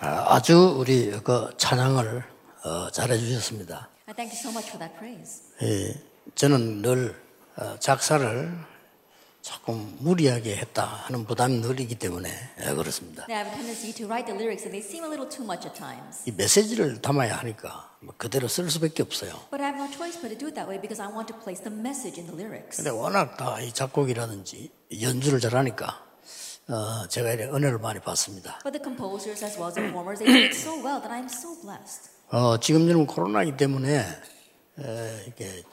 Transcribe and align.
아, 0.00 0.34
아주 0.34 0.76
우리 0.78 1.10
그 1.22 1.50
찬양을 1.56 2.24
어, 2.64 2.90
잘해 2.90 3.18
주셨습니다. 3.18 3.88
Thank 4.16 4.32
you 4.34 4.38
so 4.40 4.50
much 4.50 4.68
for 4.70 4.78
that 4.78 4.96
praise. 4.98 5.42
예, 5.62 5.94
저는 6.34 6.82
늘 6.82 7.14
어, 7.56 7.76
작사를 7.78 8.50
조금 9.42 9.96
무리하게 10.00 10.56
했다 10.56 10.84
하는 10.84 11.24
부담이 11.24 11.60
늘 11.60 11.80
있기 11.80 11.94
때문에 11.96 12.30
예, 12.60 12.74
그렇습니다. 12.74 13.24
I 13.28 13.34
have 13.36 13.50
a 13.52 13.56
tendency 13.56 13.92
to 13.94 14.06
write 14.06 14.26
the 14.26 14.36
lyrics 14.36 14.64
and 14.64 14.72
they 14.72 14.80
seem 14.84 15.04
a 15.04 15.08
little 15.08 15.28
too 15.28 15.44
much 15.44 15.66
at 15.68 15.76
times. 15.78 16.22
이 16.26 16.32
메시지를 16.32 17.00
담아야 17.02 17.36
하니까 17.38 17.90
뭐 18.00 18.14
그대로 18.16 18.48
쓸 18.48 18.70
수밖에 18.70 19.02
없어요. 19.02 19.32
But 19.50 19.62
I 19.62 19.68
have 19.72 19.80
no 19.80 19.88
choice 19.92 20.16
but 20.20 20.28
to 20.32 20.36
do 20.38 20.48
it 20.48 20.54
that 20.56 20.68
way 20.68 20.80
because 20.80 21.00
I 21.00 21.08
want 21.12 21.28
to 21.32 21.36
place 21.40 21.62
the 21.62 21.72
message 21.72 22.20
in 22.20 22.26
the 22.26 22.36
lyrics. 22.36 22.76
근데 22.82 22.90
워낙 22.90 23.36
다 23.36 23.60
이 23.60 23.72
작곡이라든지 23.72 24.70
연주를 25.02 25.40
잘하니까 25.40 26.08
어, 26.70 27.06
제가 27.08 27.32
이렇게 27.32 27.50
은혜를 27.52 27.78
많이 27.78 27.98
받습니다. 28.00 28.60
But 28.62 28.78
the 28.78 28.82
composers 28.82 29.42
as 29.44 29.58
well 29.58 29.68
as 29.68 29.74
the 29.74 29.82
performers, 29.90 30.22
they 30.22 30.30
do 30.30 30.44
it 30.46 30.54
so 30.54 30.78
well 30.78 31.00
that 31.02 31.10
I'm 31.10 31.26
so 31.26 31.58
blessed. 31.60 32.10
어, 32.30 32.58
지금 32.60 32.86
여러분 32.88 33.06
코로나이기 33.06 33.56
때문에 33.56 33.98
에, 33.98 35.22
이렇게 35.26 35.64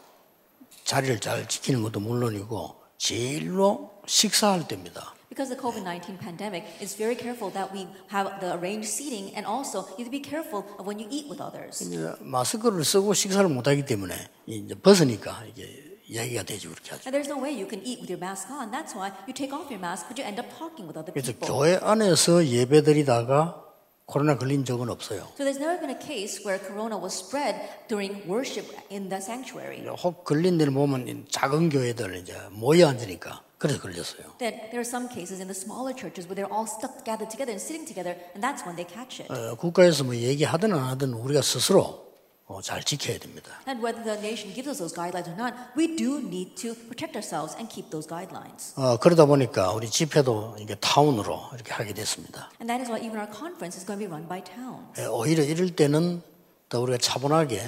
자리를 0.85 1.19
잘 1.19 1.47
지키는 1.47 1.83
것도 1.83 1.99
물론이고 1.99 2.75
제일로 2.97 3.91
식사할 4.07 4.67
때입니다. 4.67 5.13
Because 5.29 5.53
the 5.53 5.61
COVID-19 5.61 6.17
pandemic 6.17 6.65
is 6.81 6.95
very 6.97 7.13
careful 7.16 7.53
that 7.53 7.69
we 7.71 7.85
have 8.11 8.39
the 8.39 8.57
arranged 8.57 8.89
seating 8.89 9.29
and 9.35 9.45
also 9.45 9.85
you 9.99 10.02
have 10.02 10.09
to 10.09 10.11
be 10.11 10.23
careful 10.23 10.66
of 10.79 10.88
when 10.88 10.97
you 10.97 11.05
eat 11.11 11.29
with 11.29 11.43
others. 11.43 11.83
이제 11.83 12.09
마스크를 12.21 12.83
쓰고 12.83 13.13
식사를 13.13 13.47
못 13.49 13.67
하기 13.67 13.85
때문에 13.85 14.16
이제 14.47 14.73
벗으니까 14.73 15.43
이게 15.45 15.86
이야기가 16.07 16.43
되죠 16.43 16.70
그렇게 16.70 16.91
하죠. 16.91 17.03
And 17.07 17.11
there's 17.16 17.27
no 17.29 17.38
way 17.41 17.52
you 17.53 17.67
can 17.67 17.84
eat 17.85 17.99
with 17.99 18.11
your 18.11 18.20
mask 18.20 18.49
on. 18.49 18.71
That's 18.71 18.95
why 18.95 19.11
you 19.27 19.34
take 19.34 19.52
off 19.53 19.67
your 19.70 19.79
mask, 19.84 20.07
but 20.07 20.16
you 20.16 20.25
end 20.25 20.39
up 20.39 20.47
talking 20.57 20.88
with 20.88 20.97
other 20.97 21.11
그래서 21.11 21.31
people. 21.35 21.47
교회 21.52 21.75
안에서 21.81 22.45
예배드리다가 22.45 23.63
코로나 24.05 24.38
걸린 24.38 24.63
적은 24.63 24.89
없어요. 24.89 25.27
So 25.35 25.43
there's 25.43 25.59
never 25.59 25.75
been 25.80 25.91
a 25.91 25.99
case 25.99 26.39
where 26.47 26.55
corona 26.63 26.95
was 26.95 27.11
spread 27.11 27.59
during 27.89 28.23
worship 28.23 28.63
in 28.89 29.09
the 29.09 29.19
sanctuary. 29.19 29.83
혹 29.83 30.23
걸린 30.23 30.58
데를 30.58 30.72
보면 30.72 31.08
이 31.09 31.25
작은 31.30 31.67
교회들 31.69 32.16
이제 32.16 32.33
모여 32.52 32.88
앉으니까 32.88 33.44
그래서 33.58 33.81
걸렸어요. 33.81 34.31
That 34.39 34.72
there 34.72 34.80
are 34.80 34.88
some 34.88 35.09
cases 35.11 35.41
in 35.44 35.52
the 35.52 35.58
smaller 35.58 35.91
churches 35.91 36.23
where 36.23 36.39
they're 36.39 36.47
all 36.47 36.63
stuck 36.63 37.03
gathered 37.03 37.28
together 37.28 37.52
and 37.52 37.59
sitting 37.59 37.83
together, 37.83 38.16
and 38.31 38.39
that's 38.39 38.63
when 38.63 38.80
they 38.80 38.88
catch 38.88 39.19
it. 39.19 39.28
어, 39.28 39.55
국가에서 39.59 40.05
뭐 40.05 40.16
얘기하든 40.16 40.72
안 40.72 40.88
하든 40.95 41.11
우리가 41.11 41.41
스스로 41.41 42.06
어, 42.48 42.62
잘 42.62 42.81
지켜야 42.81 43.17
됩니다. 43.20 43.52
And 43.67 43.84
whether 43.86 44.02
the 44.03 44.17
nation 44.20 44.53
gives 44.56 44.70
us 44.70 44.80
those 44.80 44.95
guidelines 44.95 45.28
or 45.28 45.36
not, 45.36 45.53
we 45.78 45.95
do 45.98 46.20
need 46.23 46.56
to 46.56 46.73
protect 46.88 47.16
ourselves 47.20 47.53
and 47.59 47.67
keep 47.67 47.90
those 47.92 48.08
guidelines. 48.08 48.72
어, 48.80 48.95
그러다 48.98 49.26
보니까 49.26 49.73
우리 49.73 49.90
집회도 49.90 50.56
이게 50.59 50.75
타운으로 50.75 51.42
이렇게 51.53 51.73
하게 51.73 51.94
됐습니다. 51.94 52.50
And 52.62 52.72
that 52.72 52.80
is 52.80 52.90
why 52.90 53.03
even 53.03 53.20
our 53.20 53.28
conference 53.28 53.75
is 53.75 53.86
going 53.86 54.00
to 54.00 54.08
be 54.08 54.08
run 54.08 54.28
by 54.30 54.40
towns. 54.42 54.95
예, 54.98 55.06
오히려 55.08 55.44
이럴 55.44 55.75
때는 55.75 56.22
더 56.70 56.80
우리가 56.80 56.98
차분하게 57.00 57.62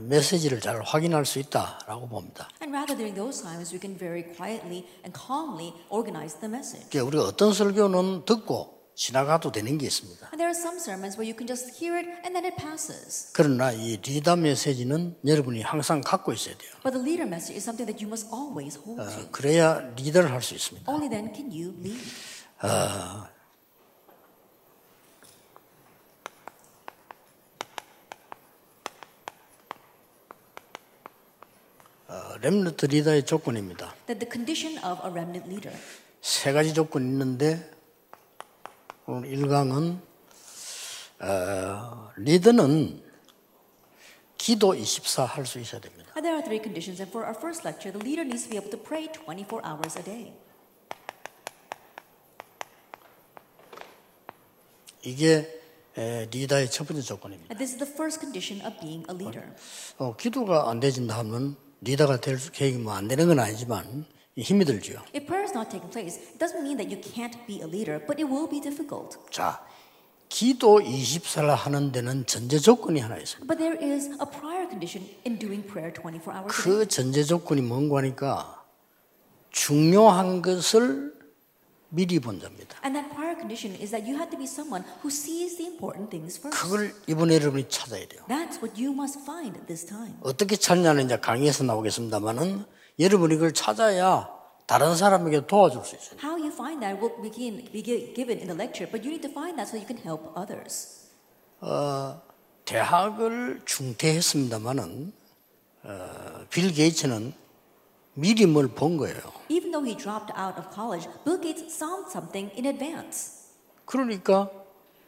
메시지를 0.00 0.60
잘 0.60 0.80
확인할 0.82 1.26
수 1.26 1.38
있다라고 1.38 2.08
봅니다. 2.08 2.48
And 2.62 2.74
rather 2.74 2.96
during 2.96 3.14
those 3.14 3.42
times, 3.44 3.72
we 3.72 3.78
can 3.78 3.96
very 3.98 4.24
quietly 4.24 4.88
and 5.04 5.12
calmly 5.12 5.74
organize 5.90 6.40
the 6.40 6.48
message. 6.48 6.88
그러니까 6.88 7.06
우리가 7.08 7.24
어떤 7.28 7.52
설교는 7.52 8.24
듣고 8.24 8.72
지나가도 8.94 9.50
되는 9.50 9.76
게 9.76 9.86
있습니다. 9.86 10.28
And 10.32 10.38
there 10.38 10.46
are 10.48 10.56
some 10.58 10.78
sermons 10.78 11.18
where 11.18 11.26
you 11.26 11.34
can 11.36 11.46
just 11.46 11.74
hear 11.74 11.98
it 11.98 12.08
and 12.24 12.30
then 12.34 12.44
it 12.46 12.56
passes. 12.56 13.32
그러나 13.32 13.72
이 13.72 13.96
리더 14.00 14.36
메시지는 14.36 15.16
여러분이 15.26 15.62
항상 15.62 16.00
갖고 16.00 16.32
있어야 16.32 16.56
돼요. 16.56 16.70
But 16.82 16.92
the 16.96 17.02
leader 17.02 17.26
message 17.26 17.56
is 17.58 17.64
something 17.64 17.86
that 17.90 17.98
you 17.98 18.06
must 18.08 18.30
always 18.32 18.78
hold 18.78 19.02
to. 19.02 19.24
어, 19.24 19.28
그래야 19.32 19.80
리더를 19.96 20.30
할 20.30 20.42
수 20.42 20.54
있습니다. 20.54 20.90
Only 20.90 21.08
then 21.10 21.34
can 21.34 21.50
you 21.50 21.74
lead. 21.80 22.00
어, 32.06 32.36
렘너트 32.40 32.86
리더의 32.86 33.24
조건입니다. 33.24 33.94
That 34.06 34.18
the 34.18 34.30
condition 34.30 34.78
of 34.84 35.00
a 35.04 35.10
remnant 35.10 35.48
leader. 35.48 35.76
세 36.20 36.52
가지 36.52 36.72
조건이 36.74 37.06
있는데 37.06 37.70
오늘 39.06 39.28
1강은 39.30 39.98
어, 41.20 42.10
리더는 42.16 43.02
기도 44.38 44.74
24 44.74 45.24
할 45.24 45.46
수 45.46 45.58
있어야 45.58 45.80
됩니다. 45.80 46.12
And 46.16 46.22
there 46.22 46.36
are 46.36 46.42
three 46.44 46.60
conditions. 46.60 47.00
And 47.00 47.10
for 47.10 47.24
our 47.26 47.36
first 47.36 47.64
lecture, 47.66 47.92
the 47.92 48.02
leader 48.04 48.24
needs 48.24 48.44
to 48.44 48.50
be 48.50 48.56
able 48.58 48.70
to 48.70 48.80
pray 48.80 49.08
24 49.12 49.62
hours 49.64 49.98
a 49.98 50.04
day. 50.04 50.32
이게 55.02 55.60
에, 55.96 56.26
리더의 56.30 56.70
첫 56.70 56.86
번째 56.88 57.02
조건입니다. 57.02 57.52
And 57.54 57.58
this 57.58 57.72
is 57.74 57.78
the 57.78 57.90
first 57.90 58.20
condition 58.20 58.64
of 58.66 58.78
being 58.80 59.06
a 59.08 59.14
leader. 59.16 59.48
어, 59.98 60.16
기도가 60.16 60.68
안 60.70 60.80
되진다 60.80 61.16
하면 61.18 61.56
리더가 61.82 62.20
될 62.20 62.38
수- 62.38 62.50
계획이 62.52 62.78
뭐안 62.78 63.06
되는 63.08 63.26
건 63.28 63.38
아니지만 63.38 64.04
힘이 64.36 64.64
들죠. 64.64 64.94
If 65.14 65.26
prayer 65.26 65.44
is 65.44 65.54
not 65.54 65.70
taking 65.70 65.90
place, 65.90 66.18
it 66.18 66.38
doesn't 66.38 66.62
mean 66.62 66.76
that 66.78 66.90
you 66.90 66.98
can't 67.00 67.38
be 67.46 67.60
a 67.62 67.68
leader, 67.68 68.02
but 68.04 68.18
it 68.18 68.26
will 68.26 68.50
be 68.50 68.60
difficult. 68.60 69.18
자, 69.30 69.64
기도 70.28 70.80
24를 70.80 71.54
하는 71.54 71.92
데는 71.92 72.26
전제 72.26 72.58
조건이 72.58 72.98
하나 72.98 73.16
있습니다. 73.16 73.46
But 73.46 73.58
there 73.62 73.78
is 73.78 74.10
a 74.18 74.26
prior 74.26 74.66
condition 74.66 75.06
in 75.24 75.38
doing 75.38 75.62
prayer 75.62 75.92
24 75.94 76.34
hours 76.34 76.50
a 76.50 76.64
day. 76.64 76.78
그 76.82 76.88
전제 76.88 77.22
조건이 77.22 77.62
뭔가 77.62 77.98
하니까 77.98 78.64
중요한 79.50 80.42
것을 80.42 81.14
미리 81.90 82.18
본 82.18 82.40
자입니다. 82.40 82.74
And 82.82 82.98
that 82.98 83.14
prior 83.14 83.38
condition 83.38 83.78
is 83.80 83.94
that 83.94 84.02
you 84.02 84.18
have 84.18 84.30
to 84.30 84.36
be 84.36 84.50
someone 84.50 84.82
who 84.98 85.14
sees 85.14 85.54
the 85.56 85.70
important 85.70 86.10
things 86.10 86.34
first. 86.42 86.58
그걸 86.58 86.92
이번에 87.06 87.36
여러분이 87.36 87.68
찾아야 87.68 88.02
돼요. 88.08 88.26
That's 88.26 88.58
what 88.58 88.74
you 88.74 88.90
must 88.90 89.22
find 89.22 89.54
at 89.54 89.68
this 89.70 89.86
time. 89.86 90.18
어떻게 90.22 90.56
찾냐는 90.56 91.04
이제 91.04 91.20
강의에서 91.20 91.62
나오겠습니다만은 91.62 92.64
여러분이 92.98 93.34
그걸 93.36 93.52
찾아야 93.52 94.28
다른 94.66 94.96
사람에게 94.96 95.46
도와줄 95.46 95.84
수 95.84 95.96
있어요. 95.96 96.18
How 96.22 96.38
you 96.40 96.52
find 96.52 96.80
that 96.80 97.00
will 97.00 97.20
begin, 97.20 97.64
be 97.70 97.82
gi- 97.82 98.14
given 98.14 98.38
in 98.38 98.46
the 98.48 98.56
lecture, 98.56 98.90
but 98.90 99.04
you 99.04 99.10
need 99.12 99.22
to 99.22 99.30
find 99.30 99.56
that 99.58 99.68
so 99.68 99.76
you 99.76 99.86
can 99.86 99.98
help 99.98 100.32
others. 100.38 101.08
대학을 102.64 103.62
중퇴했습니다만은 103.64 105.12
어, 105.84 106.46
빌 106.48 106.72
게이츠는 106.72 107.34
미리 108.14 108.46
뭘 108.46 108.68
본 108.68 108.96
거예요. 108.96 109.18
Even 109.50 109.70
though 109.72 109.84
he 109.84 109.96
dropped 109.96 110.32
out 110.38 110.56
of 110.58 110.72
college, 110.72 111.08
Bill 111.24 111.40
Gates 111.40 111.74
saw 111.74 112.04
something 112.08 112.50
in 112.56 112.64
advance. 112.64 113.50
그러니까 113.84 114.50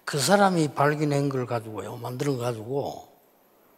그 0.04 0.19
사람이 0.19 0.75
발견한 0.75 1.28
걸 1.30 1.46
가지고요, 1.46 1.96
걸 1.96 2.36
가지고 2.38 3.08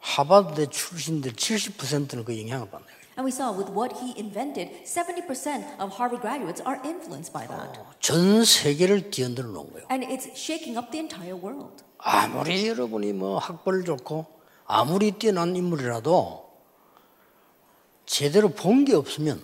하버드 0.00 0.70
출신들 0.70 1.32
70%는 1.34 2.24
그 2.24 2.38
영향을 2.40 2.68
받네요. 2.70 2.97
And 3.18 3.24
we 3.26 3.32
saw 3.32 3.50
with 3.50 3.68
what 3.74 3.98
he 3.98 4.14
invented, 4.16 4.70
70% 4.86 5.80
of 5.80 5.90
Harvard 5.98 6.20
graduates 6.22 6.60
are 6.64 6.78
influenced 6.84 7.32
by 7.32 7.48
that. 7.48 7.80
전 7.98 8.44
세계를 8.44 9.10
뒤흔들어 9.10 9.48
놓은 9.48 9.72
거예요. 9.72 9.86
And 9.90 10.04
it's 10.06 10.30
shaking 10.38 10.78
up 10.78 10.92
the 10.92 11.00
entire 11.02 11.34
world. 11.34 11.82
아무리 11.98 12.68
여러분이 12.68 13.12
뭐 13.14 13.38
학벌 13.38 13.84
좋고 13.84 14.24
아무리 14.66 15.10
뛰어난 15.10 15.56
인물이라도 15.56 16.48
제대로 18.06 18.50
본 18.50 18.84
게 18.84 18.94
없으면 18.94 19.42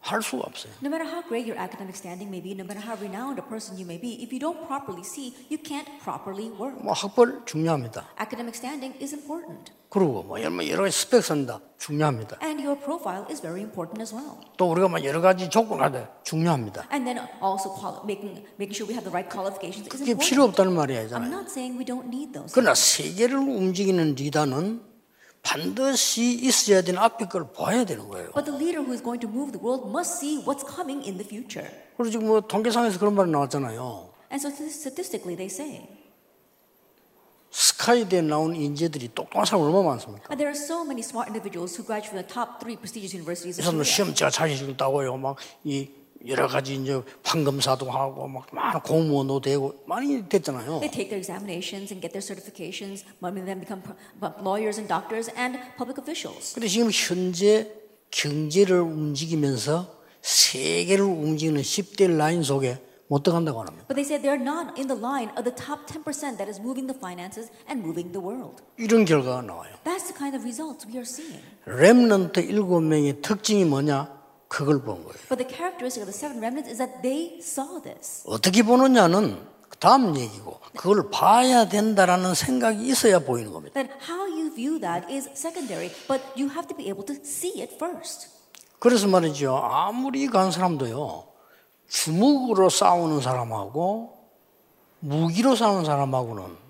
할 0.00 0.22
수가 0.22 0.44
없어요. 0.46 0.72
No 0.82 0.88
matter 0.88 1.04
how 1.04 1.22
great 1.26 1.46
your 1.46 1.58
academic 1.58 1.96
standing 1.96 2.30
may 2.30 2.40
be, 2.40 2.52
no 2.54 2.64
matter 2.64 2.80
how 2.80 2.94
renowned 3.00 3.38
a 3.38 3.46
person 3.46 3.76
you 3.76 3.84
may 3.84 3.98
be, 4.00 4.22
if 4.22 4.32
you 4.32 4.38
don't 4.38 4.64
properly 4.66 5.02
see, 5.04 5.34
you 5.50 5.58
can't 5.58 5.86
properly 6.02 6.50
work. 6.56 6.78
뭐 6.82 6.92
학벌 6.94 7.42
중요합니다. 7.44 8.06
Academic 8.20 8.54
standing 8.56 8.94
is 9.02 9.12
important. 9.12 9.72
그리고 9.90 10.22
뭐 10.22 10.40
여러, 10.40 10.52
여러 10.68 10.82
가지 10.84 10.96
스펙 11.00 11.24
쓴다 11.24 11.60
중요합니다. 11.78 12.38
And 12.42 12.62
your 12.62 12.78
profile 12.78 13.24
is 13.30 13.40
very 13.40 13.62
important 13.62 14.00
as 14.00 14.14
well. 14.14 14.38
또 14.56 14.70
우리가 14.70 14.88
뭐 14.88 15.02
여러 15.02 15.20
가지 15.20 15.48
조건 15.50 15.80
하다 15.80 16.22
중요합니다. 16.24 16.86
And 16.92 17.04
then 17.04 17.18
also 17.42 17.74
making, 18.04 18.44
making 18.60 18.76
sure 18.76 18.86
we 18.86 18.94
have 18.94 19.04
the 19.04 19.12
right 19.12 19.28
qualifications 19.28 19.88
is 19.88 19.98
그게 19.98 20.14
필요 20.14 20.44
important. 20.44 20.60
없다는 20.60 20.72
말이에요. 20.76 21.08
I'm 21.16 21.32
not 21.32 21.50
saying 21.50 21.76
we 21.76 21.84
don't 21.84 22.06
need 22.06 22.32
those. 22.32 22.52
그러나 22.54 22.74
세계를 22.74 23.36
움직이는 23.36 24.14
리더는 24.14 24.87
반드시 25.42 26.34
있어야 26.42 26.82
되는 26.82 27.00
앞에 27.00 27.26
걸 27.26 27.52
봐야 27.52 27.84
되는 27.84 28.08
거예요. 28.08 28.30
But 28.32 28.44
the 28.44 28.56
leader 28.56 28.82
who 28.84 28.92
is 28.92 29.02
going 29.02 29.20
to 29.20 29.30
move 29.30 29.52
the 29.52 29.62
world 29.64 29.88
must 29.88 30.18
see 30.18 30.42
what's 30.44 30.64
coming 30.66 31.02
in 31.06 31.16
the 31.16 31.26
future. 31.26 31.68
그리고 31.96 32.10
지금 32.10 32.26
뭐 32.26 32.40
통계상에서 32.40 32.98
그런 32.98 33.14
말이 33.14 33.30
나왔잖아요. 33.30 34.10
And 34.30 34.40
so 34.44 34.50
statistically, 34.68 35.36
they 35.36 35.46
say 35.48 35.88
스카이대에 37.50 38.20
나온 38.20 38.54
인재들이 38.54 39.08
똑똑한 39.14 39.46
사람 39.46 39.64
얼마나 39.64 39.88
많습니까? 39.96 40.28
and 40.30 40.36
there 40.36 40.52
are 40.52 40.56
so 40.56 40.84
many 40.84 41.00
smart 41.00 41.32
individuals 41.32 41.72
who 41.74 41.82
graduate 41.82 42.12
from 42.12 42.20
the 42.20 42.28
top 42.28 42.60
three 42.60 42.76
prestigious 42.76 43.16
universities 43.16 43.56
이 43.56 43.64
in 43.64 43.72
사람들 43.72 43.88
Korea. 43.88 43.94
시험지가 43.96 44.28
자격증 44.30 44.76
따고요. 44.76 45.16
막이 45.16 45.97
여러 46.26 46.48
가지 46.48 46.74
이제 46.74 47.00
판검사도 47.22 47.90
하고 47.90 48.26
막 48.26 48.46
많은 48.52 48.80
공무원도 48.80 49.40
되고 49.40 49.82
많이 49.86 50.28
됐잖아요. 50.28 50.80
They 50.80 50.90
take 50.90 51.08
their 51.10 51.18
examinations 51.18 51.92
and 51.92 52.00
get 52.00 52.12
their 52.12 52.24
certifications. 52.24 53.04
Many 53.22 53.40
of 53.40 53.46
them 53.46 53.60
become 53.60 53.82
lawyers 54.42 54.78
and 54.78 54.88
doctors 54.88 55.30
and 55.38 55.58
public 55.76 55.96
officials. 55.98 56.54
근데 56.54 56.66
지금 56.66 56.90
현재 56.90 57.70
경제를 58.10 58.80
움직이면서 58.80 59.96
세계를 60.22 61.04
움직이는 61.04 61.62
10대 61.62 62.10
라인 62.16 62.42
속에 62.42 62.82
못 63.06 63.22
들어간다고 63.22 63.60
합니다. 63.60 63.86
But 63.86 63.94
they 63.94 64.04
said 64.04 64.20
they're 64.26 64.42
not 64.42 64.74
in 64.76 64.88
the 64.88 64.98
line 64.98 65.30
of 65.38 65.44
the 65.44 65.54
top 65.54 65.86
10% 65.86 66.36
that 66.36 66.50
is 66.50 66.60
moving 66.60 66.86
the 66.86 66.98
finances 66.98 67.48
and 67.70 67.80
moving 67.80 68.12
the 68.12 68.20
world. 68.20 68.62
이런 68.76 69.04
결과가 69.04 69.42
나와요. 69.42 69.72
That's 69.84 70.10
the 70.10 70.18
kind 70.18 70.36
of 70.36 70.44
results 70.44 70.84
we 70.84 70.98
are 70.98 71.06
seeing. 71.06 71.40
렘넌트 71.64 72.40
일곱 72.40 72.80
명의 72.82 73.22
특징이 73.22 73.64
뭐냐? 73.64 74.17
그걸 74.48 74.82
본 74.82 75.04
거예요. 75.04 75.18
But 75.28 75.38
the 75.38 75.48
characteristic 75.48 76.02
of 76.02 76.10
the 76.10 76.16
seven 76.16 76.40
remnants 76.40 76.68
is 76.68 76.78
that 76.78 77.02
they 77.02 77.38
saw 77.40 77.80
this. 77.82 78.24
어떻게 78.26 78.62
보느냐는 78.62 79.38
다음 79.78 80.16
얘기고 80.16 80.58
그걸 80.76 81.10
봐야 81.10 81.68
된다라는 81.68 82.34
생각이 82.34 82.86
있어야 82.88 83.20
보이는 83.20 83.52
겁니다. 83.52 83.74
That 83.74 83.94
how 84.10 84.26
you 84.26 84.52
view 84.52 84.80
that 84.80 85.06
is 85.12 85.28
secondary, 85.32 85.92
but 86.08 86.22
you 86.36 86.50
have 86.50 86.66
to 86.66 86.76
be 86.76 86.88
able 86.88 87.04
to 87.06 87.14
see 87.22 87.62
it 87.62 87.74
first. 87.74 88.28
그래서 88.78 89.06
말이죠. 89.06 89.56
아무리 89.56 90.26
간 90.26 90.50
사람도요. 90.50 91.24
주먹으로 91.88 92.68
싸우는 92.70 93.20
사람하고 93.20 94.18
무기로 95.00 95.56
싸우는 95.56 95.84
사람하고는 95.84 96.67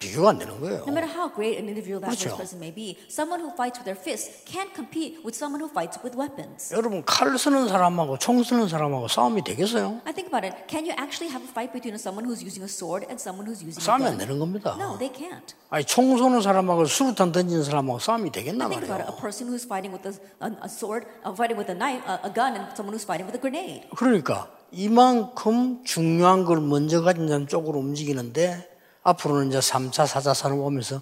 비교가 0.00 0.30
안 0.30 0.38
되는 0.38 0.58
거예요. 0.58 0.80
No 0.88 0.92
matter 0.96 1.04
how 1.04 1.28
great 1.28 1.60
an 1.60 1.68
individual 1.68 2.00
that 2.00 2.16
그렇죠. 2.16 2.32
person 2.34 2.56
may 2.56 2.72
be, 2.72 2.96
someone 3.12 3.36
who 3.44 3.52
fights 3.52 3.76
with 3.76 3.84
their 3.84 4.00
fists 4.00 4.32
can't 4.48 4.72
compete 4.72 5.20
with 5.20 5.36
someone 5.36 5.60
who 5.60 5.68
fights 5.68 6.00
with 6.00 6.16
weapons. 6.16 6.72
여러분 6.72 7.04
칼 7.04 7.36
쓰는 7.36 7.68
사람하고 7.68 8.16
총 8.16 8.42
쓰는 8.42 8.66
사람하고 8.66 9.08
싸움이 9.08 9.44
되겠어요? 9.44 10.00
I 10.08 10.16
think 10.16 10.32
about 10.32 10.48
it. 10.48 10.56
Can 10.72 10.88
you 10.88 10.96
actually 10.96 11.28
have 11.28 11.44
a 11.44 11.50
fight 11.52 11.76
between 11.76 12.00
someone 12.00 12.24
who's 12.24 12.40
using 12.40 12.64
a 12.64 12.70
sword 12.72 13.04
and 13.12 13.20
someone 13.20 13.44
who's 13.44 13.60
using 13.60 13.76
a 13.76 13.84
싸우면 13.84 14.08
안 14.08 14.16
gun? 14.16 14.24
되는 14.24 14.40
겁니다. 14.40 14.72
No, 14.80 14.96
they 14.96 15.12
can't. 15.12 15.52
아니 15.68 15.84
총 15.84 16.16
쏘는 16.16 16.40
사람하고 16.40 16.88
수류탄 16.88 17.30
던지는 17.36 17.60
사람하고 17.62 18.00
싸움이 18.00 18.32
되겠나 18.32 18.72
Think 18.72 18.88
about 18.88 19.04
it. 19.04 19.12
A 19.12 19.12
말이에요. 19.12 19.20
person 19.20 19.52
who's 19.52 19.68
fighting 19.68 19.92
with 19.92 20.08
a, 20.08 20.16
a, 20.64 20.68
sword, 20.72 21.04
uh, 21.28 21.36
fighting 21.36 21.60
with 21.60 21.68
a 21.68 21.76
knife, 21.76 22.00
a, 22.08 22.24
a 22.24 22.32
gun, 22.32 22.56
and 22.56 22.64
someone 22.72 22.96
who's 22.96 23.04
fighting 23.04 23.28
with 23.28 23.36
a 23.36 23.42
grenade. 23.44 23.84
그러니까 23.92 24.48
이만큼 24.72 25.84
중요한 25.84 26.46
걸 26.48 26.64
먼저 26.64 27.02
가진 27.02 27.28
사람 27.28 27.46
쪽으로 27.46 27.78
움직이는데 27.80 28.69
앞으로는 29.02 29.48
이제 29.48 29.58
3차, 29.58 30.06
4차 30.06 30.34
산업 30.34 30.58
오면서 30.60 31.00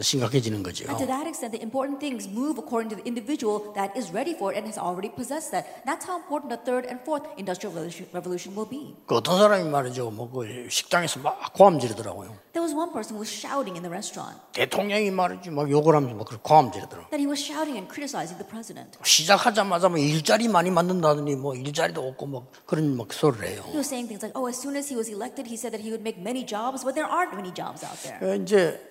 심각해지는 0.00 0.62
거죠. 0.62 0.84
And 0.88 0.98
to 0.98 1.06
that 1.06 1.26
extent, 1.26 1.52
the 1.54 1.62
important 1.62 2.00
things 2.00 2.26
move 2.26 2.58
according 2.58 2.90
to 2.90 2.96
the 2.98 3.06
individual 3.06 3.70
that 3.74 3.94
is 3.94 4.10
ready 4.10 4.34
for 4.34 4.50
it 4.50 4.58
and 4.58 4.66
has 4.66 4.74
already 4.74 5.06
possessed 5.06 5.52
that. 5.54 5.86
That's 5.86 6.02
how 6.02 6.18
important 6.18 6.50
the 6.50 6.58
third 6.58 6.86
and 6.90 6.98
fourth 7.06 7.22
industrial 7.38 7.70
revolution, 7.70 8.10
revolution 8.10 8.58
will 8.58 8.66
be. 8.66 8.96
그 9.06 9.14
어떤 9.14 9.38
사람이 9.38 9.70
말이죠. 9.70 10.10
뭐그 10.10 10.66
식당에서 10.68 11.20
막 11.20 11.52
고함 11.54 11.78
지르더라고요. 11.78 12.34
There 12.52 12.62
was 12.62 12.74
one 12.74 12.90
person 12.90 13.14
who 13.14 13.22
was 13.22 13.30
shouting 13.30 13.78
in 13.78 13.86
the 13.86 13.90
restaurant 13.90 14.34
대통령이 14.52 15.10
말이지 15.10 15.50
막 15.50 15.70
욕을 15.70 15.94
하면서 15.94 16.14
막 16.16 16.26
그렇게 16.26 16.42
고함 16.42 16.72
지르더라고요. 16.72 17.10
that 17.14 17.22
he 17.22 17.30
was 17.30 17.38
shouting 17.38 17.78
and 17.78 17.86
criticizing 17.86 18.34
the 18.34 18.48
president. 18.50 18.98
시작하자마자 18.98 19.88
뭐 19.88 19.98
일자리 19.98 20.48
많이 20.48 20.70
만든다더니 20.74 21.36
뭐 21.36 21.54
일자리도 21.54 22.02
없고 22.02 22.26
막 22.26 22.50
그런 22.66 22.96
막 22.96 23.12
소리를 23.12 23.46
해요. 23.46 23.62
He 23.70 23.78
was 23.78 23.86
saying 23.86 24.10
things 24.10 24.26
like, 24.26 24.34
oh, 24.34 24.50
as 24.50 24.58
soon 24.58 24.74
as 24.74 24.90
he 24.90 24.98
was 24.98 25.06
elected, 25.06 25.46
he 25.46 25.54
said 25.54 25.70
that 25.70 25.82
he 25.86 25.94
would 25.94 26.02
make 26.02 26.18
many 26.18 26.42
jobs, 26.42 26.82
but 26.82 26.98
there 26.98 27.06
aren't 27.06 27.34
many 27.38 27.54
jobs 27.54 27.86
out 27.86 27.94
there. 28.02 28.18
어, 28.18 28.34
이제 28.34 28.87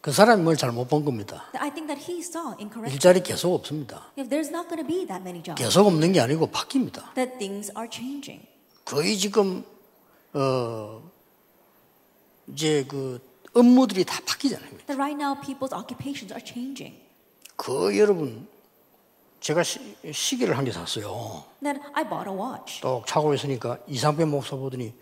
그 0.00 0.12
사람이 0.12 0.42
뭘 0.42 0.56
잘못 0.56 0.88
본 0.88 1.04
겁니다. 1.04 1.44
I 1.58 1.70
think 1.74 1.86
that 1.86 2.00
he 2.10 2.20
saw 2.20 2.54
incorrectly. 2.58 2.92
일자리 2.94 3.22
계속 3.22 3.52
없습니다. 3.54 4.10
If 4.18 4.30
there's 4.30 4.48
not 4.48 4.68
going 4.68 4.80
to 4.82 4.86
be 4.86 5.06
that 5.06 5.20
many 5.20 5.42
jobs, 5.42 5.62
계속 5.62 5.86
없는 5.86 6.12
게 6.12 6.20
아니고 6.20 6.46
바뀝니다. 6.50 7.12
that 7.14 7.36
things 7.38 7.70
are 7.76 7.88
changing. 7.90 8.46
거의 8.86 9.16
지금 9.18 9.62
어 10.32 11.02
이제 12.48 12.84
그 12.88 13.20
업무들이 13.52 14.04
다 14.04 14.20
바뀌잖아요. 14.24 14.70
That 14.86 14.94
right 14.96 15.16
now 15.20 15.38
people's 15.40 15.76
occupations 15.76 16.32
are 16.32 16.42
changing. 16.44 16.96
그 17.56 17.96
여러분 17.98 18.48
제가 19.40 19.62
시, 19.62 19.80
시계를 20.12 20.56
한 20.56 20.64
개 20.64 20.72
샀어요. 20.72 21.44
또 22.80 23.04
차고 23.06 23.34
있으니까 23.34 23.78
이상배 23.86 24.24
목사 24.24 24.56
보더니 24.56 24.94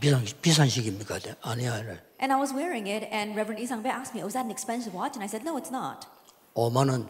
비싼 0.00 0.24
비싼 0.42 0.68
시계입니까? 0.68 1.18
아니야. 1.42 1.74
And 2.20 2.32
I 2.32 2.38
was 2.38 2.52
wearing 2.54 2.88
it, 2.88 3.08
and 3.10 3.32
Reverend 3.34 3.60
Lee 3.60 3.66
Sang-bae 3.66 3.90
asked 3.90 4.14
me, 4.14 4.22
"Was 4.22 4.34
that 4.34 4.44
an 4.44 4.50
expensive 4.52 4.92
watch?" 4.94 5.16
And 5.16 5.24
I 5.24 5.28
said, 5.28 5.42
"No, 5.44 5.56
it's 5.56 5.72
not." 5.72 6.06
5만 6.54 6.88
원. 6.90 7.08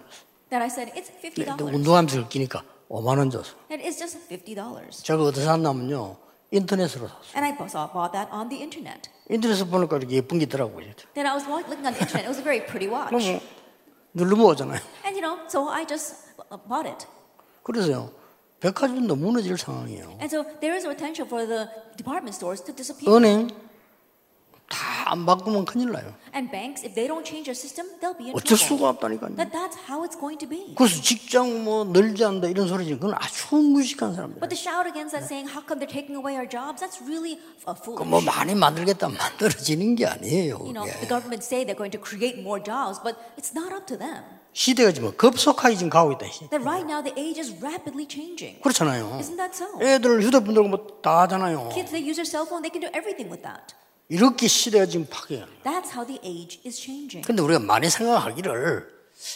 Then 0.51 0.63
I 0.63 0.71
said, 0.71 0.93
"It's 0.95 1.11
fifty 1.11 1.45
dollars." 1.45 1.75
운동하면서 1.75 2.29
끼니까 2.29 2.63
5만 2.89 3.19
원 3.19 3.31
줬어. 3.31 3.55
And 3.71 3.83
it's 3.83 3.99
just 3.99 4.19
fifty 4.27 4.55
dollars. 4.55 5.03
제가 5.03 5.23
어디서 5.25 5.45
샀냐면요. 5.47 6.17
인터넷으로 6.51 7.09
샀어요. 7.09 7.35
And 7.35 7.43
I 7.43 7.53
bought 7.59 7.75
bought 7.93 8.13
that 8.15 8.31
on 8.31 8.49
the 8.49 8.63
internet. 8.63 9.11
인터넷에서 9.29 9.65
보니까 9.67 9.97
이렇게 9.99 10.17
예쁜 10.23 10.39
게 10.39 10.45
있더라고요. 10.47 10.87
Then 11.15 11.27
I 11.27 11.35
was 11.35 11.43
wa- 11.51 11.59
looking 11.67 11.83
on 11.83 11.95
the 11.95 11.99
internet. 11.99 12.23
It 12.23 12.31
was 12.31 12.39
a 12.39 12.45
very 12.47 12.63
pretty 12.63 12.87
watch. 12.87 13.11
뭐 13.11 13.19
누르면 14.15 14.47
오잖아요. 14.55 14.79
And 15.05 15.19
you 15.19 15.23
know, 15.27 15.43
so 15.51 15.67
I 15.69 15.83
just 15.85 16.31
uh, 16.53 16.59
bought 16.71 16.87
it. 16.87 17.07
그래서요. 17.67 18.13
백화점도 18.65 19.17
무너질 19.17 19.59
상황이에요. 19.59 20.17
And 20.25 20.31
so 20.33 20.45
there 20.61 20.75
is 20.75 20.87
a 20.87 20.91
potential 20.91 21.29
for 21.29 21.45
the 21.47 21.69
department 21.97 22.33
stores 22.35 22.65
to 22.65 22.73
disappear. 22.75 23.13
은행 23.13 23.49
다 24.69 25.05
안 25.13 25.27
바꾸면 25.27 25.67
큰일 25.67 25.93
나요. 25.93 26.15
And 26.35 26.51
banks, 26.51 26.81
if 26.85 26.95
they 26.97 27.07
don't 27.07 27.25
change 27.25 27.45
their 27.45 27.55
system, 27.55 27.85
they'll 28.01 28.17
be 28.17 28.33
in 28.33 28.35
어쩔 28.35 28.57
trouble. 28.57 28.65
수가 28.65 28.89
없다니까요. 28.97 29.37
That 29.37 29.53
that's 29.53 29.77
how 29.85 30.01
it's 30.03 30.17
going 30.19 30.41
to 30.41 30.49
be. 30.49 30.75
그래서 30.75 31.01
직장 31.03 31.63
뭐 31.63 31.85
늘지 31.85 32.25
않는다 32.25 32.49
이런 32.49 32.67
소리지. 32.67 32.97
그건 32.97 33.15
아주 33.15 33.55
무식한 33.55 34.15
사람들. 34.17 34.41
But 34.41 34.49
to 34.49 34.57
shout 34.57 34.89
against 34.89 35.13
that, 35.13 35.29
saying, 35.29 35.53
"How 35.53 35.61
come 35.61 35.77
they're 35.79 35.93
taking 35.93 36.17
away 36.17 36.35
our 36.41 36.49
jobs?" 36.49 36.81
That's 36.81 37.05
really 37.05 37.37
uh, 37.69 37.77
그 37.77 37.85
foolish. 37.85 38.09
뭐 38.09 38.25
많이 38.25 38.55
만들겠다 38.57 39.13
만들어지는 39.13 39.95
게 39.95 40.07
아니에요. 40.09 40.65
You 40.65 40.73
know, 40.73 40.89
the 40.89 41.07
government 41.07 41.45
say 41.45 41.69
they're 41.69 41.77
going 41.77 41.93
to 41.93 42.01
create 42.01 42.41
more 42.41 42.59
jobs, 42.59 42.97
but 43.05 43.21
it's 43.37 43.53
not 43.53 43.71
up 43.77 43.85
to 43.93 44.01
them. 44.01 44.25
시대가 44.55 44.93
지금 44.93 45.15
급속하게 45.17 45.75
지금 45.75 45.91
가고 45.91 46.13
있다. 46.13 46.27
That 46.49 46.63
right 46.63 46.87
now 46.87 47.03
the 47.03 47.13
age 47.19 47.41
is 47.41 47.53
rapidly 47.61 48.07
changing. 48.09 48.63
그렇잖아요. 48.63 49.19
Isn't 49.21 49.37
that 49.37 49.51
so? 49.53 49.67
애들 49.83 50.23
휴대폰 50.23 50.55
들고 50.55 50.69
뭐다 50.69 51.23
하잖아요. 51.23 51.71
Kids, 51.75 51.91
they 51.91 52.01
use 52.01 52.17
their 52.17 52.25
cell 52.25 52.47
phone, 52.47 52.63
they 52.63 52.71
can 52.71 52.81
do 52.81 52.89
everything 52.95 53.29
with 53.29 53.43
that. 53.43 53.75
이렇게 54.09 54.47
시대가 54.47 54.87
지금 54.87 55.07
바뀌어요. 55.11 55.47
That's 55.65 55.91
how 55.91 56.07
the 56.07 56.21
age 56.23 56.61
is 56.65 56.81
changing. 56.81 57.27
근데 57.27 57.43
우리가 57.43 57.59
많이 57.59 57.91
생각하기를 57.91 58.87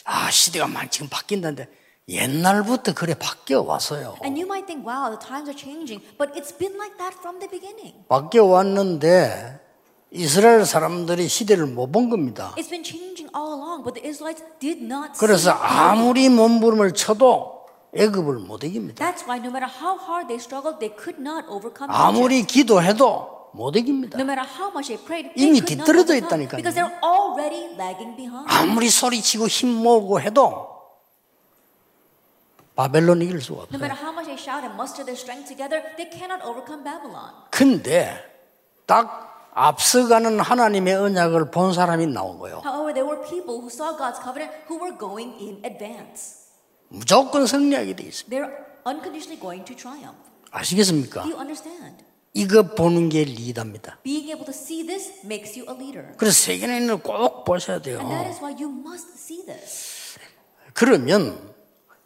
아 0.05 0.31
시대가 0.31 0.69
많이 0.69 0.89
지금 0.89 1.09
바뀐다는데 1.09 1.69
옛날부터 2.09 2.95
그래 2.95 3.15
바뀌어 3.15 3.63
왔어요. 3.63 4.17
And 4.23 4.39
you 4.41 4.47
might 4.47 4.67
think, 4.71 4.87
wow, 4.87 5.11
the 5.11 5.19
times 5.19 5.51
are 5.51 5.59
changing, 5.59 6.01
but 6.17 6.31
it's 6.39 6.57
been 6.57 6.79
like 6.79 6.97
that 6.99 7.19
from 7.19 7.41
the 7.41 7.51
beginning. 7.51 8.07
바뀌어 8.09 8.45
왔는데 8.45 9.67
이스라엘 10.11 10.65
사람들이 10.65 11.29
시대를 11.29 11.67
못 11.67 11.93
본 11.93 12.09
겁니다. 12.09 12.55
It's 12.57 12.71
been 12.71 12.83
changing 12.85 13.29
all 13.37 13.53
along, 13.53 13.85
but 13.85 13.95
the 13.95 14.09
Israelites 14.09 14.43
did 14.59 14.83
not 14.83 15.13
그래서. 15.19 15.51
아무리 15.53 16.29
몸부림을 16.29 16.95
쳐도 16.95 17.67
애굽을 17.95 18.39
못 18.39 18.65
이깁니다. 18.65 19.05
That's 19.05 19.25
why 19.29 19.39
no 19.39 19.49
matter 19.51 19.69
how 19.69 19.99
hard 20.01 20.29
they 20.29 20.41
struggled, 20.41 20.81
they 20.81 20.93
could 20.97 21.21
not 21.21 21.45
overcome 21.49 21.93
Egypt. 21.93 21.93
아무리 21.93 22.43
기도해도 22.45 23.51
못 23.53 23.77
이깁니다. 23.77 24.17
No 24.19 24.25
matter 24.25 24.45
how 24.49 24.69
much 24.73 24.89
they 24.89 24.97
prayed, 25.05 25.29
they 25.37 25.45
이미 25.49 25.61
뒤떨어져 25.61 26.17
있다니까요. 26.17 26.57
because 26.63 26.73
they're 26.77 26.97
already 27.05 27.69
lagging 27.77 28.17
behind. 28.17 28.49
아무리 28.49 28.89
소리치고 28.89 29.47
힘 29.49 29.69
모으고 29.73 30.21
해도 30.21 30.69
바벨론 32.77 33.21
이길 33.21 33.41
수가 33.43 33.69
No 33.69 33.77
없어요. 33.77 33.77
matter 33.81 33.97
how 34.01 34.13
much 34.13 34.25
they 34.29 34.41
shout 34.41 34.65
and 34.65 34.73
muster 34.77 35.05
their 35.05 35.19
strength 35.19 35.49
together, 35.49 35.85
they 36.01 36.09
cannot 36.09 36.41
overcome 36.45 36.81
Babylon. 36.85 37.33
근데 37.51 38.17
딱 38.87 39.37
앞서가는 39.59 40.39
하나님의 40.39 40.95
언약을 40.95 41.51
본 41.51 41.73
사람이 41.73 42.07
나온 42.07 42.39
거예요. 42.39 42.63
However, 42.65 42.95
there 42.95 43.05
were 43.09 43.21
people 43.29 43.59
who 43.59 43.67
saw 43.69 43.97
God's 43.99 44.23
covenant 44.23 44.55
who 44.71 44.79
were 44.79 44.97
going 44.97 45.35
in 45.43 45.65
advance. 45.65 46.47
무조건 46.89 47.47
승리하게 47.47 47.97
돼 47.97 48.05
있어요. 48.05 48.29
They're 48.31 48.55
unconditionally 48.87 49.41
going 49.41 49.65
to 49.67 49.75
triumph. 49.75 50.19
아시겠습니까? 50.53 51.23
Do 51.25 51.31
you 51.31 51.39
understand? 51.39 52.05
이거 52.35 52.63
보는 52.63 53.09
게 53.09 53.25
리더입니다. 53.25 53.99
Being 54.05 54.31
able 54.31 54.45
to 54.47 54.55
see 54.55 54.87
this 54.87 55.11
makes 55.25 55.59
you 55.59 55.67
a 55.69 55.75
leader. 55.77 56.15
그래서 56.17 56.39
세계인을 56.45 56.99
꼭 57.03 57.45
보셔야 57.45 57.81
돼요. 57.81 57.99
And 57.99 58.11
that 58.11 58.29
is 58.31 58.39
why 58.41 58.55
you 58.55 58.71
must 58.71 59.11
see 59.19 59.45
this. 59.45 60.19
그러면 60.73 61.37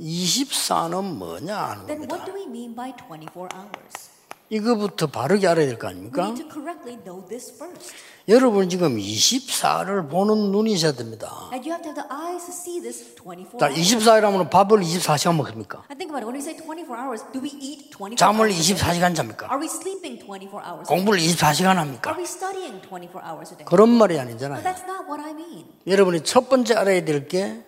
24는 0.00 1.04
뭐냐 1.04 1.54
하는 1.54 1.86
Then 1.86 2.08
겁니다. 2.08 2.16
what 2.16 2.24
do 2.24 2.32
we 2.34 2.46
mean 2.48 2.74
by 2.74 2.94
24 2.96 3.48
hours? 3.52 4.11
이거부터 4.56 5.06
바르게 5.06 5.46
알아야 5.48 5.64
될 5.66 5.78
거 5.78 5.88
아닙니까? 5.88 6.24
need 6.28 6.42
to 6.44 6.52
correctly 6.52 7.00
know 7.02 7.24
this 7.26 7.54
first. 7.56 7.94
여러분 8.28 8.68
지금 8.68 8.98
24를 8.98 10.08
보는 10.10 10.52
눈이 10.52 10.72
있어야 10.74 10.92
됩니다. 10.92 11.48
And 11.52 11.64
you 11.66 11.72
have 11.72 11.82
to 11.82 11.90
have 11.90 11.96
the 11.96 12.06
eyes 12.12 12.44
to 12.44 12.52
see 12.52 12.78
this 12.84 13.16
24 13.16 13.58
자, 13.58 13.66
hours. 13.72 13.80
24일하면 13.80 14.50
밥을 14.50 14.80
24시간 14.80 15.34
먹습니까? 15.40 15.82
And 15.88 15.96
think 15.96 16.12
about 16.12 16.20
it. 16.20 16.28
When 16.28 16.36
we 16.36 16.44
say 16.44 16.52
24 16.54 17.00
hours, 17.00 17.24
do 17.32 17.40
we 17.40 17.48
eat 17.58 17.88
24 17.96 18.14
잠을 18.20 18.52
hours? 18.52 18.60
a 18.60 18.76
day? 18.76 18.76
24시간 18.76 19.14
잡니까? 19.16 19.48
Are 19.48 19.58
we 19.58 19.66
sleeping 19.66 20.20
24 20.20 20.60
hours? 20.60 20.84
a 20.84 20.86
day? 20.86 20.92
공부를 20.92 21.18
24시간 21.18 21.74
Are 21.74 21.80
합니까? 21.80 22.12
we 22.14 22.28
studying 22.28 22.76
24 22.84 23.24
hours 23.24 23.48
a 23.50 23.56
day? 23.56 23.64
그런 23.64 23.88
말이 23.88 24.14
But 24.20 24.28
아니잖아요. 24.28 24.60
that's 24.62 24.84
not 24.84 25.08
what 25.08 25.18
I 25.24 25.32
mean. 25.32 25.64
여러분이 25.88 26.22
첫 26.28 26.46
번째 26.52 26.76
알아야 26.76 27.02
될 27.08 27.26
게 27.26 27.64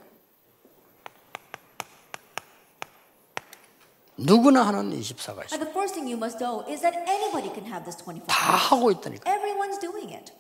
누구나 4.16 4.66
하는 4.66 4.90
24가 4.90 5.44
있어요. 5.47 5.59
And 5.59 5.64
the 5.64 5.71
first 5.73 5.94
thing 5.94 6.06
you 6.06 6.16
must 6.16 6.38
know 6.38 6.62
is 6.71 6.80
that 6.83 6.94
anybody 7.09 7.50
can 7.52 7.66
have 7.66 7.85
this 7.85 7.99
24다 7.99 8.30
hours. 8.30 8.71
하고 8.71 8.90
있다니까. 8.90 9.30
Everyone's 9.30 9.80
doing 9.80 10.14
it. 10.14 10.33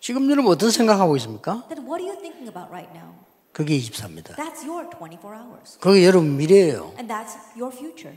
지금 0.00 0.28
여러분 0.30 0.50
어떤 0.52 0.70
생각하고 0.70 1.16
있습니까? 1.18 1.62
Then 1.68 1.86
what 1.86 2.02
are 2.02 2.06
you 2.06 2.18
thinking 2.18 2.48
about 2.48 2.70
right 2.70 2.90
now? 2.92 3.14
그게 3.52 3.78
24입니다. 3.78 4.34
That's 4.34 4.66
your 4.66 4.88
24 4.90 5.36
hours. 5.38 5.78
그게 5.78 6.04
여러분 6.04 6.36
미래예요. 6.36 6.94
And 6.98 7.06
that's 7.06 7.38
your 7.54 7.70
future. 7.70 8.16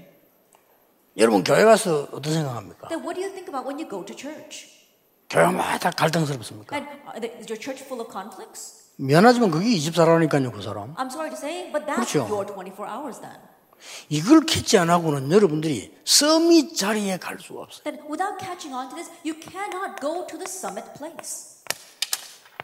여러분 1.18 1.44
교회 1.44 1.64
가서 1.64 2.08
어떤 2.12 2.34
생각합니까? 2.34 2.88
Then 2.90 3.06
what 3.06 3.14
do 3.14 3.22
you 3.22 3.30
think 3.32 3.48
about 3.48 3.68
when 3.68 3.78
you 3.78 3.88
go 3.88 4.04
to 4.04 4.16
church? 4.16 4.68
교회마다 5.30 5.92
갈등스럽습니까? 5.92 6.76
And 6.76 6.88
uh, 7.06 7.22
is 7.40 7.46
your 7.50 7.60
church 7.62 7.84
full 7.86 8.02
of 8.02 8.12
conflicts? 8.12 8.90
미안하지만 8.98 9.52
그게 9.52 9.66
24라니까요, 9.78 10.52
그 10.52 10.62
사람. 10.62 10.94
I'm 10.96 11.12
sorry 11.12 11.30
to 11.30 11.38
say, 11.38 11.72
but 11.72 11.86
that's 11.86 12.10
그렇죠. 12.10 12.26
your 12.26 12.46
24 12.46 12.88
hours 12.88 13.20
then. 13.22 13.38
이걸 14.10 14.46
캐치 14.46 14.78
안 14.78 14.90
하고는 14.90 15.32
여러분들이 15.32 15.92
서밋 16.06 16.76
자리에 16.76 17.18
갈 17.18 17.38
수가 17.40 17.62
없어요. 17.62 17.84
Then 17.84 18.00
without 18.10 18.38
catching 18.40 18.74
on 18.76 18.90
to 18.90 18.96
this, 18.96 19.12
you 19.26 19.34
cannot 19.40 20.00
go 20.02 20.26
to 20.28 20.38
the 20.38 20.48
summit 20.48 20.86
place. 20.98 21.56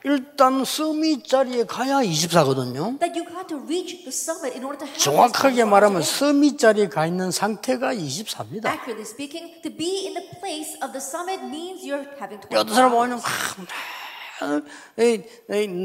일단 0.04 0.66
서밋 0.66 1.28
자리에 1.28 1.66
가야 1.66 2.02
24거든요. 2.02 2.98
That 3.00 3.14
you 3.14 3.24
got 3.24 3.48
to 3.50 3.58
reach 3.62 4.02
the 4.02 4.10
summit 4.10 4.58
in 4.58 4.66
order 4.66 4.80
to 4.82 4.88
have 4.90 4.98
this 4.98 5.04
정확하게 5.04 5.62
24 5.62 5.62
hours 5.62 5.70
말하면. 5.70 6.02
서밋 6.02 6.58
자리에 6.58 6.90
가 6.90 7.06
있는 7.06 7.30
상태가 7.30 7.94
24입니다. 7.94 8.66
Accurately 8.66 9.06
speaking, 9.06 9.62
to 9.62 9.70
be 9.70 10.08
in 10.10 10.14
the 10.18 10.26
place 10.42 10.74
of 10.82 10.90
the 10.92 11.02
summit 11.02 11.46
means 11.46 11.86
you're 11.86 12.10
having 12.18 12.42
24 12.50 12.58
어떤 12.62 12.74
사람 12.74 12.92
보면. 12.92 13.22
막, 13.22 13.22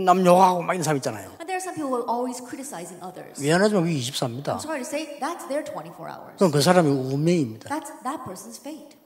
남 0.05 0.27
욕하고 0.27 0.63
막 0.63 0.75
이런 0.75 0.83
사람 0.83 0.97
있잖아요. 0.97 1.29
And 1.39 1.47
there 1.47 1.57
are 1.57 1.63
some 1.63 1.75
people 1.75 1.91
who 1.91 2.01
are 2.01 2.09
always 2.09 2.41
criticizing 2.43 3.03
others. 3.05 3.41
미안하지만 3.41 3.85
그게 3.85 3.97
24입니다. 3.99 4.57
I'm 4.57 4.65
sorry 4.65 4.83
to 4.83 4.89
say, 4.89 5.19
that's 5.21 5.47
their 5.49 5.65
24 5.65 6.09
hours. 6.09 6.37
그럼 6.39 6.51
그 6.51 6.61
사람의 6.63 6.91
운명입니다. 6.93 7.69
That's 7.69 7.91
that 8.03 8.25
person's 8.25 8.59
fate. 8.59 8.97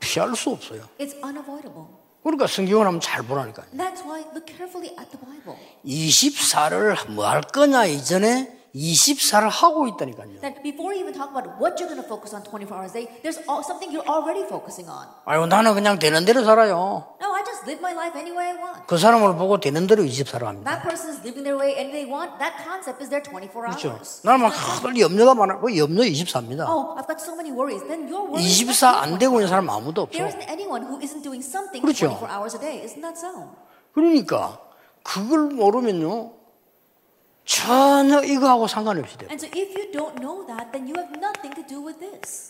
피할 0.00 0.34
수 0.36 0.50
없어요. 0.50 0.82
It's 0.98 1.14
unavoidable. 1.24 1.86
그러니까 2.22 2.46
성경을 2.46 2.86
한번 2.86 3.00
잘 3.00 3.22
보라니까요. 3.22 3.66
And 3.72 3.80
that's 3.82 4.04
why 4.04 4.20
look 4.32 4.46
carefully 4.46 4.94
at 4.98 5.10
the 5.10 5.18
Bible. 5.18 5.58
24를 5.84 7.10
뭐 7.10 7.26
할 7.26 7.40
거냐 7.42 7.86
이전에 7.86 8.61
24를 8.74 9.50
하고 9.50 9.86
있다니까요. 9.86 10.40
That 10.40 10.62
before 10.62 10.96
you 10.96 11.04
even 11.04 11.12
talk 11.12 11.28
about 11.28 11.60
what 11.60 11.76
you're 11.76 11.92
going 11.92 12.00
to 12.00 12.08
focus 12.08 12.32
on 12.32 12.40
24 12.42 12.72
hours 12.72 12.96
a 12.96 13.04
day, 13.04 13.20
there's 13.20 13.36
something 13.68 13.92
you're 13.92 14.06
already 14.08 14.44
focusing 14.48 14.88
on. 14.88 15.06
아유 15.26 15.44
나는 15.46 15.74
그냥 15.74 15.98
되는 15.98 16.24
대로 16.24 16.42
살아요. 16.42 17.04
No, 17.20 17.34
I 17.36 17.44
just 17.44 17.68
live 17.68 17.80
my 17.84 17.92
life 17.92 18.16
any 18.16 18.32
way 18.32 18.48
I 18.48 18.56
want. 18.56 18.86
그 18.86 18.96
사람을 18.96 19.36
보고 19.36 19.60
되는 19.60 19.86
대로 19.86 20.02
24를 20.04 20.44
합니다. 20.48 20.64
That 20.72 20.88
person 20.88 21.12
is 21.12 21.20
living 21.20 21.44
their 21.44 21.60
way 21.60 21.76
any 21.76 21.92
they 21.92 22.08
want. 22.08 22.38
That 22.40 22.56
concept 22.64 23.04
is 23.04 23.12
their 23.12 23.20
24 23.20 23.52
그렇죠. 23.76 23.92
hours. 23.92 24.24
나는 24.24 24.40
막 24.40 24.48
하도 24.56 24.88
염려가 24.88 25.34
많아. 25.34 25.60
그 25.60 25.76
염려 25.76 26.02
24입니다. 26.08 26.64
Oh, 26.64 26.96
I've 26.96 27.04
got 27.06 27.20
so 27.20 27.36
many 27.36 27.52
worries. 27.52 27.84
Then 27.84 28.08
your 28.08 28.24
worries. 28.24 28.48
24안 28.64 29.18
되고 29.20 29.36
있는 29.36 29.48
사람 29.52 29.68
아무도 29.68 30.08
There 30.08 30.24
없어. 30.24 30.32
isn't 30.32 30.48
anyone 30.48 30.80
who 30.88 30.96
isn't 31.04 31.20
doing 31.20 31.44
something 31.44 31.84
그렇죠. 31.84 32.08
24 32.16 32.24
hours 32.32 32.56
a 32.56 32.60
day. 32.60 32.80
Isn't 32.80 33.04
that 33.04 33.20
so? 33.20 33.52
그러니까 33.92 34.56
그걸 35.04 35.52
모르면요 35.52 36.40
전혀 37.44 38.22
이거하고 38.22 38.66
상관이 38.68 39.00
없이 39.00 39.16
돼요. 39.18 39.28
And 39.30 39.44
so 39.44 39.48
if 39.54 39.70
you 39.76 39.90
don't 39.92 40.16
know 40.20 40.46
that, 40.46 40.70
then 40.72 40.86
you 40.86 40.94
have 40.96 41.10
nothing 41.18 41.54
to 41.54 41.64
do 41.66 41.84
with 41.84 41.98
this. 41.98 42.46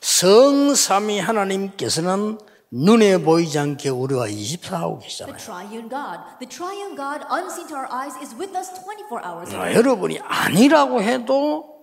성삼위 0.00 1.18
하나님께서는 1.20 2.38
눈에 2.72 3.18
보이지 3.18 3.58
않게 3.58 3.88
우리와 3.88 4.26
24하고 4.26 5.00
The 5.00 5.08
계시잖아요. 5.08 5.36
triune 5.38 5.88
God. 5.88 6.18
The 6.38 6.48
triune 6.48 6.96
God, 6.96 7.26
unseen 7.30 7.66
to 7.68 7.76
our 7.76 7.88
eyes, 7.90 8.14
is 8.22 8.34
with 8.34 8.54
us 8.56 8.70
24 8.84 9.22
hours 9.24 9.52
a 9.54 9.60
아. 9.60 9.74
여러분이 9.74 10.20
아니라고 10.22 11.02
해도 11.02 11.80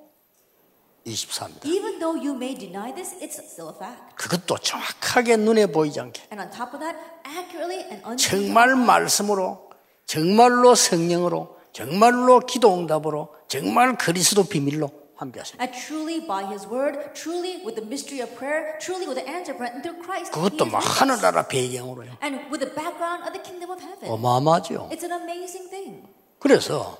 24입니다. 1.05 1.65
Even 1.65 1.99
though 1.99 2.15
you 2.15 2.33
may 2.35 2.55
deny 2.57 2.93
this, 2.93 3.15
it's 3.21 3.35
still 3.43 3.69
a 3.69 3.75
fact. 3.75 4.15
그것도 4.15 4.57
정확하게 4.59 5.37
눈에 5.37 5.65
보이지 5.67 5.99
않게 5.99 6.27
And 6.31 6.41
on 6.41 6.49
top 6.51 6.73
of 6.73 6.79
that, 6.79 6.97
accurately 7.27 7.83
and 7.83 8.01
unseen. 8.07 8.45
정말 8.47 8.75
말씀으로 8.75 9.66
정말로 10.07 10.73
성령으로 10.73 11.57
정말로 11.73 12.39
기도 12.39 12.73
응답으로 12.73 13.35
정말 13.47 13.97
그리스도 13.97 14.45
비밀로 14.45 14.89
함께 15.15 15.39
하십니다. 15.39 15.63
And 15.63 15.77
truly 15.85 16.25
by 16.25 16.45
His 16.45 16.65
word, 16.65 17.13
truly 17.13 17.61
with 17.65 17.75
the 17.75 17.85
mystery 17.85 18.21
of 18.23 18.33
prayer, 18.37 18.77
truly 18.79 19.05
with 19.05 19.19
the 19.19 19.27
answer 19.27 19.51
of 19.53 19.57
prayer, 19.59 19.73
and 19.73 19.83
through 19.83 19.99
Christ. 20.01 20.31
He 20.31 20.41
그것도 20.41 20.65
막. 20.65 20.79
하늘나라 20.79 21.47
배경으로요. 21.47 22.17
And 22.23 22.47
with 22.49 22.63
the 22.63 22.73
background 22.73 23.27
of 23.27 23.33
the 23.33 23.43
kingdom 23.43 23.69
of 23.69 23.83
heaven. 23.83 24.09
어마어마하죠. 24.09 24.89
It's 24.91 25.03
an 25.03 25.11
amazing 25.11 25.69
thing. 25.69 26.07
그래서 26.39 26.97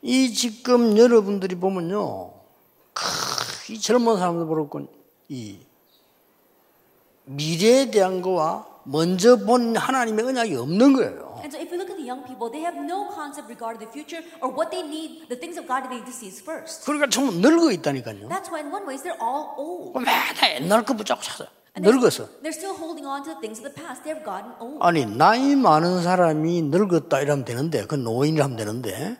이 0.00 0.32
지금 0.32 0.96
여러분들이 0.96 1.56
보면요, 1.56 2.32
크, 2.94 3.72
이 3.72 3.80
젊은 3.80 4.16
사람들 4.16 4.46
보고 4.46 4.86
이 5.28 5.58
미래에 7.24 7.90
대한 7.90 8.22
거와 8.22 8.66
먼저 8.84 9.36
본 9.36 9.76
하나님의 9.76 10.24
언약이 10.24 10.54
없는 10.54 10.92
거예요. 10.94 11.27
And 11.42 11.52
so 11.52 11.60
if 11.60 11.70
you 11.70 11.78
look 11.78 11.90
at 11.90 11.96
the 11.96 12.04
young 12.04 12.22
people, 12.24 12.50
they 12.50 12.60
have 12.60 12.76
no 12.76 13.08
concept 13.14 13.48
regarding 13.48 13.80
the 13.84 13.90
future 13.92 14.22
or 14.42 14.50
what 14.50 14.70
they 14.70 14.82
need, 14.82 15.28
the 15.28 15.36
things 15.36 15.56
of 15.56 15.66
God 15.66 15.84
that 15.84 15.90
they 15.90 15.98
need 16.02 16.06
to 16.06 16.12
see 16.12 16.28
is 16.28 16.40
first. 16.42 16.84
그러니까 16.84 17.08
전부 17.08 17.32
늙어 17.38 17.70
있다니까요. 17.72 18.28
That's 18.28 18.50
why 18.50 18.60
in 18.60 18.72
one 18.72 18.86
ways 18.86 19.02
they're 19.02 19.20
all 19.20 19.54
old. 19.56 19.98
맨날 19.98 20.60
옛날 20.62 20.84
거 20.84 20.94
붙잡고 20.94 21.46
they're, 21.78 21.94
늙어서. 21.94 22.28
they're 22.42 22.52
still 22.52 22.74
holding 22.74 23.06
on 23.06 23.22
to 23.22 23.34
the 23.34 23.40
things 23.40 23.58
of 23.60 23.64
the 23.64 23.74
past. 23.74 24.02
They've 24.02 24.24
gotten 24.24 24.52
old. 24.60 24.78
아니 24.80 25.06
나이 25.06 25.54
많은 25.54 26.02
사람이 26.02 26.62
늙었다 26.62 27.20
이러면 27.20 27.44
되는데 27.44 27.86
그 27.86 27.94
노인이라 27.94 28.44
하면 28.44 28.56
되는데 28.56 29.16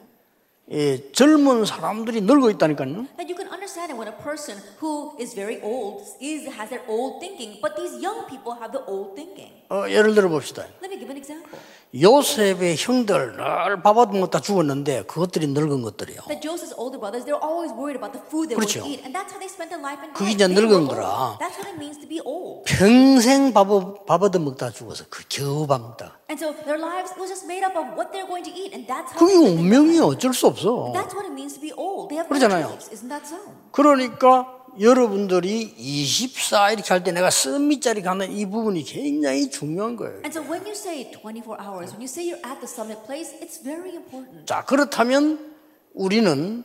예, 0.71 1.11
젊은 1.13 1.65
사람들이 1.65 2.21
늙어 2.23 2.51
있다니까요. 2.51 3.07
That 3.17 3.25
you 3.25 3.35
can 3.35 3.49
understand 3.49 3.97
when 3.97 4.09
a 4.09 4.17
person 4.21 4.61
who 4.83 5.17
is 5.19 5.35
very 5.35 5.63
old 5.63 6.05
is 6.21 6.45
has 6.45 6.69
their 6.69 6.85
old 6.87 7.21
thinking, 7.21 7.57
but 7.63 7.73
these 7.75 7.97
young 8.05 8.29
people 8.29 8.53
have 8.61 8.73
the 8.73 8.85
old 8.85 9.17
thinking. 9.17 9.49
어, 9.71 9.89
예를 9.89 10.15
들어 10.15 10.29
봅시다. 10.29 10.67
Let 10.83 10.93
me 10.93 10.99
give 11.01 11.09
an 11.09 11.17
example. 11.17 11.59
요셉의 11.95 12.77
형들 12.79 13.37
늘 13.37 13.83
밥얻은 13.83 14.21
것다 14.21 14.41
죽었는데 14.41 15.05
그것들이 15.05 15.47
늙은 15.49 15.81
것들이요. 15.83 16.21
That 16.29 16.43
Joseph's 16.43 16.77
older 16.77 17.01
brothers, 17.01 17.25
they're 17.25 17.41
always 17.41 17.73
worried 17.73 17.97
about 17.97 18.13
the 18.13 18.21
food 18.29 18.53
they 18.53 18.57
그렇죠. 18.61 18.85
would 18.85 18.93
eat, 18.93 19.01
and 19.09 19.17
that's 19.17 19.33
how 19.33 19.41
they 19.41 19.49
spent 19.49 19.73
their 19.73 19.81
life 19.81 20.05
in 20.05 20.13
그게. 20.13 20.33
이제 20.37 20.47
늙은. 20.47 20.87
거라. 20.87 21.39
That's 21.41 21.57
what 21.57 21.65
it 21.73 21.81
means 21.81 21.97
to 21.97 22.07
be 22.07 22.21
old. 22.21 22.69
평생 22.69 23.55
밥, 23.55 23.67
밥 24.05 24.23
얻어 24.23 24.39
먹다 24.39 24.69
죽어서 24.71 25.05
그 25.09 25.25
겨우 25.31 25.67
밥 25.67 25.81
먹다. 25.81 26.21
And 26.29 26.37
so 26.37 26.53
their 26.69 26.77
lives 26.77 27.17
was 27.17 27.33
just 27.33 27.49
made 27.49 27.65
up 27.65 27.73
of 27.73 27.97
what 27.97 28.13
they're 28.13 28.29
going 28.29 28.45
to 28.45 28.53
eat, 28.53 28.77
and 28.77 28.85
that's 28.85 29.09
how. 29.09 29.17
그게 29.17 29.33
운명이. 29.41 29.99
어쩔 30.01 30.35
수 30.35 30.47
없어. 30.47 30.93
That's 30.93 31.17
what 31.17 31.25
it 31.25 31.33
means 31.33 31.57
to 31.57 31.61
be 31.65 31.73
old. 31.73 32.13
They 32.13 32.21
have 32.21 32.29
no 32.29 32.37
그러잖아요. 32.37 32.69
choice. 32.77 32.93
Isn't 32.93 33.09
that 33.09 33.25
so? 33.25 33.41
그러니까 33.73 34.58
여러분들이 34.81 35.75
24 35.77 36.73
이렇게 36.73 36.89
할 36.95 37.03
때 37.03 37.13
내가 37.13 37.31
썸밋짜리 37.31 38.03
가는 38.03 38.31
이 38.31 38.47
부분이 38.47 38.85
굉장히 38.85 39.51
중요한 39.51 39.97
거예요. 39.97 40.17
And 40.25 40.31
so 40.31 40.43
when 40.43 40.63
you 40.65 40.73
say 40.73 41.11
24 41.11 41.59
hours, 41.61 41.93
when 41.93 42.01
you 42.01 42.09
say 42.09 42.25
you're 42.31 42.45
at 42.47 42.61
the 42.61 42.67
summit 42.69 43.03
place, 43.07 43.35
it's 43.41 43.63
very 43.63 43.95
important. 43.95 44.47
자, 44.47 44.65
그렇다면 44.65 45.55
우리는 45.95 46.65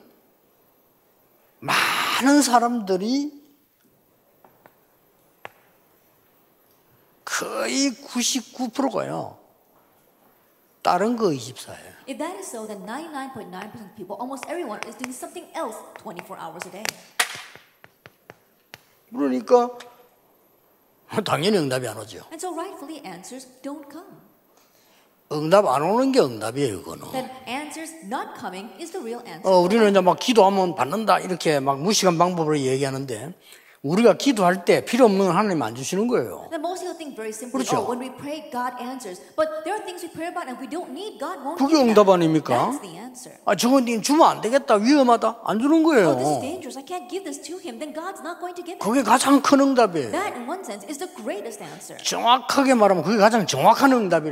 많은 1.60 2.41
사람들이 2.41 3.41
거의 7.25 7.91
99%가요. 7.91 9.39
다른 10.81 11.15
거 11.15 11.27
24예요. 11.29 11.93
If 12.05 12.17
that 12.17 12.36
is 12.38 12.50
so, 12.51 12.67
then 12.67 12.86
99.9% 12.86 13.48
of 13.79 13.95
people, 13.95 14.17
almost 14.19 14.43
everyone, 14.50 14.81
is 14.86 14.95
doing 14.98 15.15
something 15.15 15.48
else 15.55 15.77
24 16.03 16.38
hours 16.38 16.67
a 16.67 16.72
day. 16.72 16.83
그러니까 19.13 19.70
당연히 21.24 21.58
응답이 21.58 21.88
안 21.88 21.98
오죠. 21.98 22.20
And 22.32 22.36
so 22.38 22.53
rightfully, 22.53 23.01
answers 23.05 23.48
don't 23.62 23.89
come. 23.91 24.08
응답 25.32 25.65
안 25.65 25.82
오는 25.82 26.12
게 26.12 26.20
응답이에요, 26.20 26.84
그거는. 26.84 27.12
Then 27.12 27.29
answers 27.48 27.93
not 28.05 28.39
coming 28.39 28.70
is 28.79 28.91
the 28.91 29.01
real 29.01 29.25
answer. 29.25 29.48
어, 29.48 29.60
우리는 29.60 29.89
이제 29.89 30.01
막 30.01 30.20
기도하면 30.20 30.75
받는다 30.75 31.20
이렇게 31.20 31.60
막 31.60 31.79
무식한 31.79 32.17
방법으로 32.17 32.58
얘기하는데 32.60 33.34
우리가 33.83 34.13
기도할 34.13 34.63
때 34.63 34.85
필요 34.85 35.03
없는 35.05 35.27
건 35.27 35.35
하나님 35.35 35.61
안 35.61 35.75
주시는 35.75 36.07
거예요. 36.07 36.47
그렇죠. 37.51 37.75
oh, 37.75 37.85
그게 41.57 41.75
응답. 41.75 42.07
아닙니까? 42.07 42.71
아, 43.45 43.55
저건 43.57 43.83
님 43.83 44.01
주면 44.01 44.25
안 44.25 44.39
되겠다. 44.41 44.75
위험하다. 44.75 45.41
안 45.43 45.59
주는 45.59 45.83
Oh, 45.83 45.85
거예요. 45.85 46.07
그게 48.79 49.03
가장 49.03 49.41
큰 49.41 49.59
응답이에요. 49.59 50.11
정확하게 52.01 52.75
말하면 52.75 53.03
그게 53.03 53.17
가장 53.17 53.45
정확한 53.45 53.91
answer. 53.91 54.31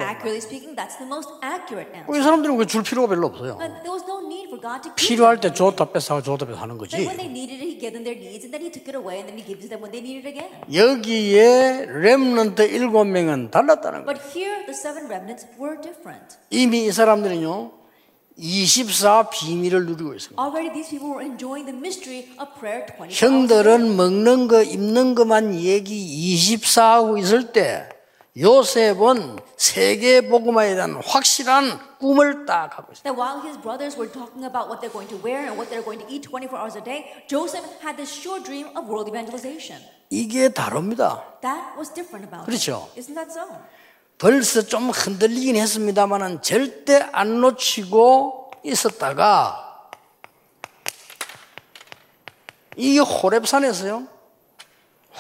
이 2.18 2.24
사람들은 2.24 2.56
그줄 2.56 2.84
필요가 2.84 3.10
별로 3.10 3.28
없어요. 3.28 3.58
필요할 4.96 5.42
때. 5.42 5.54
줬다 5.54 5.92
뺏어가 5.92 6.22
줬다 6.22 6.46
뺏어 6.46 6.58
하는 6.58 6.78
거지. 6.78 6.96
He 9.42 9.48
gives 9.56 9.70
them 9.70 9.82
when 9.82 9.92
they 9.92 10.02
need 10.06 10.22
it 10.22 10.28
again. 10.30 10.52
여기에 10.72 11.88
렘넌트 11.90 12.62
일곱 12.62 13.06
명은 13.06 13.50
달랐다는 13.52 14.06
거예요. 14.06 14.06
But 14.06 14.22
here, 14.38 14.66
the 14.66 14.74
seven 14.78 15.06
remnants 15.10 15.48
were 15.60 15.82
different. 15.82 16.38
이미 16.50 16.86
이 16.86 16.92
사람들은요, 16.92 17.72
24 18.38 19.30
비밀을 19.30 19.86
누리고 19.86 20.14
있습니다. 20.14 20.42
Already, 20.42 20.72
these 20.74 20.90
people 20.90 21.10
were 21.14 21.26
enjoying 21.26 21.66
the 21.66 21.76
mystery 21.78 22.30
of 22.40 22.54
prayer 22.60 22.86
24 22.86 23.10
hours 23.10 23.18
a 23.18 23.18
day. 23.18 23.30
형들은 23.30 23.96
먹는 23.98 24.48
거, 24.48 24.64
입는 24.64 25.16
것만 25.16 25.56
얘기 25.56 25.94
24 25.96 26.94
하고 26.94 27.18
있을 27.18 27.52
때, 27.52 27.90
요셉은 28.38 29.40
세계 29.58 30.22
복음화에 30.22 30.76
대한 30.76 30.96
확실한 31.04 31.98
꿈을 32.00 32.46
딱 32.46 32.78
하고 32.78 32.94
있어요. 32.94 33.04
That 33.04 33.20
while 33.20 33.44
his 33.44 33.60
brothers 33.60 33.98
were 33.98 34.10
talking 34.12 34.46
about 34.46 34.72
what 34.72 34.80
they're 34.80 34.94
going 34.94 35.10
to 35.12 35.20
wear 35.20 35.44
and 35.44 35.60
what 35.60 35.68
they're 35.70 35.84
going 35.84 36.00
to 36.00 36.08
eat 36.08 36.24
24 36.24 36.58
hours 36.58 36.78
a 36.78 36.84
day, 36.84 37.12
Joseph 37.28 37.66
had 37.84 37.98
this 37.98 38.08
sure 38.08 38.40
dream 38.42 38.72
of 38.78 38.88
world 38.88 39.12
evangelization. 39.12 39.84
이게 40.10 40.48
다릅니다. 40.48 41.24
That 41.42 41.76
was 41.78 41.92
different 41.94 42.24
about 42.28 42.48
그렇죠. 42.48 42.88
it. 42.96 43.02
Isn't 43.04 43.16
that 43.16 43.32
so? 43.32 43.44
벌써 44.18 44.62
좀 44.62 44.92
흔들리긴 44.92 45.58
했습니다만은 45.58 46.42
절대 46.42 47.04
안 47.12 47.42
놓치고 47.42 48.52
있었다가 48.64 49.90
이 52.78 53.00
호랩산에서요 53.00 54.08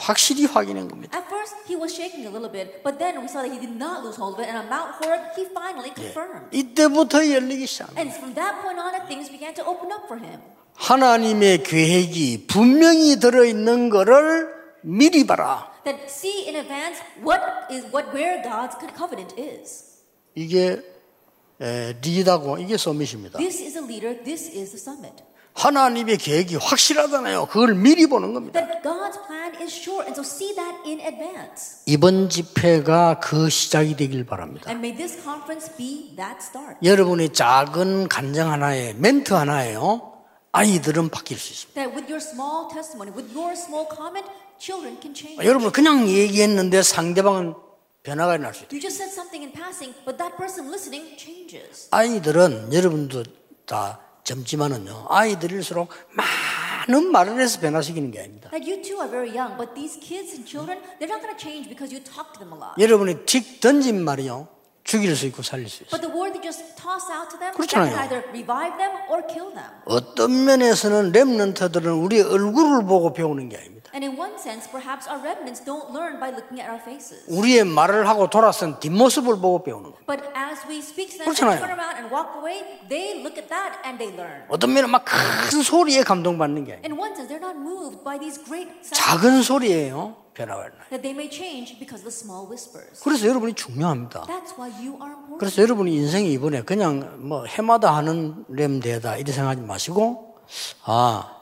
확실히 0.01 0.45
확인한 0.45 0.87
겁니다. 0.87 1.15
At 1.15 1.29
first, 1.29 1.53
he 1.69 1.77
was 1.77 1.93
shaking 1.93 2.25
a 2.25 2.31
little 2.33 2.49
bit, 2.49 2.81
but 2.81 2.97
then 2.97 3.21
we 3.21 3.29
saw 3.29 3.45
that 3.45 3.53
he 3.53 3.61
did 3.61 3.77
not 3.77 4.01
lose 4.01 4.17
hold 4.17 4.33
of 4.33 4.41
it, 4.41 4.49
and 4.49 4.57
on 4.57 4.65
Mount 4.65 4.97
Horeb, 4.97 5.21
he 5.37 5.45
finally 5.53 5.93
confirmed. 5.93 6.49
이때부터 6.49 7.21
열리기 7.21 7.67
시작합니다. 7.67 8.01
And 8.01 8.09
from 8.09 8.33
that 8.33 8.61
point 8.65 8.81
on, 8.81 8.97
things 9.05 9.29
began 9.29 9.53
to 9.53 9.63
open 9.63 9.93
up 9.93 10.09
for 10.09 10.17
him. 10.17 10.41
하나님의 10.75 11.61
계획이 11.63 12.47
분명히 12.47 13.19
들어 13.19 13.45
있는 13.45 13.89
거를 13.89 14.49
미리 14.81 15.27
봐라. 15.27 15.69
That 15.85 16.09
see 16.09 16.49
in 16.49 16.55
advance 16.55 16.97
what 17.21 17.41
is 17.69 17.85
what 17.93 18.09
where 18.09 18.41
God's 18.41 18.73
covenant 18.97 19.35
is. 19.37 20.01
이게 20.33 20.81
에, 21.61 21.93
리다고 22.01 22.57
이게 22.57 22.77
서밋입니다. 22.77 23.37
This 23.37 23.61
is 23.61 23.77
a 23.77 23.83
leader. 23.83 24.17
This 24.23 24.49
is 24.49 24.71
the 24.73 24.81
summit. 24.81 25.23
하나님의 25.53 26.17
계획이 26.17 26.55
확실하잖아요. 26.55 27.47
그걸 27.47 27.75
미리 27.75 28.07
보는 28.07 28.33
겁니다. 28.33 28.59
That 28.59 28.81
God's 28.83 29.19
plan 29.27 29.55
is 29.61 29.73
sure, 29.73 30.03
and 30.05 30.13
so 30.13 30.21
see 30.23 30.55
that 30.55 30.77
in 30.85 30.99
advance. 30.99 31.83
이번 31.85 32.29
집회가 32.29 33.19
그 33.19 33.49
시작이 33.49 33.95
되길 33.95 34.25
바랍니다. 34.25 34.69
And 34.69 34.85
may 34.85 34.95
this 34.95 35.21
conference 35.21 35.75
be 35.75 36.15
that 36.15 36.37
start. 36.39 36.77
여러분의 36.83 37.33
작은 37.33 38.07
간증 38.07 38.49
하나에 38.51 38.93
멘트 38.93 39.33
하나에요. 39.33 40.09
아이들은 40.53 41.09
바뀔 41.09 41.37
수 41.37 41.53
있습니다. 41.53 41.81
Comment. 43.95 44.27
여러분 45.43 45.71
그냥 45.71 46.07
얘기했는데 46.07 46.81
상대방은 46.83 47.55
변화가 48.03 48.37
날 48.37 48.53
수 48.53 48.63
있다. 48.63 48.75
아이들은 51.91 52.73
여러분도 52.73 53.23
다 53.65 53.99
젊지만은요. 54.31 55.07
아이들일수록 55.09 55.89
많은 56.87 57.11
말을 57.11 57.39
해서 57.39 57.59
변화시키는 57.59 58.11
게 58.11 58.19
아닙니다. 58.19 58.49
That 58.51 58.69
you 58.69 58.81
too 58.81 58.97
are 58.99 59.09
very 59.09 59.29
young, 59.35 59.57
but 59.57 59.73
these 59.75 59.99
kids 59.99 60.31
and 60.31 60.47
children, 60.47 60.79
they're 60.99 61.11
not 61.11 61.21
going 61.21 61.35
to 61.35 61.39
change 61.39 61.67
because 61.67 61.91
you 61.91 62.01
talk 62.03 62.31
to 62.33 62.39
them 62.39 62.53
a 62.53 62.57
lot. 62.59 62.73
여러분이 62.79 63.25
틱 63.25 63.59
던진 63.59 64.03
말이요. 64.03 64.47
죽일 64.83 65.15
수 65.15 65.27
있고 65.27 65.43
살릴 65.43 65.69
수 65.69 65.83
있어요. 65.83 65.91
But 65.91 66.01
the 66.01 66.09
word 66.09 66.33
that 66.33 66.41
you 66.41 66.51
just 66.51 66.75
toss 66.75 67.05
out 67.11 67.29
to 67.29 67.37
them, 67.37 67.53
that 67.53 67.57
그렇잖아요. 67.59 67.91
can 67.93 68.01
either 68.07 68.19
revive 68.33 68.75
them 68.81 68.91
or 69.11 69.21
kill 69.27 69.53
them. 69.53 69.69
어떤 69.85 70.45
면에서는 70.45 71.11
렘넌트들은 71.11 71.91
우리 71.91 72.21
얼굴을 72.21 72.85
보고 72.85 73.13
배우는 73.13 73.49
게 73.49 73.57
아닙니다. 73.57 73.80
And 73.93 74.05
in 74.07 74.17
one 74.17 74.39
sense, 74.39 74.69
perhaps 74.71 75.07
our 75.07 75.19
remnants 75.19 75.59
don't 75.63 75.91
learn 75.91 76.19
by 76.19 76.31
looking 76.31 76.61
at 76.61 76.69
our 76.71 76.79
faces. 76.79 77.25
우리의 77.27 77.65
말을 77.65 78.07
하고 78.07 78.29
돌아선 78.29 78.79
뒷모습을 78.79 79.35
보고 79.39 79.63
배우는 79.63 79.91
거예요. 79.91 80.05
But 80.07 80.23
as 80.35 80.63
we 80.67 80.79
speak 80.79 81.17
to 81.17 81.23
them, 81.23 81.27
그렇잖아요. 81.27 81.59
and 81.59 81.65
turn 81.65 81.75
around 81.75 81.95
and 81.99 82.07
walk 82.13 82.31
away, 82.39 82.63
they 82.87 83.19
look 83.19 83.35
at 83.35 83.49
that 83.49 83.79
and 83.83 83.99
they 83.99 84.15
learn. 84.15 84.47
어떤 84.49 84.71
면은 84.73 84.89
막 84.89 85.03
큰 85.03 85.61
소리에 85.61 86.03
감동받는 86.03 86.63
게 86.65 86.73
아니에요. 86.79 86.85
In 86.87 86.97
one 86.97 87.11
sense, 87.13 87.27
they're 87.27 87.43
not 87.43 87.57
moved 87.59 88.03
by 88.03 88.17
these 88.17 88.39
great 88.43 88.71
sounds 88.79 88.95
작은 88.95 89.43
소리에요. 89.43 90.15
변화가 90.33 90.61
나요. 90.63 90.71
that 90.89 91.03
they 91.03 91.11
may 91.11 91.27
change 91.27 91.75
because 91.77 91.99
of 91.99 92.07
the 92.07 92.15
small 92.15 92.47
whispers. 92.47 93.03
그래서 93.03 93.27
여러분이 93.27 93.53
중요합니다. 93.53 94.23
That's 94.23 94.55
why 94.55 94.71
you 94.71 94.95
are 95.03 95.11
important. 95.11 95.39
그래서 95.39 95.61
여러분이 95.61 95.93
인생이 95.93 96.31
이번에 96.31 96.61
그냥 96.63 97.19
뭐 97.27 97.43
해마다 97.45 97.93
하는 97.95 98.45
렘대다 98.47 99.17
이렇게 99.17 99.33
생각하지 99.33 99.61
마시고 99.61 100.37
아 100.85 101.40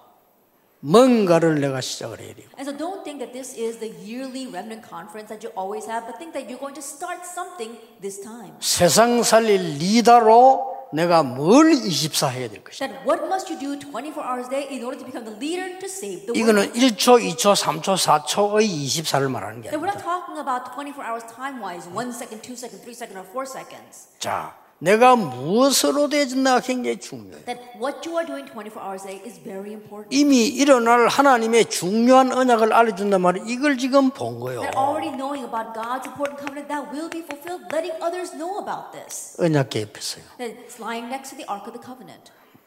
뭔가를 0.82 1.60
내가 1.60 1.82
시작을 1.82 2.20
해야 2.20 2.34
돼요. 2.34 2.48
And 2.58 2.70
so 2.70 2.76
don't 2.76 3.04
think 3.04 3.20
that 3.20 3.34
this 3.34 3.54
is 3.58 3.80
the 3.80 3.92
yearly 4.00 4.48
remnant 4.48 4.88
conference 4.88 5.28
that 5.28 5.44
you 5.44 5.52
always 5.56 5.86
have, 5.90 6.08
but 6.08 6.18
think 6.18 6.34
that 6.34 6.48
you're 6.48 6.60
going 6.60 6.76
to 6.76 6.82
start 6.82 7.26
something 7.28 7.76
this 8.02 8.22
time. 8.22 8.56
세상 8.60 9.24
살릴 9.24 9.78
리더로 9.78 10.80
내가 10.92 11.22
뭘 11.22 11.72
24 11.74 12.30
해야 12.30 12.50
될 12.50 12.64
것이야. 12.64 12.88
That 12.88 13.06
what 13.06 13.22
must 13.28 13.52
you 13.52 13.60
do 13.60 13.78
24 13.78 14.24
hours 14.24 14.48
a 14.48 14.50
day 14.50 14.66
in 14.72 14.84
order 14.84 14.98
to 14.98 15.06
become 15.06 15.28
the 15.28 15.36
leader 15.38 15.68
to 15.68 15.86
save 15.86 16.26
the 16.26 16.34
world? 16.34 16.40
이거는 16.40 16.74
1초, 16.74 17.20
2초, 17.22 17.54
3초, 17.60 18.00
4초의 18.00 18.64
24를 18.66 19.30
말하는 19.30 19.62
게 19.62 19.70
That 19.70 19.78
we're 19.84 19.92
not 19.92 20.02
talking 20.02 20.40
about 20.40 20.72
24 20.74 21.04
hours 21.04 21.28
time 21.28 21.60
wise, 21.62 21.86
one 21.92 22.10
second, 22.16 22.42
two 22.42 22.56
seconds, 22.56 22.82
three 22.82 22.96
seconds, 22.96 23.20
or 23.20 23.28
four 23.30 23.46
seconds. 23.46 24.10
자, 24.18 24.56
내가 24.80 25.16
무엇으로 25.16 26.08
되어진다가 26.10 26.62
굉장히 26.62 27.00
중요해요. 27.00 27.44
That 27.46 27.62
what 27.78 28.08
you 28.08 28.18
are 28.18 28.26
doing 28.26 28.48
24 28.50 28.82
hours 28.82 29.06
a 29.08 29.20
day 29.20 29.22
is 29.28 29.40
very 29.44 29.74
important. 29.74 30.08
이미 30.16 30.48
일어날 30.48 31.08
하나님의 31.08 31.66
중요한 31.66 32.32
언약을 32.32 32.72
알려준단 32.72 33.22
말이에요. 33.22 33.46
이걸 33.48 33.78
지금 33.78 34.10
본 34.10 34.40
거예요. 34.40 34.62
That 34.62 34.78
already 34.78 35.12
knowing 35.12 35.44
about 35.46 35.74
God's 35.76 36.08
important 36.08 36.40
covenant 36.40 36.68
that 36.72 36.88
will 36.96 37.10
be 37.10 37.20
fulfilled, 37.22 37.68
letting 37.72 37.96
others 38.02 38.32
know 38.32 38.60
about 38.60 38.92
this. 38.96 39.36
언약 39.40 39.70
개입했어요. 39.70 40.24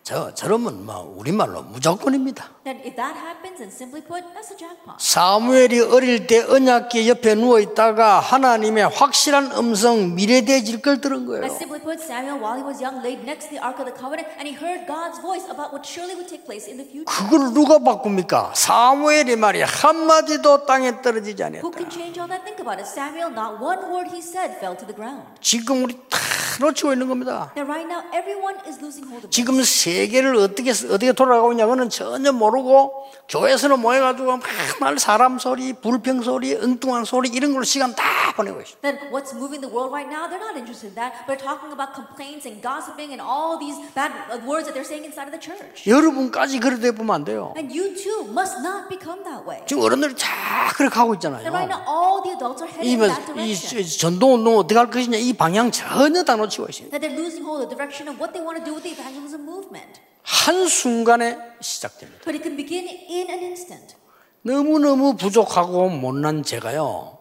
저, 0.05 0.35
저러면 0.35 0.85
뭐 0.85 1.15
우리말로 1.17 1.63
무조건입니다. 1.63 2.51
That 2.65 2.83
if 2.85 2.97
that 2.97 3.15
happens, 3.15 3.63
and 3.63 3.71
simply 3.73 4.03
put, 4.03 4.27
that's 4.35 4.51
a 4.51 4.59
jackpot. 4.59 4.99
사무엘이 4.99 5.79
어릴 5.81 6.27
때 6.27 6.43
언약궤 6.43 7.07
옆에 7.07 7.37
누워 7.37 7.61
있다가 7.61 8.19
하나님의 8.19 8.89
확실한 8.89 9.53
음성 9.53 10.17
미래대질 10.17 10.83
걸 10.83 11.01
들은 11.01 11.25
거예요. 11.27 11.43
That 11.43 11.55
simply 11.55 11.79
put, 11.81 12.03
Samuel, 12.03 12.43
while 12.43 12.59
he 12.59 12.67
was 12.67 12.83
young, 12.83 12.99
laid 12.99 13.23
next 13.23 13.47
to 13.47 13.55
the 13.55 13.63
Ark 13.63 13.79
of 13.79 13.87
the 13.87 13.95
Covenant, 13.95 14.27
and 14.43 14.51
he 14.51 14.59
heard 14.59 14.91
God's 14.91 15.23
voice 15.23 15.47
about 15.47 15.71
what 15.71 15.87
surely 15.87 16.19
would 16.19 16.27
take 16.27 16.43
place 16.43 16.67
in 16.67 16.83
the 16.83 16.87
future. 16.87 17.07
그걸 17.07 17.55
누가 17.55 17.79
바꿉니까? 17.79 18.59
사무엘이 18.59 19.37
말이 19.39 19.63
한 19.63 20.03
마디도 20.07 20.67
땅에 20.67 20.99
떨어지지 21.01 21.47
Who 21.63 21.71
않았다. 21.71 21.79
can 21.79 21.87
change 21.91 22.19
all 22.19 22.27
that? 22.27 22.43
Think 22.43 22.59
about 22.59 22.83
it. 22.83 22.91
Samuel, 22.91 23.31
not 23.31 23.63
one 23.63 23.79
word 23.95 24.11
he 24.11 24.19
said 24.19 24.59
fell 24.59 24.75
to 24.75 24.83
the 24.83 24.99
ground. 24.99 25.23
지금 25.39 25.87
우리 25.87 25.95
다 26.11 26.19
놓치고 26.61 26.93
있는 26.93 27.09
겁니다. 27.09 27.53
Right 27.57 27.87
now, 27.87 28.03
everyone 28.13 28.57
is 28.67 28.79
losing 28.81 29.07
hold 29.09 29.25
of 29.25 29.31
this. 29.31 29.31
지금 29.31 29.63
세계를 29.63 30.37
어떻게 30.37 30.71
어떻게 30.71 31.13
돌아가고 31.13 31.53
있냐고는 31.53 31.89
전혀 31.91 32.33
모르고 32.33 32.93
교회에서는 33.29 33.79
모여가지고 33.81 34.39
맨날 34.81 34.99
사람 34.99 35.39
소리, 35.39 35.73
불평 35.73 36.23
소리, 36.23 36.55
엉뚱한 36.55 37.05
소리 37.05 37.29
이런 37.31 37.53
걸로 37.53 37.65
시간 37.65 37.95
다 37.95 38.05
보내고 38.37 38.61
있어. 38.61 38.77
That 38.83 38.99
what's 39.13 39.33
moving 39.35 39.61
the 39.61 39.73
world 39.73 39.93
right 39.93 40.09
now, 40.09 40.29
they're 40.29 40.43
not 40.43 40.57
interested 40.59 40.93
in 40.93 40.97
that. 40.97 41.25
But 41.27 41.39
talking 41.39 41.73
about 41.73 41.95
complaints 41.95 42.47
and 42.49 42.61
gossiping 42.61 43.13
and 43.13 43.23
all 43.23 43.59
these 43.59 43.77
bad 43.95 44.13
uh, 44.29 44.41
words 44.45 44.67
that 44.69 44.75
they're 44.75 44.85
saying 44.87 45.05
inside 45.05 45.29
of 45.29 45.35
the 45.35 45.41
church. 45.41 45.87
여러분까지 45.87 46.61
그렇게 46.61 46.93
보면 46.93 47.15
안 47.15 47.25
돼요. 47.25 47.55
And 47.57 47.73
you 47.73 47.95
too 47.97 48.29
must 48.33 48.61
not 48.61 48.89
become 48.89 49.25
that 49.25 49.47
way. 49.49 49.63
지금 49.67 49.83
어른들이 49.83 50.15
다 50.17 50.73
그렇게 50.77 50.95
하고 50.99 51.15
있잖아요. 51.15 51.45
And 51.47 51.55
right 51.55 51.69
now, 51.71 51.81
all 51.87 52.21
the 52.23 52.35
adults 52.37 52.61
are 52.63 52.69
heading 52.69 52.89
이, 52.89 52.95
in 52.97 53.09
that 53.09 53.23
이 53.39 53.55
direction. 53.57 53.99
전도 53.99 54.35
운동 54.35 54.59
어떻게 54.59 54.77
할 54.79 54.91
것이냐 54.91 55.19
이 55.19 55.33
방향 55.33 55.71
전혀 55.71 56.23
다 56.25 56.37
놓치고 56.43 56.67
있어요. 56.69 56.91
That 56.91 57.01
they're 57.01 57.19
losing 57.19 57.45
hold 57.45 57.63
of 57.63 57.71
the 57.71 57.77
direction 57.77 58.09
of 58.09 58.21
what 58.21 58.33
they 58.33 58.43
want 58.43 58.59
to 58.59 58.65
do 58.65 58.75
with 58.75 58.85
the 58.85 58.93
evangelism 58.93 59.43
movement. 59.43 60.01
한순간에 60.23 61.39
시작됩니다. 61.61 62.25
But 62.25 62.37
it 62.37 62.43
can 62.43 62.57
begin 62.57 62.87
in 62.89 63.31
an 63.31 63.43
instant. 63.43 63.97
너무 64.43 64.79
너무 64.79 65.17
부족하고 65.17 65.89
못난 65.89 66.43
제가요. 66.43 67.19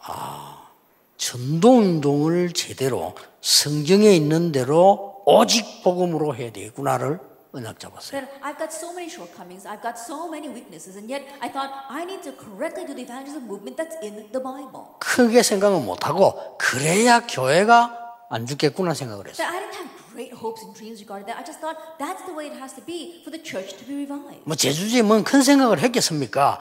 아, 0.00 0.68
전도 1.16 1.78
운동을 1.78 2.52
제대로 2.52 3.14
성경에 3.40 4.14
있는 4.14 4.52
대로 4.52 5.22
오직 5.26 5.82
복음으로 5.82 6.34
해야 6.36 6.52
되겠구나를 6.52 7.20
언약 7.56 7.80
잡았어요. 7.80 8.12
That 8.20 8.28
I've 8.44 8.58
got 8.58 8.70
so 8.72 8.92
many 8.92 9.08
shortcomings, 9.08 9.66
I've 9.66 9.82
got 9.82 9.96
so 9.98 10.28
many 10.28 10.48
weaknesses, 10.48 10.96
and 11.00 11.08
yet 11.08 11.24
I 11.40 11.48
thought 11.50 11.72
I 11.88 12.04
need 12.04 12.22
to 12.28 12.32
correctly 12.36 12.84
do 12.86 12.94
the 12.94 13.02
evangelism 13.04 13.48
movement 13.48 13.76
that's 13.80 13.96
in 14.04 14.28
the 14.32 14.42
Bible. 14.42 14.96
크게 15.00 15.42
생각은 15.42 15.84
못 15.84 16.06
하고 16.06 16.56
그래야 16.58 17.20
교회가 17.26 18.28
안 18.30 18.44
죽겠구나 18.46 18.94
생각을 18.94 19.28
했어요. 19.28 19.46
That 19.46 19.50
I 19.54 19.60
didn't 19.62 19.76
have 19.80 19.90
great 20.12 20.32
hopes 20.34 20.62
and 20.64 20.74
dreams 20.76 21.00
regarding 21.00 21.26
that. 21.30 21.38
I 21.38 21.44
just 21.44 21.60
thought 21.60 21.78
that's 21.98 22.24
the 22.26 22.34
way 22.36 22.46
it 22.50 22.56
has 22.58 22.74
to 22.76 22.82
be 22.84 23.22
for 23.24 23.30
the 23.30 23.40
church 23.40 23.76
to 23.78 23.84
be 23.86 24.04
revived. 24.04 24.42
뭐 24.44 24.56
제주지에 24.56 25.02
뭔큰 25.02 25.42
생각을 25.42 25.78
했겠습니까? 25.80 26.60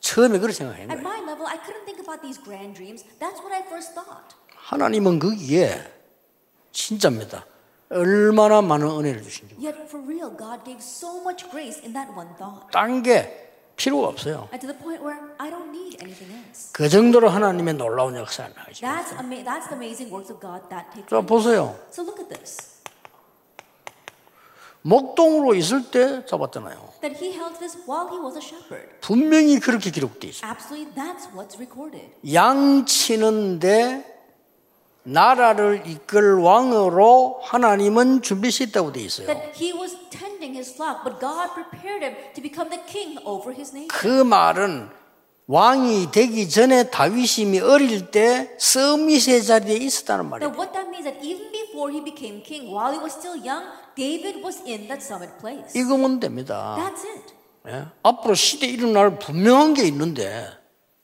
처음에 0.00 0.38
그렇게 0.38 0.54
생각한 0.54 0.86
At 0.86 0.88
거예요. 0.88 1.02
my 1.02 1.18
level, 1.26 1.46
I 1.50 1.58
couldn't 1.58 1.82
think 1.84 1.98
about 1.98 2.22
these 2.22 2.38
grand 2.38 2.78
dreams. 2.78 3.02
That's 3.18 3.42
what 3.42 3.50
I 3.50 3.66
first 3.66 3.92
thought. 3.94 4.38
하나님은 4.54 5.18
거기에 5.18 5.82
진짜입니다. 6.72 7.44
얼마나 7.90 8.62
많은 8.62 8.86
은혜를 8.86 9.22
주신지. 9.22 9.54
Yet, 9.60 9.76
for 9.88 10.04
real, 10.06 10.30
God 10.36 10.64
gave 10.64 10.78
so 10.80 11.20
much 11.20 11.48
grace 11.50 11.80
in 11.84 11.92
that 11.92 12.10
one 12.16 12.28
thought. 12.38 12.70
딴게 12.72 13.48
필요가 13.76 14.08
없어요. 14.08 14.48
And 14.52 14.60
to 14.60 14.68
the 14.72 14.78
point 14.78 15.02
where 15.02 15.18
I 15.38 15.50
don't 15.50 15.70
need 15.70 15.98
anything 16.00 16.30
else. 16.32 16.70
그 16.72 16.88
정도로 16.88 17.28
하나님의 17.30 17.74
놀라운 17.74 18.14
역사를 18.16 18.52
하죠. 18.54 18.86
That's, 18.86 19.12
ama- 19.18 19.42
that's 19.42 19.66
the 19.68 19.74
amazing 19.74 20.12
works 20.12 20.30
of 20.30 20.40
God 20.40 20.68
that 20.70 20.86
take 20.94 21.08
자. 21.08 21.20
보세요. 21.20 21.74
So 21.90 22.02
look 22.04 22.20
at 22.22 22.28
this. 22.32 22.78
목동으로 24.82 25.54
있을 25.54 25.90
때 25.90 26.24
잡았잖아요. 26.26 26.78
That 27.02 27.16
he 27.22 27.32
held 27.36 27.58
this 27.58 27.76
while 27.88 28.08
he 28.08 28.18
was 28.18 28.36
a 28.36 28.40
shepherd. 28.42 28.88
분명히 29.00 29.58
그렇게 29.58 29.90
기록돼 29.90 30.28
있어요. 30.28 30.48
Absolutely, 30.50 30.94
that's 30.94 31.28
what's 31.34 31.56
recorded. 31.58 32.08
양 32.32 32.86
치는데 32.86 34.04
나라를 35.02 35.82
이끌 35.86 36.34
왕으로 36.38 37.40
하나님은 37.42 38.22
준비시켰다고 38.22 38.92
돼 38.92 39.00
있어요. 39.00 39.26
That 39.26 39.52
he 39.56 39.72
was 39.72 39.96
tending 40.10 40.54
his 40.54 40.72
flock, 40.74 41.02
but 41.04 41.18
God 41.20 41.50
prepared 41.54 42.04
him 42.04 42.14
to 42.34 42.42
become 42.42 42.68
the 42.70 42.82
king 42.86 43.18
over 43.24 43.52
his 43.54 43.70
nation. 43.74 43.88
그 43.88 44.06
말은 44.22 44.88
왕이 45.46 46.12
되기 46.12 46.48
전에 46.48 46.90
다윗이 46.90 47.58
어릴 47.60 48.10
때 48.12 48.54
서밋의 48.58 49.42
자리에 49.42 49.76
있었다는 49.78 50.26
Now, 50.26 50.30
말이에요. 50.30 50.52
what 50.56 50.72
that 50.72 50.86
means 50.88 51.04
that 51.08 51.18
even 51.24 51.50
before 51.50 51.90
he 51.90 51.98
became 52.04 52.42
king, 52.44 52.70
while 52.70 52.92
he 52.92 53.00
was 53.02 53.12
still 53.16 53.34
young, 53.34 53.64
David 53.96 54.44
was 54.44 54.62
in 54.66 54.86
that 54.86 55.02
summit 55.02 55.32
place. 55.40 55.74
이거면 55.74 56.20
됩니다. 56.20 56.76
That's 56.78 57.02
it. 57.08 57.34
예? 57.68 57.86
앞으로 58.04 58.34
시대 58.34 58.66
일어날 58.68 59.18
분명한 59.18 59.74
게 59.74 59.82
있는데 59.88 60.46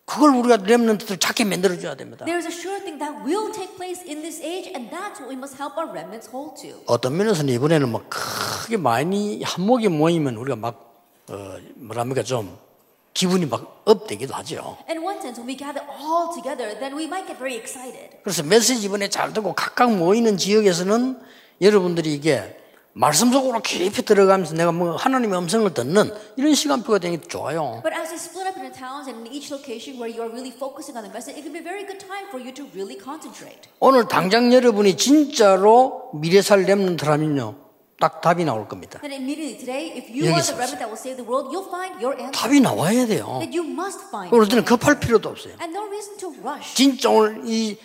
그걸 0.06 0.30
우리가 0.36 0.58
렘넌트들 0.58 1.18
작게 1.18 1.44
만들어 1.44 1.76
줘야 1.78 1.96
됩니다. 1.96 2.24
There 2.24 2.38
is 2.38 2.46
a 2.46 2.54
sure 2.54 2.78
thing 2.78 2.98
that 3.02 3.26
will 3.26 3.52
take 3.52 3.74
place 3.74 4.00
in 4.06 4.22
this 4.22 4.40
age, 4.40 4.70
and 4.72 4.88
that's 4.88 5.18
what 5.18 5.28
we 5.28 5.34
must 5.34 5.58
help 5.58 5.76
our 5.76 5.90
remnants 5.90 6.30
hold 6.30 6.54
to. 6.62 6.78
어떤 6.86 7.16
면에서는 7.16 7.52
이번에는 7.52 7.90
막 7.90 8.06
크게 8.08 8.76
많이 8.76 9.42
한목에 9.42 9.88
모이면 9.88 10.36
우리가 10.36 10.54
막 10.54 10.94
어, 11.28 11.58
뭐랍니까 11.74 12.22
좀 12.22 12.56
기분이 13.14 13.46
막 13.46 13.82
업되기도 13.84 14.32
하죠. 14.34 14.78
In 14.88 15.02
one 15.02 15.18
sense, 15.18 15.42
when 15.42 15.48
we 15.50 15.56
gather 15.56 15.82
all 15.98 16.30
together, 16.32 16.78
then 16.78 16.94
we 16.96 17.04
might 17.06 17.26
get 17.26 17.36
very 17.38 17.58
excited. 17.58 18.22
그래서 18.22 18.44
메시지 18.44 18.86
이번에 18.86 19.10
잘 19.10 19.32
듣고 19.32 19.54
각각 19.54 19.90
모이는 19.92 20.36
지역에서는 20.36 21.18
여러분들이 21.60 22.14
이게 22.14 22.56
말씀 22.98 23.30
속으로 23.30 23.60
깊이 23.60 24.02
들어가면서 24.02 24.54
내가 24.54 24.72
뭐 24.72 24.96
하나님의 24.96 25.38
음성을 25.38 25.74
듣는 25.74 26.14
이런 26.38 26.54
시간표가 26.54 26.98
되는 26.98 27.20
게 27.20 27.28
좋아요. 27.28 27.82
But 27.84 27.92
as 27.92 28.08
we 28.10 28.16
split 28.16 28.48
up 28.48 28.56
into 28.56 28.72
towns 28.72 29.06
and 29.06 29.20
in 29.20 29.34
each 29.36 29.52
location 29.52 30.00
where 30.00 30.08
you 30.08 30.24
are 30.24 30.32
really 30.32 30.48
focusing 30.56 30.96
on 30.96 31.04
the 31.04 31.12
message, 31.12 31.36
it 31.36 31.44
can 31.44 31.52
be 31.52 31.60
a 31.60 31.62
very 31.62 31.84
good 31.84 32.00
time 32.00 32.24
for 32.32 32.40
you 32.40 32.54
to 32.56 32.64
really 32.72 32.96
concentrate. 32.96 33.68
오늘 33.80 34.08
당장 34.08 34.50
여러분이 34.50 34.96
진짜로 34.96 36.08
미래 36.14 36.40
살 36.40 36.64
렘넌트라면요. 36.64 37.68
딱 38.00 38.22
답이 38.22 38.46
나올 38.46 38.66
겁니다. 38.66 38.98
And 39.04 39.12
immediately 39.12 39.60
today, 39.60 39.92
if 39.92 40.08
you 40.08 40.24
여기 40.24 40.32
are 40.32 40.40
the 40.40 40.56
있어요. 40.56 40.56
remnant 40.56 40.80
that 40.80 40.88
will 40.88 40.96
save 40.96 41.20
the 41.20 41.28
world, 41.28 41.52
you'll 41.52 41.68
find 41.68 42.00
your 42.00 42.16
answer. 42.16 42.32
답이 42.32 42.64
나와야 42.64 43.04
돼요. 43.04 43.44
You. 43.44 43.76
그럴 44.32 44.48
때는. 44.48 44.64
급할 44.64 44.98
필요도 45.00 45.28
없어요. 45.36 45.52
진짜 46.72 47.10
오늘 47.10 47.42
이 47.44 47.76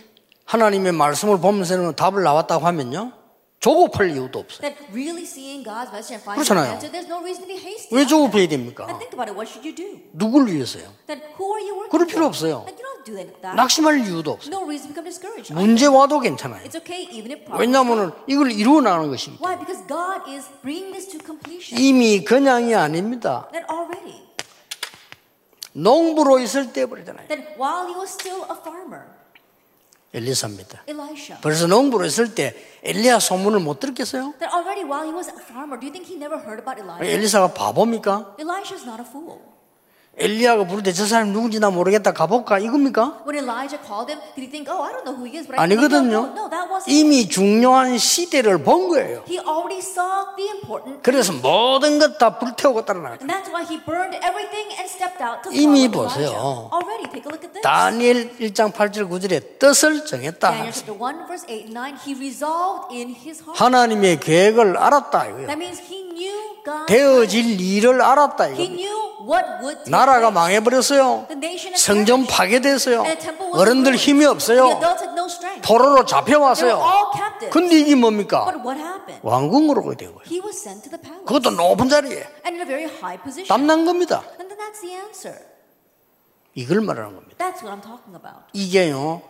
하나님의 0.46 0.94
말씀을 0.94 1.40
보면서는 1.44 1.96
답을 2.00 2.24
나왔다고 2.24 2.66
하면요. 2.66 3.20
조급할 3.62 4.10
이유도 4.10 4.40
없어요. 4.40 4.62
That 4.62 4.76
really 4.92 5.22
seeing 5.22 5.64
God's 5.64 5.94
message 5.94 6.18
and 6.18 6.24
finding 6.26 6.42
그렇잖아요. 6.42 6.82
no 7.08 7.22
reason 7.22 7.46
to 7.46 7.48
be 7.48 7.62
hasty. 7.62 7.96
왜 7.96 8.08
조급해야. 8.08 8.48
됩니까? 8.50 8.90
And 8.90 8.98
think 8.98 9.14
about 9.14 9.30
it. 9.30 9.38
What 9.38 9.46
should 9.46 9.62
you 9.62 9.76
do? 9.78 10.02
누굴 10.18 10.50
위해서요? 10.50 10.90
That 11.06 11.22
who 11.38 11.54
are 11.54 11.62
you 11.62 11.78
working 11.78 11.94
그럴 11.94 12.08
필요? 12.08 12.26
없어요. 12.26 12.66
That 12.66 12.74
you 12.74 12.82
don't 12.82 13.06
do 13.06 13.14
that. 13.22 13.56
낙심할 13.56 14.02
이유도 14.02 14.32
없어요. 14.32 14.50
No 14.50 14.66
reason 14.66 14.90
to 14.90 14.98
become 14.98 15.06
discouraged. 15.06 15.54
문제 15.54 15.86
와도 15.86 16.20
괜찮아요. 16.20 16.66
It's 16.66 16.76
okay 16.76 17.06
even 17.14 17.38
if 17.38 17.46
problems. 17.46 17.62
왜냐하면 17.62 18.14
이걸 18.26 18.52
이루어 18.52 18.82
나가는 18.82 19.08
것이기 19.08 19.38
때문에 19.38 19.46
Why? 19.46 19.54
Because 19.62 19.86
God 19.86 20.26
is 20.26 20.50
bringing 20.66 20.90
this 20.90 21.06
to 21.14 21.22
completion. 21.22 21.78
이미 21.78 22.26
그냥이 22.26 22.74
아닙니다. 22.74 23.48
That 23.54 23.70
already. 23.70 24.26
농부로 25.74 26.40
있을 26.40 26.74
때 26.74 26.88
버리잖아요. 26.90 27.28
엘리사입니다. 30.14 30.84
Elisha. 30.88 31.40
벌써 31.42 31.68
농부로 31.68 32.06
있을 32.06 32.36
때 32.36 32.56
엘리야 32.84 33.20
소문을 33.20 33.60
못 33.60 33.80
들었겠어요? 33.80 34.34
That 34.40 34.54
already 34.54 34.84
while 34.84 35.06
he 35.08 35.14
was 35.16 35.30
a 35.30 35.36
farmer, 35.40 35.80
do 35.80 35.88
you 35.88 35.94
think 35.94 36.06
he 36.06 36.16
never 36.18 36.38
heard 36.38 36.60
about 36.60 36.80
Elijah? 36.82 37.08
엘리사가 37.08 37.54
바보입니까? 37.54 38.36
Elisha's 38.40 38.84
not 38.84 39.00
a 39.00 39.08
fool. 39.08 39.40
엘리야가 40.18 40.68
부를 40.68 40.84
때 40.84 40.92
저 40.94 41.06
사람 41.06 41.32
누군지 41.32 41.60
나 41.60 41.70
모르겠다 41.70 42.12
가볼까 42.12 42.60
이겁니까? 42.60 43.24
When 43.26 43.40
Elijah 43.42 43.80
called 43.82 44.12
him, 44.12 44.20
did 44.36 44.44
he 44.44 44.50
think, 44.52 44.68
oh, 44.70 44.84
I 44.84 44.92
don't 44.92 45.06
know 45.08 45.16
who 45.16 45.24
he 45.26 45.40
is, 45.40 45.48
but 45.48 45.56
I 45.58 45.66
think 45.66 45.80
아니거든요. 45.82 46.36
no, 46.36 46.36
no, 46.36 46.50
that 46.52 46.68
wasn't. 46.70 46.92
이미 46.92 47.28
중요한 47.30 47.98
시대를 47.98 48.62
본 48.62 48.90
거예요. 48.90 49.24
He 49.26 49.40
already 49.40 49.80
saw 49.80 50.36
the 50.36 50.52
important. 50.52 51.02
그래서 51.02 51.32
모든 51.34 51.98
것 51.98 52.18
다 52.20 52.38
불태우고 52.38 52.84
따라나갔다. 52.86 53.24
And 53.24 53.32
that's 53.32 53.50
why 53.50 53.64
he 53.64 53.80
burned 53.88 54.14
everything 54.22 54.68
and 54.78 54.86
stepped 54.92 55.24
out 55.24 55.42
to 55.48 55.50
이미. 55.56 55.88
보세요. 55.90 56.70
Already, 56.72 57.08
take 57.10 57.26
a 57.26 57.32
look 57.32 57.42
at 57.48 57.56
this. 57.56 57.64
다니엘 57.64 58.36
1장 58.38 58.74
8절 58.74 59.10
9절에 59.10 59.58
뜻을 59.60 60.06
정했다. 60.06 60.52
Daniel 60.52 60.74
chapter 60.76 60.94
1, 60.94 61.26
verse 61.26 61.46
8 61.48 61.72
and 61.72 61.74
9, 61.74 61.98
he 62.06 62.14
resolved 62.20 62.94
in 62.94 63.16
his 63.16 63.42
heart. 63.42 63.58
하나님의 63.58 64.20
계획을 64.20 64.76
알았다 64.78 65.26
이거예요. 65.32 65.48
That 65.48 65.58
means 65.58 65.80
he 65.82 66.04
knew 66.04 66.10
God. 66.11 66.11
되어질 66.88 67.60
일을 67.60 68.02
알았다 68.02 68.48
이거. 68.48 69.02
나라가. 69.88 70.32
망해버렸어요. 70.32 71.26
The 71.28 71.38
nation 71.38 71.74
has 71.74 71.84
성전. 71.84 72.26
파괴됐어요. 72.26 73.04
어른들. 73.54 73.96
힘이 73.96 74.26
없어요. 74.26 74.66
adults 74.68 75.04
had 75.04 75.14
no 75.14 75.26
strength. 75.26 75.68
포로로 75.68 76.06
잡혀왔어요. 76.06 76.82
근데 77.52 77.80
이게 77.80 77.96
뭡니까? 77.96 78.46
But 78.46 78.62
what 78.66 78.80
happened? 78.82 79.20
왕궁으로 79.24 79.84
가게 79.84 79.98
된 79.98 80.14
거예요. 80.14 80.24
He 80.28 80.40
was 80.42 80.58
sent 80.58 80.84
to 80.84 80.92
the 80.92 81.02
palace. 81.02 81.26
그것도 81.26 81.52
높은 81.52 81.90
자리에 81.90 82.28
And 82.46 82.58
in 82.58 82.62
a 82.62 82.66
very 82.66 82.86
high 82.86 83.22
position. 83.22 83.48
땀난 83.48 83.86
겁니다. 83.86 84.24
And 84.40 84.48
then 84.48 84.58
that's 84.58 84.82
the 84.82 84.96
answer. 84.96 85.38
이걸 86.54 86.82
말하는 86.82 87.16
겁니다. 87.16 87.36
That's 87.38 87.64
what 87.64 87.72
I'm 87.72 87.82
talking 87.82 88.16
about. 88.16 88.46
이게요. 88.54 89.22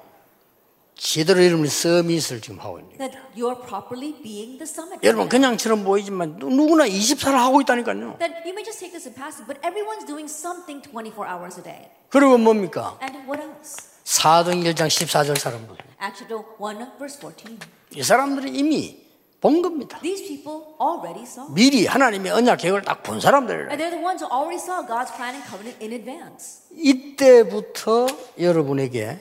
제대로 1.06 1.44
여러분이 1.44 1.68
서밋을 1.68 2.42
지금 2.42 2.60
하고 2.60 2.78
있는 2.78 2.96
거예요. 2.96 3.10
That 3.10 3.18
you're 3.36 3.58
properly 3.66 4.14
being 4.22 4.60
the 4.62 4.70
summit. 4.70 5.02
여러분. 5.04 5.28
그냥처럼 5.30 5.84
보이지만 5.84 6.38
누- 6.38 6.48
누구나 6.50 6.86
24를 6.86 7.34
하고 7.34 7.60
있다니까요. 7.62 8.18
That 8.20 8.46
you 8.46 8.54
may 8.54 8.62
just 8.64 8.78
take 8.80 8.94
this 8.94 9.08
in 9.10 9.16
passing, 9.18 9.50
but 9.50 9.58
everyone's 9.66 10.06
doing 10.06 10.30
something 10.30 10.78
24 10.86 11.26
hours 11.26 11.58
a 11.58 11.64
day. 11.64 11.90
그리고 12.10 12.38
뭡니까? 12.38 13.00
And 13.02 13.18
what 13.26 13.42
else? 13.42 13.82
사도행 14.04 14.62
1장 14.62 14.88
14절 14.94 15.40
사람들. 15.40 15.74
Acts 16.00 16.22
chapter 16.22 16.38
1, 16.62 16.78
verse 17.02 17.18
14. 17.18 17.58
이 17.98 18.04
사람들이 18.04 18.52
이미 18.54 19.02
본 19.42 19.64
겁니다. 19.64 19.98
These 20.04 20.28
people 20.28 20.62
already 20.80 21.24
saw. 21.26 21.50
미리 21.52 21.88
하나님의 21.88 22.32
언약 22.32 22.60
계획을 22.60 22.84
딱 22.84 23.02
본 23.02 23.20
사람들이라. 23.20 23.74
And 23.74 23.82
they're 23.82 23.90
the 23.90 24.06
ones 24.06 24.22
who 24.22 24.30
already 24.30 24.62
saw 24.62 24.86
God's 24.86 25.10
plan 25.18 25.34
and 25.34 25.42
covenant 25.50 25.82
in 25.82 25.98
advance. 25.98 26.62
이때부터 26.78 28.06
여러분에게 28.38 29.18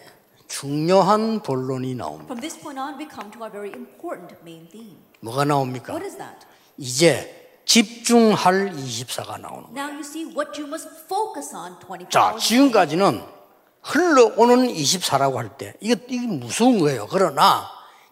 중요한 0.60 1.40
본론이 1.40 1.94
나옵니다. 1.94 2.26
From 2.26 2.40
this 2.40 2.58
point 2.60 2.78
on, 2.78 2.98
we 2.98 3.06
come 3.08 3.30
to 3.30 3.40
our 3.40 3.50
very 3.50 3.70
important 3.72 4.34
main 4.42 4.68
theme. 4.68 4.98
뭐가 5.20 5.44
나옵니까? 5.44 5.94
What 5.94 6.04
is 6.04 6.18
that? 6.18 6.44
이제 6.76 7.62
집중할 7.64 8.72
24가 8.74 9.40
나오는 9.40 9.70
거예요. 9.70 9.78
Now 9.78 9.88
you 9.94 10.00
see 10.02 10.26
what 10.34 10.58
you 10.60 10.66
must 10.66 10.88
focus 11.06 11.54
on 11.54 11.78
24 11.78 12.10
자, 12.10 12.20
hours. 12.34 12.44
지금까지는 12.48 13.22
흘러오는 13.82 14.66
24라고 14.74 15.36
할 15.36 15.56
때 15.56 15.74
이게, 15.80 15.94
이게 16.08 16.26
무서운 16.26 16.80
거예요. 16.80 17.06
그러나 17.08 17.68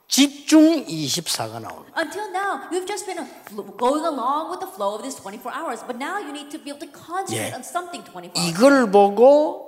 집중 0.06 0.86
24가 0.86 1.60
나오는 1.60 1.90
거예요. 1.90 1.92
Until 1.98 2.30
now, 2.30 2.62
you've 2.70 2.86
just 2.86 3.04
been 3.04 3.18
fl- 3.50 3.66
going 3.76 4.06
along 4.06 4.48
with 4.54 4.60
the 4.62 4.70
flow 4.72 4.94
of 4.94 5.02
this 5.02 5.18
24 5.20 5.50
hours, 5.52 5.82
but 5.84 5.98
now 5.98 6.22
you 6.22 6.30
need 6.30 6.48
to 6.54 6.58
be 6.62 6.70
able 6.70 6.80
to 6.86 6.88
concentrate 6.94 7.50
예. 7.50 7.52
on 7.52 7.60
something 7.66 8.00
24 8.06 8.30
hours. 8.30 8.46
이걸 8.48 8.90
보고 8.90 9.67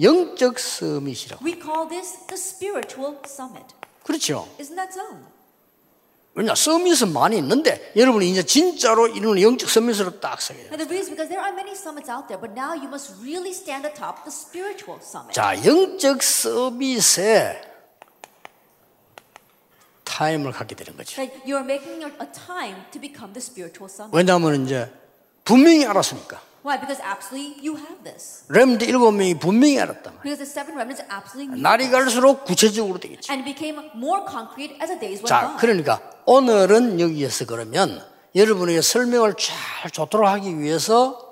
영적 0.00 0.58
서밋이라고. 0.58 1.44
We 1.44 1.60
call 1.60 1.88
this 1.88 2.26
the 2.26 2.36
spiritual 2.36 3.18
summit. 3.26 3.74
그렇죠. 4.04 4.48
Isn't 4.58 4.76
that 4.76 4.92
so? 4.92 5.02
왜냐, 6.34 6.54
서밋은 6.54 7.14
많이 7.14 7.38
있는데 7.38 7.92
여러분이 7.96 8.30
이제 8.30 8.42
진짜로 8.42 9.08
이런 9.08 9.40
영적 9.40 9.70
서밋으로 9.70 10.20
딱 10.20 10.40
서게 10.42 10.60
돼요. 10.60 10.68
And 10.68 10.84
the 10.84 10.88
reason 10.92 11.16
because 11.16 11.30
there 11.32 11.40
are 11.40 11.54
many 11.54 11.72
summits 11.72 12.10
out 12.12 12.28
there, 12.28 12.36
but 12.38 12.52
now 12.52 12.76
you 12.76 12.88
must 12.88 13.14
really 13.22 13.56
stand 13.56 13.88
atop 13.88 14.22
the 14.24 14.30
spiritual 14.30 15.00
summit. 15.00 15.32
자, 15.32 15.56
영적 15.64 16.22
서밋에 16.22 17.62
타임을 20.04 20.52
갖게 20.52 20.74
되는 20.74 20.94
거죠. 20.94 21.16
That 21.16 21.32
you're 21.48 21.64
making 21.64 22.04
your, 22.04 22.12
a 22.20 22.28
time 22.28 22.84
to 22.92 23.00
become 23.00 23.32
the 23.32 23.40
spiritual 23.40 23.88
summit. 23.88 24.12
왜냐하면 24.14 24.66
이제 24.66 24.92
분명히 25.42 25.86
알았으니까. 25.86 26.40
Why? 26.66 26.80
Because 26.80 26.98
absolutely 27.00 27.62
you 27.62 27.76
have 27.78 28.02
this. 28.02 28.42
렘드 28.48 28.82
일곱 28.84 29.12
명이 29.12 29.38
분명히 29.38 29.78
알았단 29.78 30.18
말이에요. 30.18 30.22
Because 30.22 30.42
the 30.42 30.50
seven 30.50 30.74
remnants 30.74 31.06
absolutely 31.06 31.54
knew 31.54 31.62
날이. 31.62 31.88
갈수록 31.88 32.44
구체적으로 32.44 32.98
되겠죠. 32.98 33.32
and 33.32 33.44
became 33.46 33.78
more 33.94 34.26
concrete 34.26 34.74
as 34.82 34.90
the 34.90 34.98
days 34.98 35.22
went 35.22 35.28
자, 35.30 35.54
by. 35.54 35.56
그러니까 35.62 36.02
오늘은 36.26 36.98
여기에서 36.98 37.46
그러면 37.46 38.02
여러분에게 38.34 38.82
설명을 38.82 39.34
잘 39.38 39.90
좋도록 39.92 40.26
하기 40.28 40.58
위해서 40.58 41.22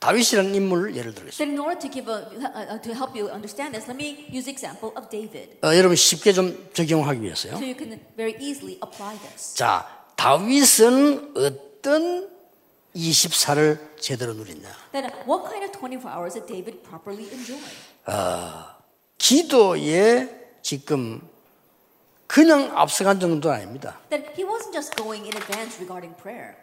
다윗이라는 0.00 0.54
인물을 0.54 0.96
예를 0.96 1.14
들겠습니다. 1.14 1.38
Then 1.38 1.50
in 1.54 1.60
order 1.60 1.78
to 1.78 1.90
give 1.90 2.10
a, 2.10 2.18
uh, 2.42 2.74
uh, 2.74 2.82
to 2.82 2.90
help 2.92 3.14
you 3.14 3.30
understand 3.30 3.74
this, 3.74 3.86
let 3.90 3.94
me 3.94 4.26
use 4.34 4.46
the 4.46 4.52
example 4.54 4.90
of 4.98 5.08
David, 5.10 5.58
어, 5.62 5.74
여러분 5.76 5.94
쉽게 5.94 6.32
좀 6.32 6.68
적용하기 6.72 7.22
위해서요. 7.22 7.54
so 7.54 7.62
you 7.62 7.74
can 7.78 8.00
very 8.16 8.34
easily 8.40 8.78
apply 8.82 9.18
this. 9.30 9.54
자, 9.54 9.86
다윗은 10.16 11.34
어떤 11.36 11.67
24를 11.82 14.00
제대로 14.00 14.34
누렸냐? 14.34 14.68
Then 14.92 15.10
what 15.26 15.44
kind 15.48 15.64
of 15.64 15.72
24 15.72 16.10
hours 16.10 16.34
did 16.34 16.46
David 16.46 16.82
properly 16.82 17.28
enjoy? 17.30 17.58
기도에 19.18 20.58
지금 20.62 21.20
그냥 22.26 22.76
앞서간 22.76 23.20
정도는 23.20 23.56
아닙니다. 23.56 23.98
That 24.10 24.32
he 24.36 24.44
wasn't 24.44 24.72
just 24.72 24.94
going 24.96 25.24
in 25.24 25.36
advance 25.36 25.78
regarding 25.78 26.14
prayer. 26.20 26.56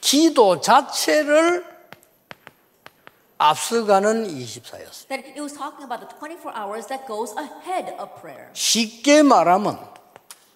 기도 0.00 0.60
자체를 0.60 1.64
앞서가는 3.38 4.26
24였어요. 4.26 5.08
That 5.08 5.26
it 5.26 5.40
was 5.40 5.54
talking 5.54 5.84
about 5.84 6.00
the 6.00 6.08
24 6.18 6.52
hours 6.54 6.86
that 6.88 7.06
goes 7.06 7.34
ahead 7.36 7.90
of 7.98 8.10
prayer. 8.20 8.50
쉽게 8.52 9.22
말하면 9.22 9.78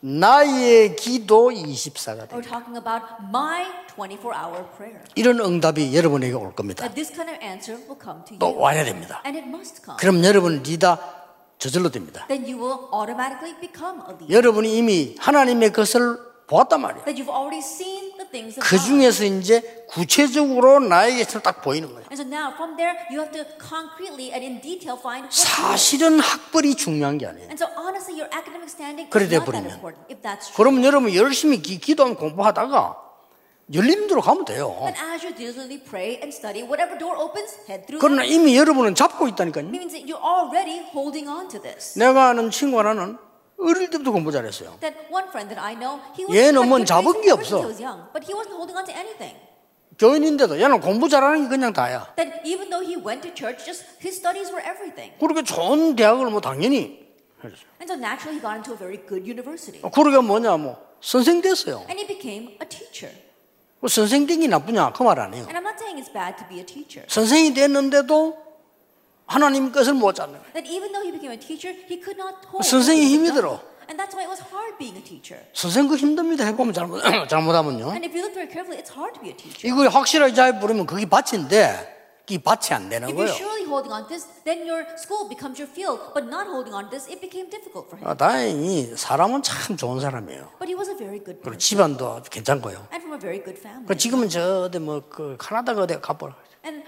나의 0.00 0.94
기도 0.96 1.50
24가 1.50 2.28
돼요. 2.28 2.40
We're 2.40 2.48
talking 2.48 2.76
about 2.76 3.04
my 3.28 3.64
24-hour 3.96 4.64
prayer. 4.76 5.02
이런 5.14 5.40
응답이 5.40 5.96
여러분에게 5.96 6.34
올 6.34 6.54
겁니다. 6.54 6.82
That 6.82 6.94
this 6.94 7.12
kind 7.12 7.32
of 7.32 7.42
answer 7.42 7.80
will 7.88 7.98
come 8.00 8.24
to 8.24 8.38
또 8.38 8.46
you. 8.46 8.60
와야 8.60 8.84
됩니다. 8.84 9.22
And 9.24 9.38
it 9.38 9.48
must 9.48 9.82
come. 9.84 9.96
그럼 9.98 10.22
여러분은 10.24 10.62
리다 10.62 10.98
저절로 11.58 11.90
됩니다. 11.90 12.26
Then 12.28 12.44
you 12.44 12.60
will 12.60 12.88
automatically 12.92 13.58
become 13.58 14.00
a 14.06 14.12
leader. 14.14 14.32
여러분이 14.36 14.76
이미 14.76 15.16
하나님의 15.18 15.72
것을 15.72 16.18
보았단 16.46 16.80
말이에요. 16.80 17.04
That 17.04 17.20
you've 17.20 17.32
already 17.32 17.58
seen 17.64 18.05
the 18.05 18.05
things 18.05 18.05
of 18.05 18.05
그. 18.60 18.78
중에서 18.78 19.24
이제 19.24 19.84
구체적으로 19.88 20.80
나에게 20.80 21.24
딱 21.42 21.62
보이는 21.62 21.88
거예요. 21.88 22.06
And 22.10 22.20
so 22.20 22.26
now 22.26 22.52
from 22.54 22.76
there, 22.76 22.96
you 23.10 23.20
have 23.20 23.32
to 23.32 23.44
concretely 23.58 24.32
and 24.32 24.44
in 24.44 24.60
detail 24.60 24.98
find 24.98 25.26
what 25.26 25.34
you 25.34 25.68
사실은 25.70 26.20
학벌이 26.20 26.74
중요한 26.74 27.18
게 27.18 27.26
아니에요. 27.26 27.48
그래 29.10 29.28
돼 29.28 29.38
버리면. 29.38 29.80
that's 30.22 30.50
true. 30.50 30.56
그러면 30.56 30.84
여러분 30.84 31.14
열심히 31.14 31.62
기, 31.62 31.78
기도하면 31.78 32.16
공부하다가 32.16 33.06
열리는 33.74 34.06
대로 34.06 34.20
가면 34.20 34.44
돼요. 34.44 34.76
그러나. 37.98 38.24
이미 38.24 38.56
여러분은 38.56 38.94
잡고 38.94 39.26
있다니까요. 39.28 39.70
내가 41.96 42.28
아는 42.28 42.50
친구 42.50 42.78
하나는 42.78 43.18
어릴 43.58 43.88
때부터 43.90 44.10
공부 44.12 44.30
잘했어요. 44.32 44.76
That 44.80 44.96
one 45.10 45.28
friend 45.28 45.48
that 45.54 45.58
I 45.60 45.74
know, 45.74 46.00
he 46.16 46.24
was 46.24 46.36
얘는 46.36 46.68
뭔 46.68 46.84
잡은 46.84 47.20
게 47.22 47.30
없어. 47.30 47.58
he 47.58 47.66
was 47.66 47.80
young, 47.82 48.04
but 48.12 48.24
he 48.24 48.34
wasn't 48.36 48.54
holding 48.54 48.76
on 48.76 48.84
to 48.84 48.92
anything. 48.94 49.36
교인인데도 49.98 50.60
얘는 50.60 50.80
공부 50.80 51.08
잘하는 51.08 51.44
게 51.44 51.48
그냥 51.48 51.72
다야. 51.72 52.06
That 52.16 52.40
even 52.44 52.68
though 52.68 52.84
he 52.84 52.96
went 53.00 53.22
to 53.26 53.32
church, 53.34 53.64
just 53.64 53.84
his 54.00 54.16
studies 54.20 54.52
were 54.52 54.60
everything. 54.60 55.16
그렇게 55.18 55.42
좋은 55.42 55.96
대학을 55.96 56.26
뭐 56.30 56.40
당연히 56.40 57.00
했어요. 57.42 57.64
And 57.80 57.88
so 57.88 57.96
naturally, 57.96 58.36
he 58.36 58.42
got 58.44 58.60
into 58.60 58.72
a 58.72 58.78
very 58.78 59.00
good 59.08 59.24
university, 59.24 59.80
그러게 59.80 60.18
뭐냐 60.20 60.56
뭐 60.60 60.76
선생 61.00 61.40
됐어요. 61.40 61.86
and 61.88 61.96
he 61.96 62.06
became 62.06 62.58
a 62.60 62.68
teacher. 62.68 63.08
그 63.80 63.88
선생 63.88 64.26
되기 64.26 64.48
나쁘냐 64.48 64.92
그 64.92 65.02
말 65.04 65.18
아니에요. 65.20 65.48
And 65.48 65.56
I'm 65.56 65.64
not 65.64 65.80
saying 65.80 65.96
it's 65.96 66.12
bad 66.12 66.36
to 66.36 66.44
be 66.48 66.60
a 66.60 66.66
teacher. 66.66 67.06
선생이 67.08 67.54
됐는데도 67.54 68.36
하나님 69.26 69.72
것을 69.72 69.94
못 69.94 70.14
잡는 70.14 70.38
거예요. 70.38 71.38
Teacher. 71.40 71.76
선생이 72.62 73.06
힘이 73.06 73.32
들어. 73.32 73.58
done. 73.58 73.76
And 73.88 73.98
that's 74.00 74.14
why 74.14 74.24
it 74.24 74.28
was 74.30 74.40
hard 74.50 74.78
being 74.78 74.96
a 74.96 75.02
teacher. 75.02 75.40
선생 75.52 75.86
그 75.88 75.96
힘듭니다. 75.96 76.44
해보면 76.46 76.72
잘못 76.74 77.00
잘못하면요. 77.28 77.90
And 77.90 78.04
if 78.06 78.14
you 78.14 78.22
look 78.22 78.34
very 78.34 78.50
carefully, 78.50 78.78
it's 78.82 78.90
hard 78.90 79.14
to 79.14 79.20
be 79.22 79.30
a 79.30 79.36
teacher. 79.36 79.66
이거 79.66 79.86
확실하게 79.88 80.34
잘 80.34 80.58
부르면 80.58 80.86
그게 80.86 81.06
밭인데 81.06 81.94
그게 82.26 82.38
밭이 82.42 82.74
안 82.74 82.88
되는 82.88 83.14
거예요. 83.14 83.30
surely 83.30 83.62
holding 83.66 83.94
on 83.94 84.02
to 84.02 84.08
this, 84.10 84.26
then 84.42 84.66
your 84.66 84.82
school 84.98 85.28
becomes 85.30 85.62
your 85.62 85.70
field. 85.70 86.02
But 86.14 86.26
not 86.26 86.50
holding 86.50 86.74
on 86.74 86.90
to 86.90 86.90
this, 86.90 87.06
it 87.06 87.20
became 87.22 87.46
difficult 87.46 87.86
for 87.86 87.94
him. 87.98 88.10
아, 88.10 88.14
다행히 88.18 88.90
사람은 88.96 89.42
참 89.42 89.76
좋은 89.76 90.00
사람이에요. 90.00 90.58
But 90.58 90.66
he 90.66 90.74
was 90.74 90.90
a 90.90 90.98
very 90.98 91.22
good 91.22 91.38
그리고 91.42 91.58
집안도 91.58 92.26
괜찮고요. 92.26 92.90
and 92.90 92.98
from 93.06 93.14
a 93.14 93.20
very 93.22 93.38
good 93.38 93.54
family. 93.58 93.86
그 93.86 93.96
지금은 93.96 94.28
저 94.28 94.66
어디 94.66 94.80
뭐그 94.80 95.36
카나다가 95.38 95.82
어디 95.82 95.94
가보라. 96.00 96.34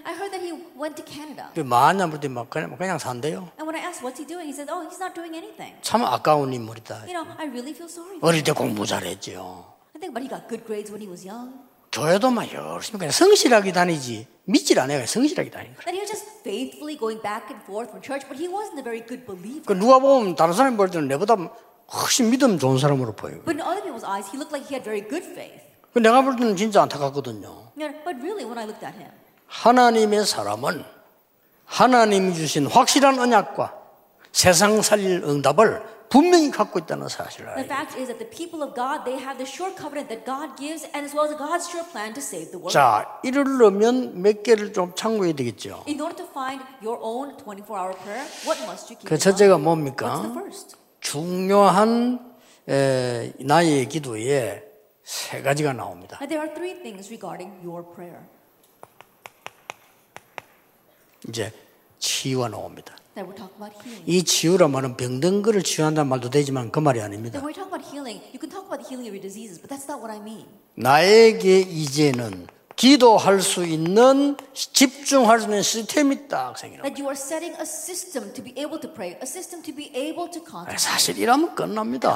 I 0.08 0.16
heard 0.16 0.32
that 0.32 0.40
he 0.40 0.56
went 0.72 0.96
to 0.96 1.04
Canada. 1.04 1.52
그 1.54 1.60
마냐 1.60 2.08
볼때 2.08 2.28
막 2.28 2.48
그냥 2.48 2.74
그냥 2.78 2.96
산대요. 2.98 3.52
And 3.60 3.68
when 3.68 3.76
I 3.76 3.84
asked 3.84 4.00
what's 4.00 4.16
he 4.16 4.24
doing, 4.24 4.48
he 4.48 4.56
said, 4.56 4.72
"Oh, 4.72 4.80
he's 4.88 4.96
not 4.96 5.12
doing 5.12 5.36
anything." 5.36 5.76
참 5.82 6.00
아까운 6.02 6.48
인물이다. 6.48 7.04
You 7.04 7.12
know, 7.12 7.28
I 7.36 7.44
really 7.44 7.76
feel 7.76 7.92
sorry. 7.92 8.16
어릴 8.22 8.42
때 8.42 8.52
공부 8.52 8.86
잘했지요. 8.86 9.68
I 9.92 10.00
think, 10.00 10.16
but 10.16 10.24
he 10.24 10.28
got 10.32 10.48
good 10.48 10.64
grades 10.64 10.88
when 10.88 11.04
he 11.04 11.08
was 11.12 11.28
young. 11.28 11.52
교회도 11.92 12.30
막 12.30 12.48
열심히 12.52 12.98
그냥 13.04 13.12
성실하게 13.12 13.72
다니지 13.72 14.26
믿질 14.44 14.80
않아요. 14.80 15.04
성실하게 15.04 15.50
다니는 15.50 15.76
거예요. 15.76 15.84
That 15.84 15.92
he 15.92 16.00
was 16.00 16.08
just 16.08 16.24
faithfully 16.40 16.96
going 16.96 17.20
back 17.20 17.52
and 17.52 17.60
forth 17.68 17.92
from 17.92 18.00
church, 18.00 18.24
but 18.24 18.40
he 18.40 18.48
wasn't 18.48 18.80
a 18.80 18.84
very 18.84 19.04
good 19.04 19.28
believer. 19.28 19.68
그 19.68 19.76
누가 19.76 19.98
보면 20.00 20.36
다른 20.36 20.54
사람 20.56 20.78
볼 20.78 20.88
때는 20.88 21.08
내보다 21.08 21.36
훨씬 21.36 22.30
믿음 22.32 22.56
좋은 22.58 22.78
사람으로 22.80 23.12
보여요. 23.12 23.44
But 23.44 23.60
in 23.60 23.64
other 23.64 23.84
people's 23.84 24.08
eyes, 24.08 24.24
he 24.32 24.40
looked 24.40 24.56
like 24.56 24.64
he 24.64 24.72
had 24.72 24.88
very 24.88 25.04
good 25.04 25.24
faith. 25.36 25.60
그 25.92 26.00
내가 26.00 26.20
볼 26.24 26.36
때는 26.36 26.56
진짜 26.56 26.80
안타깝거든요. 26.80 27.72
But 27.76 28.20
really, 28.24 28.48
when 28.48 28.56
I 28.56 28.64
looked 28.64 28.84
at 28.84 28.96
him, 28.96 29.12
하나님의 29.48 30.24
사람은 30.24 30.84
하나님이 31.64 32.34
주신 32.34 32.66
확실한 32.66 33.18
언약과 33.18 33.74
세상 34.32 34.80
살릴 34.82 35.24
응답을 35.24 35.82
분명히 36.08 36.50
갖고 36.50 36.78
있다는 36.78 37.08
사실을 37.08 37.46
the 37.54 37.64
알아요. 37.64 37.66
fact 37.66 37.98
is 38.00 38.06
that 38.08 38.18
the 38.18 38.28
people 38.30 38.62
of 38.64 38.72
God, 38.74 39.04
they 39.04 39.20
have 39.20 39.36
the 39.36 39.44
sure 39.44 39.68
covenant 39.76 40.08
that 40.08 40.24
God 40.24 40.56
gives, 40.56 40.88
and 40.96 41.04
as 41.04 41.12
well 41.12 41.28
as 41.28 41.36
God's 41.36 41.68
sure 41.68 41.84
plan 41.92 42.14
to 42.16 42.22
save 42.24 42.48
the 42.48 42.56
world. 42.56 42.72
자, 42.72 43.20
이르려면 43.22 44.22
몇 44.22 44.42
개를 44.42 44.72
좀 44.72 44.94
참고해야 44.94 45.34
되겠죠. 45.34 45.84
In 45.86 46.00
order 46.00 46.16
to 46.16 46.24
find 46.32 46.64
your 46.80 46.96
own 47.02 47.36
24-hour 47.36 47.92
prayer, 48.00 48.24
what 48.48 48.56
must 48.64 48.88
you 48.88 48.96
keep 48.96 49.04
그 49.04 49.18
첫째가? 49.18 49.58
뭡니까? 49.58 50.06
What's 50.08 50.22
the 50.22 50.32
first? 50.32 50.76
중요한 51.00 52.20
에, 52.68 53.32
나의 53.40 53.86
기도에 53.88 54.64
세 55.04 55.42
가지가 55.42 55.74
나옵니다. 55.74 56.18
There 56.24 56.40
are 56.40 56.54
three 56.54 56.80
things 56.80 57.08
regarding 57.12 57.52
your 57.60 57.84
prayer 57.84 58.24
이제 61.28 61.52
치유가 61.98 62.48
나옵니다. 62.48 62.94
that 63.14 63.26
we're 63.26 63.34
talking 63.34 63.56
about 63.58 63.74
healing. 63.82 64.04
이 64.06 64.22
치유란 64.22 64.70
말은 64.70 64.96
병든 64.96 65.42
거를 65.42 65.62
치유한다는 65.62 66.08
말도 66.08 66.30
되지만 66.30 66.70
그 66.70 66.78
말이 66.78 67.00
아닙니다. 67.00 67.40
Then 67.40 67.44
when 67.44 67.50
we 67.50 67.54
talk 67.54 67.66
about 67.66 67.82
healing, 67.90 68.22
you 68.30 68.38
can 68.38 68.50
talk 68.50 68.66
about 68.66 68.78
the 68.78 68.86
healing 68.86 69.10
of 69.10 69.14
your 69.14 69.22
diseases, 69.22 69.58
but 69.58 69.68
that's 69.68 69.90
not 69.90 69.98
what 69.98 70.14
I 70.14 70.22
mean. 70.22 70.46
나에게 70.76 71.60
이제는 71.60 72.46
기도할 72.76 73.42
수 73.42 73.66
있는 73.66 74.36
집중할 74.54 75.40
수 75.40 75.46
있는 75.46 75.62
시스템이 75.62 76.28
딱 76.28 76.56
생기는 76.56 76.82
거예요. 76.82 76.94
That 76.94 77.02
you 77.02 77.10
are 77.10 77.18
setting 77.18 77.58
a 77.58 77.66
system 77.66 78.32
to 78.34 78.44
be 78.44 78.54
able 78.54 78.78
to 78.78 78.86
pray, 78.94 79.18
a 79.18 79.26
system 79.26 79.62
to 79.66 79.74
be 79.74 79.90
able 79.98 80.30
to 80.30 80.38
contemplate. 80.38 80.78
사실 80.78 81.18
이러면 81.18 81.56
끝납니다. 81.56 82.14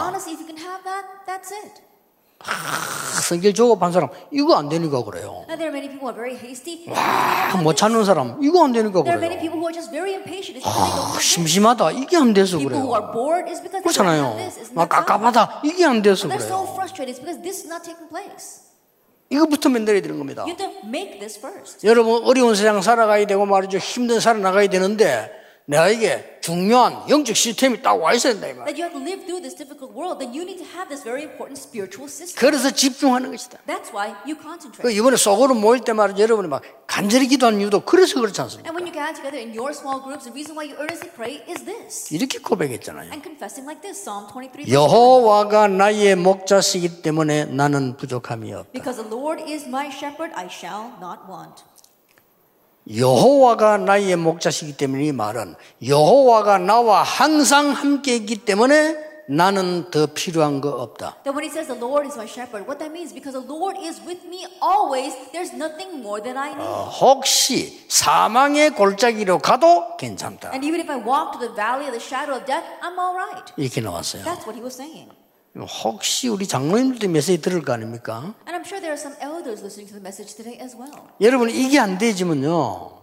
It. 2.43 3.23
성질 3.23 3.55
조급한 3.55 3.93
사람 3.93 4.09
이거 4.31 4.57
안 4.57 4.69
되니까 4.69 5.05
그래요. 5.05 5.45
Now, 5.49 5.57
there 5.57 5.71
are 5.71 5.73
many 5.73 5.89
people 5.89 6.03
who 6.03 6.11
are 6.11 6.17
very 6.17 6.35
hasty. 6.37 6.85
아, 6.95 7.57
못 7.63 7.77
찾는 7.77 8.05
사람 8.05 8.39
이거 8.43 8.65
안 8.65 8.73
되니까 8.73 9.03
There 9.03 9.17
are 9.17 9.21
many 9.23 9.39
그래요. 9.39 9.41
people 9.41 9.59
who 9.61 9.67
are 9.69 9.73
just 9.75 9.91
very 9.91 10.15
impatient. 10.15 10.59
It's 10.59 10.67
because 10.67 10.75
they 10.75 10.93
don't 10.93 11.17
아. 11.17 11.21
심심하다 11.21 11.91
이게 11.93 12.17
안 12.17 12.35
돼서 12.35 12.59
그래요. 12.59 12.89
그렇잖아요. 13.83 14.37
막? 14.75 14.89
깝깝하다 14.89 15.63
이게 15.65 15.85
안 15.85 16.03
돼서 16.03 16.29
그래요. 16.29 16.69
frustrated. 16.75 17.13
It's 17.15 17.21
because 17.21 17.41
this 17.43 17.63
is 17.63 17.69
not 17.69 17.85
taking 17.85 18.09
place. 18.11 18.63
이거부터 19.31 19.69
만들어야 19.71 20.03
되는 20.03 20.19
겁니다. 20.19 20.43
You 20.43 20.53
have 20.53 20.59
to 20.59 20.89
make 20.89 21.19
this 21.19 21.39
first. 21.39 21.87
여러분 21.87 22.23
어려운 22.25 22.55
세상 22.55 22.83
살아가야 22.83 23.27
되고 23.27 23.47
말이죠 23.47 23.79
힘든 23.79 24.21
살아나가야 24.21 24.69
되는데 24.69 25.42
내가에게 25.67 26.41
중요한 26.43 27.09
영적 27.09 27.37
시스템이 27.37 27.83
딱 27.83 27.95
와 27.95 28.13
있어야 28.15 28.33
된다 28.33 28.49
이 28.49 28.55
말. 28.55 28.67
That 28.67 28.83
you 28.83 28.91
have 28.91 28.99
to 28.99 29.01
live 29.01 29.23
through 29.27 29.43
this 29.43 29.55
difficult 29.55 29.95
world, 29.95 30.19
then 30.19 30.35
you 30.35 30.43
need 30.43 30.59
to 30.59 30.67
have 30.75 30.89
this 30.91 31.05
very 31.07 31.23
important 31.23 31.55
spiritual 31.55 32.11
system. 32.11 32.35
그래서 32.35 32.71
집중하는 32.75 33.31
것이다. 33.31 33.59
That's 33.67 33.95
why 33.95 34.11
you 34.27 34.35
그 34.35 34.43
concentrate. 34.43 34.91
이번에 34.99 35.17
속으로 35.17 35.55
모일 35.55 35.85
때 35.87 35.93
말이죠 35.93 36.23
여러분이 36.23 36.49
막 36.49 36.63
간절히 36.87 37.29
기도하는 37.29 37.61
이유도 37.61 37.87
그래서 37.87 38.19
그렇지 38.21 38.41
않습니까? 38.43 38.67
And 38.69 38.75
when 38.75 38.85
you 38.85 38.93
gather 38.93 39.15
together 39.15 39.39
in 39.39 39.55
your 39.55 39.71
small 39.71 40.03
groups, 40.03 40.27
the 40.27 40.35
reason 40.35 40.59
why 40.59 40.67
you 40.67 40.75
earnestly 40.83 41.09
pray 41.15 41.47
is 41.47 41.63
this. 41.63 42.11
이렇게 42.13 42.39
고백했잖아요. 42.43 43.15
And 43.15 43.23
confessing 43.23 43.63
like 43.63 43.81
this, 43.87 44.03
Psalm 44.03 44.27
23. 44.27 44.67
verse 44.67 44.67
1. 44.67 44.75
여호와가 44.75 45.69
나의 45.69 46.17
목자시기 46.19 47.03
때문에 47.07 47.47
나는 47.55 47.97
부족함이 47.97 48.53
없다. 48.53 48.73
Because 48.75 48.99
the 48.99 49.07
Lord 49.07 49.39
is 49.47 49.63
my 49.71 49.87
shepherd, 49.95 50.35
I 50.35 50.51
shall 50.51 50.91
not 50.99 51.23
want. 51.31 51.63
여호와가 52.97 53.79
나의 53.79 54.17
목자시기 54.17 54.77
때문에 54.77 55.07
이 55.07 55.13
말은 55.13 55.55
여호와가 55.87 56.59
나와 56.59 57.03
항상 57.03 57.71
함께 57.71 58.17
있기 58.17 58.45
때문에 58.45 59.13
나는 59.29 59.91
더 59.91 60.07
필요한 60.07 60.61
거 60.61 60.69
없다. 60.71 61.23
That 61.25 61.33
when 61.33 61.45
he 61.45 61.51
says 61.51 61.69
the 61.69 61.79
Lord 61.79 62.07
is 62.07 62.17
my 62.19 62.27
shepherd, 62.27 62.67
what 62.67 62.79
that 62.81 62.91
means, 62.91 63.15
because 63.15 63.33
the 63.33 63.47
Lord 63.47 63.79
is 63.79 64.03
with 64.05 64.27
me 64.27 64.45
always, 64.61 65.15
there's 65.33 65.55
nothing 65.55 66.03
more 66.03 66.21
that 66.21 66.37
I 66.37 66.53
need. 66.53 66.69
혹시 67.01 67.87
사망의 67.89 68.75
골짜기로 68.75 69.39
가도 69.39 69.97
괜찮다. 69.97 70.51
And 70.53 70.67
even 70.67 70.81
if 70.81 70.91
I 70.91 70.99
walk 70.99 71.39
to 71.39 71.41
the 71.41 71.55
valley 71.55 71.87
of 71.87 71.95
the 71.97 72.03
shadow 72.03 72.35
of 72.37 72.45
death, 72.45 72.67
I'm 72.83 72.99
all 72.99 73.15
right. 73.15 73.47
이렇게 73.57 73.81
나왔어요. 73.81 74.25
That's 74.25 74.45
what 74.45 74.59
he 74.59 74.63
was 74.63 74.75
saying. 74.75 75.09
혹시 75.57 76.29
우리 76.29 76.47
장로님들도 76.47 77.09
메시지 77.09 77.41
들을 77.43 77.63
거 77.63 77.73
아닙니까? 77.75 78.35
And 78.49 78.57
I'm 78.57 78.65
sure 78.65 78.81
there 78.81 78.93
are 78.93 78.99
some 78.99 79.15
elders 79.21 79.61
listening 79.63 79.87
to 79.93 79.95
the 79.95 80.03
message 80.03 80.35
today 80.35 80.59
as 80.61 80.75
well. 80.77 81.09
여러분 81.21 81.51
이게 81.51 81.79
안 81.79 81.99
되지면요 81.99 83.03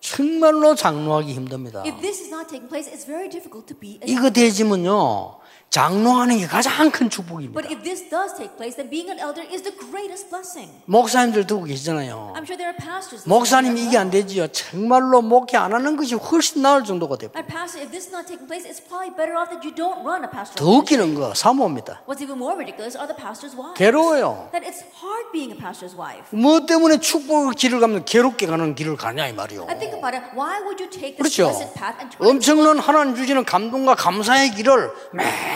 정말로 0.00 0.74
장로하기 0.74 1.32
힘듭니다. 1.32 1.82
If 1.86 2.00
this 2.00 2.22
is 2.22 2.28
not 2.28 2.48
taking 2.48 2.68
place, 2.68 2.90
it's 2.92 3.06
very 3.06 3.28
difficult 3.28 3.66
to 3.72 3.78
be 3.78 4.00
a 4.02 4.12
이거 4.12 4.30
되지면요 4.30 5.38
장로하는 5.70 6.38
게 6.38 6.46
가장 6.46 6.90
큰 6.90 7.10
축복입니다. 7.10 7.52
But 7.52 7.68
if 7.70 7.82
this 7.84 8.08
does 8.08 8.32
take 8.34 8.56
place, 8.56 8.76
then 8.80 8.88
being 8.88 9.10
an 9.10 9.18
elder 9.20 9.44
is 9.52 9.60
the 9.62 9.76
greatest 9.76 10.30
blessing. 10.30 10.72
목사님들 10.86 11.46
두고 11.46 11.64
계시잖아요. 11.64 12.32
I'm 12.34 12.48
sure 12.48 12.56
there 12.56 12.72
are 12.72 12.78
pastors. 12.80 13.28
listening 13.28 13.28
목사님 13.28 13.76
이게 13.76 13.98
well. 13.98 13.98
안 13.98 14.10
되지요. 14.10 14.48
정말로 14.48 15.20
목회 15.20 15.58
안 15.58 15.74
하는 15.74 15.96
것이 15.98 16.14
훨씬 16.14 16.62
나을 16.62 16.84
정도가 16.84 17.18
돼요. 17.18 17.28
And 17.36 17.44
pastor, 17.44 17.84
if 17.84 17.92
this 17.92 18.08
is 18.08 18.14
not 18.14 18.24
taking 18.24 18.48
place, 18.48 18.64
it's 18.64 18.80
probably 18.80 19.12
better 19.12 19.36
off 19.36 19.52
that 19.52 19.60
you 19.60 19.74
don't 19.74 20.00
run 20.00 20.24
a 20.24 20.30
pastoral 20.32 20.56
더. 20.56 20.64
웃기는 20.64 21.12
거 21.12 21.34
사모입니다. 21.34 22.00
What's 22.08 22.24
even 22.24 22.40
more 22.40 22.56
ridiculous 22.56 22.96
are 22.96 23.04
the 23.04 23.18
pastor's 23.18 23.52
wives. 23.52 23.76
괴로워요. 23.76 24.48
That 24.56 24.64
it's 24.64 24.80
hard 24.96 25.28
being 25.36 25.52
a 25.52 25.58
pastor's 25.60 25.92
wife. 25.92 26.24
뭐 26.32 26.64
때문에 26.64 27.04
축복의 27.04 27.52
길을 27.52 27.80
가면 27.84 28.06
괴롭게 28.08 28.46
가는 28.48 28.72
길을 28.74 28.96
가냐 28.96 29.28
이 29.28 29.36
말이요. 29.36 29.68
And 29.68 29.76
think 29.76 29.92
about 30.00 30.16
it. 30.16 30.24
Why 30.32 30.64
would 30.64 30.80
you 30.80 30.88
take 30.88 31.20
this 31.20 31.36
그렇죠. 31.36 31.52
blessed 31.52 31.76
path 31.76 32.00
and 32.00 32.08
turn 32.16 32.24
엄청난 32.24 32.80
하나님 32.80 33.12
주시는 33.12 33.44
감동과 33.44 33.92
감사의 34.00 34.56
길을 34.56 34.88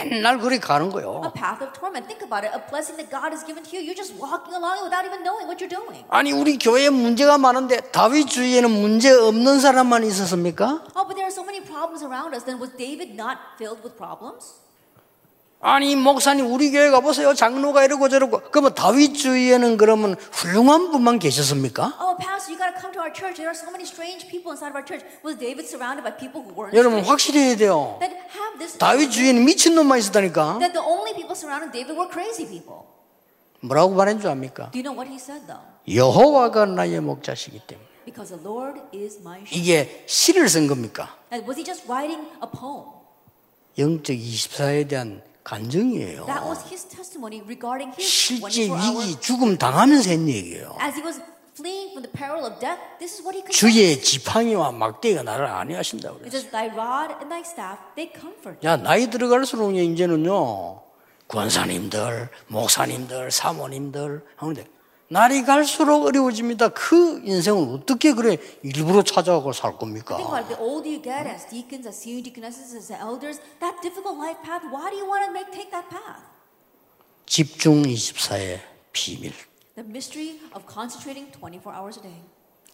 맨날 0.09 0.37
그리 0.39 0.59
가는 0.59 0.89
거예요. 0.89 1.21
a 1.25 1.31
path 1.31 1.61
of 1.63 1.73
torment? 1.73 2.07
Think 2.07 2.23
about 2.23 2.45
it. 2.45 2.51
A 2.55 2.61
blessing 2.69 2.97
that 2.97 3.09
God 3.11 3.31
has 3.33 3.43
given 3.45 3.63
to 3.63 3.71
you, 3.75 3.81
you're 3.83 3.97
just 3.97 4.13
walking 4.17 4.53
along 4.53 4.79
it 4.79 4.83
without 4.87 5.05
even 5.05 5.21
knowing 5.23 5.47
what 5.47 5.61
you're 5.61 5.69
doing. 5.71 6.03
아니 6.09 6.31
우리 6.31 6.57
교회에 6.57 6.89
문제가 6.89 7.37
많은데 7.37 7.81
다윗 7.91 8.27
주위에는 8.29 8.69
문제 8.69 9.11
없는 9.11 9.59
사람만 9.59 10.03
있었습니까? 10.05 10.83
Oh, 10.95 11.05
but 11.05 11.15
there 11.15 11.25
are 11.25 11.31
so 11.33 11.43
many 11.43 11.61
problems 11.61 12.03
around 12.03 12.33
us. 12.33 12.43
Then 12.43 12.59
was 12.59 12.71
David 12.77 13.13
not 13.15 13.37
filled 13.57 13.83
with 13.83 13.95
problems? 13.97 14.59
아니 15.63 15.95
목사님 15.95 16.51
우리 16.51 16.71
교회 16.71 16.89
가보세요 16.89 17.35
장로가 17.35 17.85
이러고 17.85 18.09
저러고 18.09 18.41
그러면 18.49 18.73
다윗 18.73 19.13
주위에는 19.13 19.77
그러면 19.77 20.15
훌륭한 20.31 20.89
분만 20.91 21.19
계셨습니까? 21.19 21.97
Oh, 22.01 22.17
pastor, 22.17 22.49
you 22.51 22.57
got 22.57 22.73
to 22.73 22.81
come 22.81 22.91
to 22.93 22.99
our 22.99 23.13
church. 23.13 23.37
There 23.37 23.45
are 23.45 23.53
so 23.53 23.69
many 23.69 23.85
strange 23.85 24.25
people 24.27 24.49
inside 24.51 24.73
of 24.73 24.75
our 24.75 24.81
church. 24.85 25.05
Was 25.21 25.37
David 25.37 25.69
surrounded 25.69 26.01
by 26.01 26.17
people 26.17 26.41
who 26.41 26.49
weren't? 26.57 26.73
여러분? 26.73 27.05
확실히 27.05 27.39
해야 27.53 27.55
돼요 27.55 27.97
That 28.01 28.09
have 28.33 28.57
this. 28.57 28.77
다윗 28.79 29.11
주위에는 29.11 29.45
미친 29.45 29.75
놈만 29.75 29.99
있었다니까 29.99 30.57
That 30.57 30.73
the 30.73 30.81
only 30.81 31.13
people 31.13 31.37
surrounding 31.37 31.69
David 31.69 31.93
were 31.93 32.09
crazy 32.09 32.49
people. 32.49 32.89
뭐라고 33.61 33.93
말한 33.93 34.19
줄 34.19 34.31
압니까? 34.31 34.71
Do 34.73 34.81
you 34.81 34.83
know 34.83 34.97
what 34.97 35.05
he 35.05 35.21
said 35.21 35.45
though? 35.45 35.61
여호와가 35.85 36.65
나의 36.65 36.99
목자시기 37.01 37.61
때문에 37.69 37.85
Because 38.09 38.33
the 38.33 38.41
Lord 38.41 38.81
is 38.89 39.21
my 39.21 39.45
shepherd. 39.45 39.53
이게 39.53 40.03
시를 40.09 40.49
쓴 40.49 40.65
겁니까? 40.65 41.13
And 41.31 41.45
was 41.45 41.53
he 41.53 41.63
just 41.63 41.85
writing 41.85 42.25
a 42.41 42.49
poem? 42.49 42.97
영적 43.77 44.17
24에 44.17 44.89
대한 44.89 45.21
간증이에요 45.43 46.25
That 46.25 46.45
was 46.45 46.63
his 46.67 46.87
testimony 46.87 47.41
regarding 47.45 47.93
his 47.97 48.07
실제 48.09 48.67
24 48.67 48.77
hour. 48.79 49.01
위기 49.07 49.19
죽음 49.21 49.57
당하면서 49.57 50.09
했 50.09 50.19
얘기예요 50.27 50.77
As 50.81 50.95
he 50.97 51.03
was 51.03 51.21
fleeing 51.55 51.91
from 51.91 52.03
the 52.03 52.11
peril 52.13 52.45
of 52.45 52.59
death, 52.59 52.79
this 52.99 53.19
is 53.19 53.21
what 53.21 53.35
he. 53.37 53.43
주의 53.51 54.01
지팡이와 54.01 54.71
막대기가 54.71 55.23
나를 55.23 55.45
안위하신다고 55.47 56.19
그랬어요 56.19 56.49
Thy 56.51 56.67
rod 56.71 57.13
and 57.19 57.29
thy 57.29 57.41
staff, 57.41 57.77
they 57.95 58.11
comfort. 58.13 58.65
야 58.65 58.77
나이 58.77 59.09
들어갈수록 59.09 59.75
이제는요 59.75 60.81
권사님들, 61.27 62.29
목사님들, 62.47 63.31
사모님들 63.31 64.25
하는데 64.35 64.65
날이 65.11 65.43
갈수록 65.43 66.05
어려워집니다. 66.05 66.69
그 66.69 67.19
인생을 67.25 67.75
어떻게 67.75 68.13
그래 68.13 68.37
일부러 68.63 69.03
찾아가고 69.03 69.51
살 69.51 69.77
겁니까? 69.77 70.15
Think 70.15 70.31
about 70.31 70.47
it. 70.47 70.55
The 70.55 70.63
older 70.63 70.87
you 70.87 71.03
get 71.03 71.27
as 71.27 71.43
deacons, 71.51 71.85
as 71.85 71.99
senior 71.99 72.23
deaconesses, 72.23 72.71
as 72.71 72.87
elders, 72.95 73.43
that 73.59 73.75
difficult 73.83 74.15
life 74.15 74.39
path, 74.39 74.63
why 74.71 74.87
do 74.89 74.95
you 74.95 75.03
want 75.03 75.27
to 75.27 75.31
make 75.35 75.51
take 75.51 75.69
that 75.75 75.91
path? 75.91 76.23
집중 77.25 77.83
24의 77.83 78.61
비밀. 78.93 79.33
The 79.75 79.83
mystery 79.83 80.39
of 80.55 80.63
concentrating 80.63 81.27
24 81.35 81.75
hours 81.75 81.99
a 81.99 82.03
day. 82.07 82.23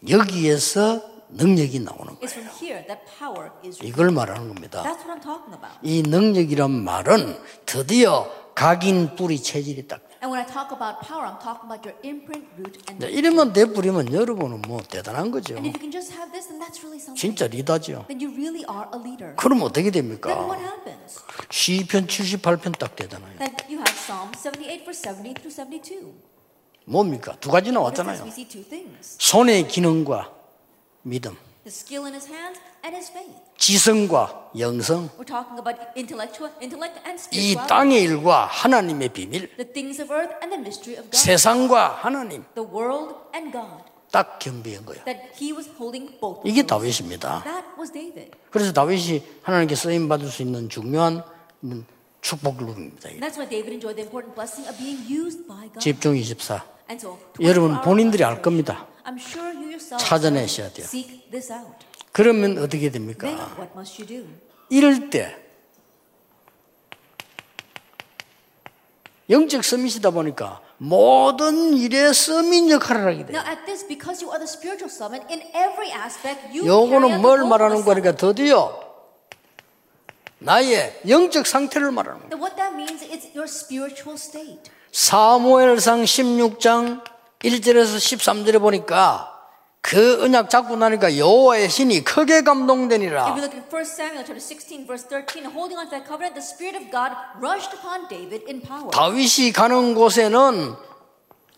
여기에서 0.08 1.02
능력이 1.34 1.80
나오는 1.80 2.22
거예요. 2.22 2.30
from 2.30 2.46
here 2.62 2.86
that 2.86 3.02
power 3.18 3.50
is. 3.66 3.82
이걸 3.84 4.12
말하는 4.12 4.54
겁니다. 4.54 4.84
That's 4.86 5.02
what 5.02 5.10
I'm 5.10 5.26
talking 5.26 5.58
about. 5.58 5.82
이 5.82 6.04
능력이란 6.06 6.70
말은 6.70 7.34
드디어 7.66 8.30
각인 8.54 9.16
뿌리 9.16 9.42
체질이 9.42 9.88
딱. 9.88 10.07
And 10.22 10.32
when 10.32 10.42
I 10.42 10.46
talk 10.46 10.72
about 10.72 11.02
power, 11.06 11.26
I'm 11.26 11.38
talking 11.38 11.70
about 11.70 11.86
your 11.86 11.94
imprint, 12.04 12.48
root, 12.58 12.78
and. 12.90 12.98
이제 13.04 13.12
이러면 13.12 13.54
돼버리면 13.54 14.12
여러분은 14.14 14.62
뭐 14.64 14.82
대단한 14.82 15.30
거죠. 15.32 15.54
And 15.56 15.68
if 15.70 15.78
you 15.78 15.80
can 15.80 15.92
just 15.92 16.12
have 16.14 16.32
this, 16.32 16.48
then 16.50 16.58
that's 16.60 16.82
really 16.82 16.98
something. 16.98 17.16
진짜 17.16 17.46
리더죠. 17.48 18.06
Then 18.08 18.18
you 18.20 18.34
really 18.34 18.66
are 18.66 18.90
a 18.94 19.00
leader. 19.00 19.36
그럼 19.36 19.62
어떻게 19.62 19.92
Then 19.92 20.10
what 20.10 20.22
됩니까? 20.22 20.58
happens? 20.58 21.22
시편 21.52 22.08
78편 22.08 22.78
딱 22.80 22.96
되잖아요. 22.96 23.38
Then 23.38 23.54
you 23.70 23.78
have 23.78 23.94
Psalm 23.94 24.34
78, 24.34 24.84
verse 24.86 25.02
70 25.02 25.38
through 25.38 25.54
72. 25.54 26.14
뭡니까? 26.86 27.36
두 27.40 27.52
가지 27.52 27.72
나왔잖아요. 27.72 28.26
손의 29.02 29.68
기능과 29.68 30.32
믿음, 31.04 31.36
the 31.68 31.74
skill 31.76 32.08
in 32.08 32.14
his 32.16 32.32
hands 32.32 32.56
and 32.84 32.96
his 32.96 33.12
faith. 33.12 33.36
지성과 33.58 34.52
영성, 34.58 35.10
We're 35.20 35.28
talking 35.28 35.60
about 35.60 35.76
intellectual 35.98 36.48
intellect 36.64 36.96
and 37.04 37.20
이 37.36 37.52
spirituality. 37.52 37.68
땅의 37.68 38.02
일과 38.04 38.46
하나님의 38.46 39.10
비밀, 39.10 39.52
The 39.58 39.68
things 39.74 40.00
of 40.02 40.08
earth 40.14 40.32
and 40.40 40.56
the 40.56 40.62
mystery 40.64 40.96
of 40.96 41.12
God. 41.12 41.18
세상과 41.20 42.00
하나님 42.02 42.46
The 42.56 42.64
world 42.64 43.16
and 43.36 43.52
God. 43.52 43.84
딱 44.12 44.40
겸비한 44.40 44.86
거예요. 44.86 45.04
That 45.04 45.20
he 45.36 45.52
was 45.52 45.68
holding 45.76 46.08
both. 46.24 46.40
of 46.40 46.48
이게 46.48 46.64
those. 46.64 46.68
다윗입니다. 46.72 47.44
That 47.44 47.68
was 47.78 47.92
David. 47.92 48.32
그래서 48.50 48.72
다윗이 48.72 49.22
하나님께 49.44 49.76
쓰임 49.76 50.08
받을 50.08 50.30
수 50.30 50.42
있는 50.42 50.70
중요한 50.70 51.22
축복룩입니다. 52.22 53.10
And 53.10 53.20
that's 53.20 53.36
why 53.38 53.48
David 53.50 53.74
enjoyed 53.76 53.96
the 54.00 54.08
important 54.08 54.34
blessing 54.36 54.64
of 54.70 54.78
being 54.80 55.04
used 55.12 55.44
by 55.48 55.68
God. 55.68 55.80
집중 55.84 56.16
24. 56.16 56.64
And 56.90 56.96
so, 57.04 57.20
여러분 57.42 57.76
24 57.76 57.76
hour 57.76 57.84
본인들이 57.84 58.24
알. 58.24 58.42
겁니다. 58.42 58.88
I'm 59.08 59.18
sure 59.18 59.54
you 59.54 59.70
yourself 59.72 60.04
찾아내셔야 60.04 60.74
돼요. 60.74 60.86
seek 60.86 61.32
this 61.32 61.52
out. 61.52 61.86
그러면 62.12 62.58
어떻게 62.58 62.92
됩니까? 62.92 63.28
이럴 64.70 65.10
때 65.10 65.36
영적 69.30 69.64
서밋이다 69.64 70.10
보니까 70.12 70.62
모든 70.78 71.74
일에 71.74 72.12
서민 72.12 72.70
역할을 72.70 73.06
하게 73.08 73.26
돼요. 73.26 73.40
Now, 73.40 73.50
at 73.50 73.66
this, 73.66 73.88
because 73.88 74.24
you 74.24 74.32
are 74.32 74.40
the 74.40 74.48
spiritual 74.48 74.92
summit, 74.92 75.26
in 75.32 75.42
every 75.56 75.92
aspect, 75.92 76.52
you 76.52 76.64
carry 76.64 76.68
요거는 76.68 77.22
뭘 77.22 77.46
말하는 77.46 77.84
거니까. 77.84 78.12
드디어 78.14 78.80
나의 80.40 81.02
영적 81.08 81.48
상태를 81.48 81.92
말하는 81.92 82.30
거예요. 82.30 82.48
사무엘상 84.92 86.04
16장 86.04 87.17
1절에서 87.44 87.98
13절에 87.98 88.60
보니까 88.60 89.34
그 89.82 90.24
언약 90.24 90.50
잡고 90.50 90.76
나니까 90.76 91.18
여호와의 91.18 91.70
신이 91.70 92.04
크게 92.04 92.42
감동되니라. 92.42 93.34
we 93.36 93.42
look 93.42 93.56
at 93.56 93.70
1 93.74 93.82
Samuel 93.86 94.26
chapter 94.26 94.40
16, 94.42 94.86
verse 94.86 95.08
13, 95.08 95.46
holding 95.46 95.78
on 95.80 95.86
to 95.86 95.92
that 95.92 96.06
covenant, 96.06 96.36
the 96.36 96.44
Spirit 96.44 96.76
of 96.76 96.92
God 96.92 97.14
rushed 97.40 97.72
upon 97.74 98.08
David 98.10 98.44
in 98.50 98.62
power. 98.62 98.90
다윗이 98.92 99.54
가는 99.54 99.94
곳에는 99.96 100.76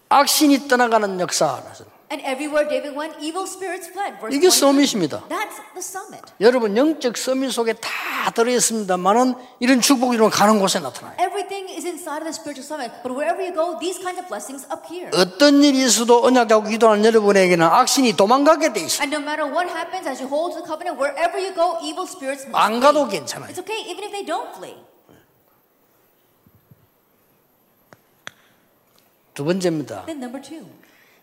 악신이 0.10 0.68
떠나가는 0.68 1.20
역사. 1.20 1.64
And 2.12 2.26
everywhere 2.26 2.68
David 2.68 2.98
went, 2.98 3.14
evil 3.22 3.46
spirits 3.46 3.86
fled. 3.88 4.18
Verse 4.18 4.34
이게 4.34 4.50
23. 4.50 4.50
서밋입니다. 4.50 5.30
That's 5.30 5.62
the 5.78 5.86
summit. 5.86 6.26
여러분 6.42 6.76
영적 6.76 7.16
서밋 7.16 7.52
속에 7.54 7.74
다 7.74 8.32
들어있습니다만은 8.34 9.36
이런 9.60 9.80
축복이 9.80 10.18
가는 10.18 10.60
곳에 10.60 10.80
나타나요. 10.80 11.14
Everything 11.22 11.70
is 11.70 11.86
inside 11.86 12.26
of 12.26 12.26
the 12.26 12.34
spiritual 12.34 12.66
summit. 12.66 12.90
But 13.06 13.14
wherever 13.14 13.38
you 13.38 13.54
go, 13.54 13.78
these 13.78 14.02
kinds 14.02 14.18
of 14.18 14.26
blessings 14.26 14.66
appear. 14.74 15.14
어떤 15.14 15.64
일이 15.64 15.86
있어도 15.86 16.26
언약 16.26 16.50
잡고 16.50 16.70
기도하는 16.70 17.06
여러분에게는 17.06 17.64
악신이 17.64 18.18
도망가게 18.18 18.74
돼 18.74 18.82
있어요. 18.82 19.06
And 19.06 19.14
no 19.14 19.22
matter 19.22 19.46
what 19.46 19.70
happens 19.70 20.10
as 20.10 20.18
you 20.18 20.26
hold 20.26 20.58
to 20.58 20.62
the 20.62 20.66
covenant, 20.66 20.98
wherever 20.98 21.38
you 21.38 21.54
go, 21.54 21.78
evil 21.86 22.10
spirits 22.10 22.50
must 22.50 22.58
안. 22.58 22.80
가도 22.80 23.06
괜찮아요. 23.08 23.54
It's 23.54 23.62
okay, 23.62 23.86
even 23.86 24.02
if 24.02 24.10
they 24.10 24.26
don't 24.26 24.50
flee. 24.58 24.82
두 29.36 29.46
번째입니다. 29.46 30.06
Then 30.10 30.18
number 30.18 30.42
two. 30.42 30.66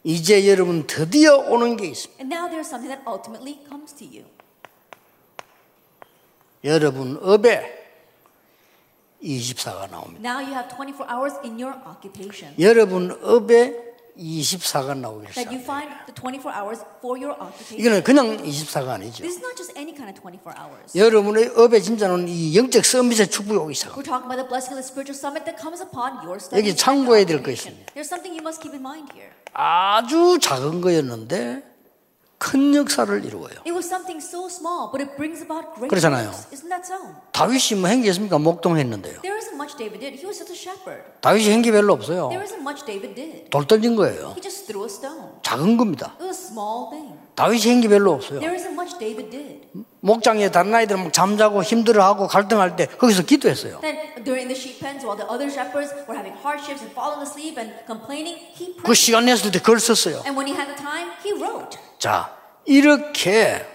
이제 0.09 0.49
여러분 0.49 0.87
드디어 0.87 1.37
오는 1.37 1.77
게 1.77 1.88
있습니다. 1.88 2.23
And 2.23 2.33
now 2.33 2.47
there's 2.49 2.69
something 2.69 2.95
that 2.95 3.03
ultimately 3.11 3.59
comes 3.69 3.92
to 3.95 4.07
you. 4.07 4.25
여러분 6.62 7.19
업에 7.21 7.90
24가 9.21 9.90
나옵니다. 9.90 10.23
Now 10.23 10.38
you 10.38 10.55
have 10.55 10.69
24 10.69 11.11
hours 11.11 11.35
in 11.42 11.59
your 11.61 11.75
occupation. 11.85 12.55
여러분 12.61 13.19
업에 13.21 13.95
24가 14.18 14.96
나오기 14.98 15.26
That 15.33 15.48
you 15.52 15.61
시작합니다. 15.61 15.64
find 15.64 15.88
the 16.07 16.14
24 16.14 16.52
hours 16.57 16.81
for 16.98 17.14
your 17.20 17.37
occupation. 17.37 17.79
이거는 17.81 18.02
그냥 18.02 18.37
24가 18.42 18.88
아니죠. 18.96 19.22
This 19.22 19.37
is 19.37 19.42
not 19.44 19.57
just 19.57 19.72
any 19.76 19.94
kind 19.94 20.09
of 20.09 20.16
24 20.20 20.55
hours. 20.57 20.96
여러분의 20.96 21.52
업에 21.57 21.81
진짜는 21.81 22.29
이 22.29 22.57
영적 22.57 22.85
서밋의 22.85 23.29
축복이 23.29 23.57
오기 23.59 23.74
시작합니다. 23.74 24.00
We're 24.00 24.05
talking 24.07 24.26
about 24.26 24.40
the 24.40 24.48
blessing 24.48 24.72
of 24.72 24.81
the 24.81 24.87
spiritual 24.87 25.16
summit 25.18 25.44
that 25.44 25.61
comes 25.61 25.81
upon 25.85 26.24
your 26.24 26.40
study. 26.40 26.59
여기 26.64 26.74
참고해야 26.76 27.26
될 27.26 27.38
occupation. 27.38 27.76
것이 27.76 27.92
There's 27.94 28.09
something 28.09 28.33
you 28.33 28.42
must 28.42 28.61
keep 28.64 28.72
in 28.72 28.81
mind 28.81 29.12
here. 29.12 29.31
아주 29.52 30.38
작은 30.40 30.81
거였는데 30.81 31.75
큰 32.38 32.75
역사를 32.75 33.09
이루어요. 33.25 33.55
It 33.64 33.72
was 33.72 33.87
something 33.88 34.20
so 34.20 34.46
small, 34.49 34.90
but 34.92 35.01
it 35.01 35.16
brings 35.16 35.40
about 35.42 35.72
great 35.75 35.88
그렇잖아요. 35.88 36.29
works. 36.29 36.49
Isn't 36.53 36.68
that 36.68 36.85
so? 36.85 36.96
다윗이 37.33 37.81
뭐 37.81 37.88
행기했습니까? 37.88 38.38
목동했는데요. 38.38 39.20
There 39.22 39.37
isn't 39.38 39.57
much 39.57 39.77
David 39.77 40.01
did. 40.01 40.16
He 40.20 40.27
was 40.27 40.37
just 40.38 40.53
a 40.53 40.57
shepherd. 40.57 41.03
다윗이 41.20 41.51
행기 41.51 41.71
별로 41.73 41.94
없어요. 41.94 42.29
There 42.29 42.44
isn't 42.44 42.60
much 42.60 42.85
David 42.85 43.15
did. 43.15 43.50
돌 43.50 43.67
던진 43.67 43.96
거예요. 43.96 44.35
He 44.37 44.42
just 44.42 44.67
threw 44.67 44.85
a 44.85 44.90
stone. 44.92 45.40
작은 45.42 45.77
겁니다. 45.77 46.15
It 46.21 46.25
was 46.25 46.40
a 46.40 46.46
small 46.52 46.90
thing. 46.90 47.15
다윗이 47.37 47.69
행기 47.73 47.88
별로 47.88 48.13
없어요. 48.13 48.40
There 48.40 48.54
isn't 48.54 48.73
much 48.73 48.87
much 48.87 48.98
David 49.00 49.31
did. 49.31 49.67
목장에 50.00 50.50
다른 50.50 50.73
아이들 50.75 50.96
막 50.96 51.13
잠자고 51.13 51.63
힘들어하고 51.65 52.29
갈등할 52.29 52.77
때 52.77 52.87
거기서 52.87 53.25
기도했어요. 53.25 53.81
Then 53.81 53.98
during 54.23 54.46
the 54.46 54.54
sheep 54.54 54.79
pens, 54.79 55.02
while 55.04 55.19
the 55.19 55.27
other 55.27 55.50
shepherds 55.50 55.90
were 56.06 56.15
having 56.15 56.37
hardships 56.38 56.85
and 56.85 56.92
falling 56.94 57.19
asleep 57.25 57.58
and 57.58 57.75
complaining, 57.88 58.38
he 58.54 58.77
그. 58.85 58.94
시간 58.94 59.25
냈을 59.27 59.50
때 59.50 59.58
글 59.58 59.81
썼어요. 59.81 60.23
자, 62.07 62.33
이렇게 62.65 63.67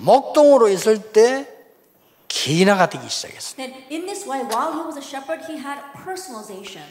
목동으로 0.00 0.68
있을 0.68 1.12
때 1.12 1.48
개인화가 2.28 2.90
되기 2.90 3.08
시작했어요. 3.08 3.56
Then 3.56 3.72
in 3.90 4.04
this 4.04 4.28
way, 4.28 4.44
while 4.44 4.74
he 4.74 4.84
was 4.84 4.98
a 4.98 5.02
shepherd, 5.02 5.50
he 5.50 5.56
had 5.56 5.80
personalization. 6.04 6.84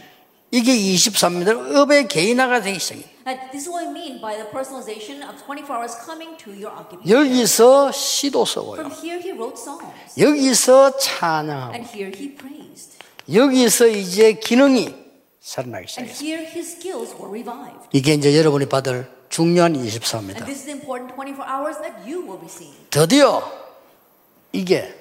이게 0.50 0.74
23m 0.74 1.76
업의 1.76 2.08
개인화가 2.08 2.62
되기 2.62 2.80
시작해요. 2.80 3.06
And 3.28 3.40
this 3.52 3.68
is 3.68 3.70
what 3.70 3.86
I 3.86 3.92
mean 3.92 4.20
by 4.20 4.36
the 4.36 4.50
personalization 4.50 5.22
of 5.30 5.38
24 5.46 5.78
hours 5.78 5.96
coming 6.04 6.36
to 6.38 6.52
your 6.52 6.74
occupation. 6.74 7.06
여기서 7.06 7.92
시도 7.92 8.46
써고요. 8.46 8.82
From 8.82 8.92
here 8.92 9.22
he 9.22 9.30
wrote 9.30 9.62
songs, 9.62 9.86
여기서 10.20 10.98
찬양하고 10.98 11.74
and 11.76 11.88
here 11.94 12.10
he 12.10 12.34
praised, 12.34 12.98
여기서 13.32 13.88
이제 13.88 14.34
기능이 14.34 15.03
살아나기 15.48 15.88
and 16.00 16.14
시작했어요. 16.14 16.24
here 16.26 16.42
his 16.50 16.72
skills 16.78 17.14
were 17.20 17.28
revived. 17.30 17.90
이게 17.92 18.14
이제 18.14 18.36
여러분이 18.38 18.68
받을 18.70 19.12
중요한 19.30 19.76
And 19.76 19.90
24입니다. 20.00 20.46
this 20.46 20.64
is 20.64 20.66
the 20.66 20.72
important 20.80 21.12
24 21.14 21.44
hours 21.44 21.78
that 21.84 22.00
you 22.08 22.24
will 22.24 22.40
receive. 22.40 22.74
드디어 22.90 23.44
이게 24.54 24.96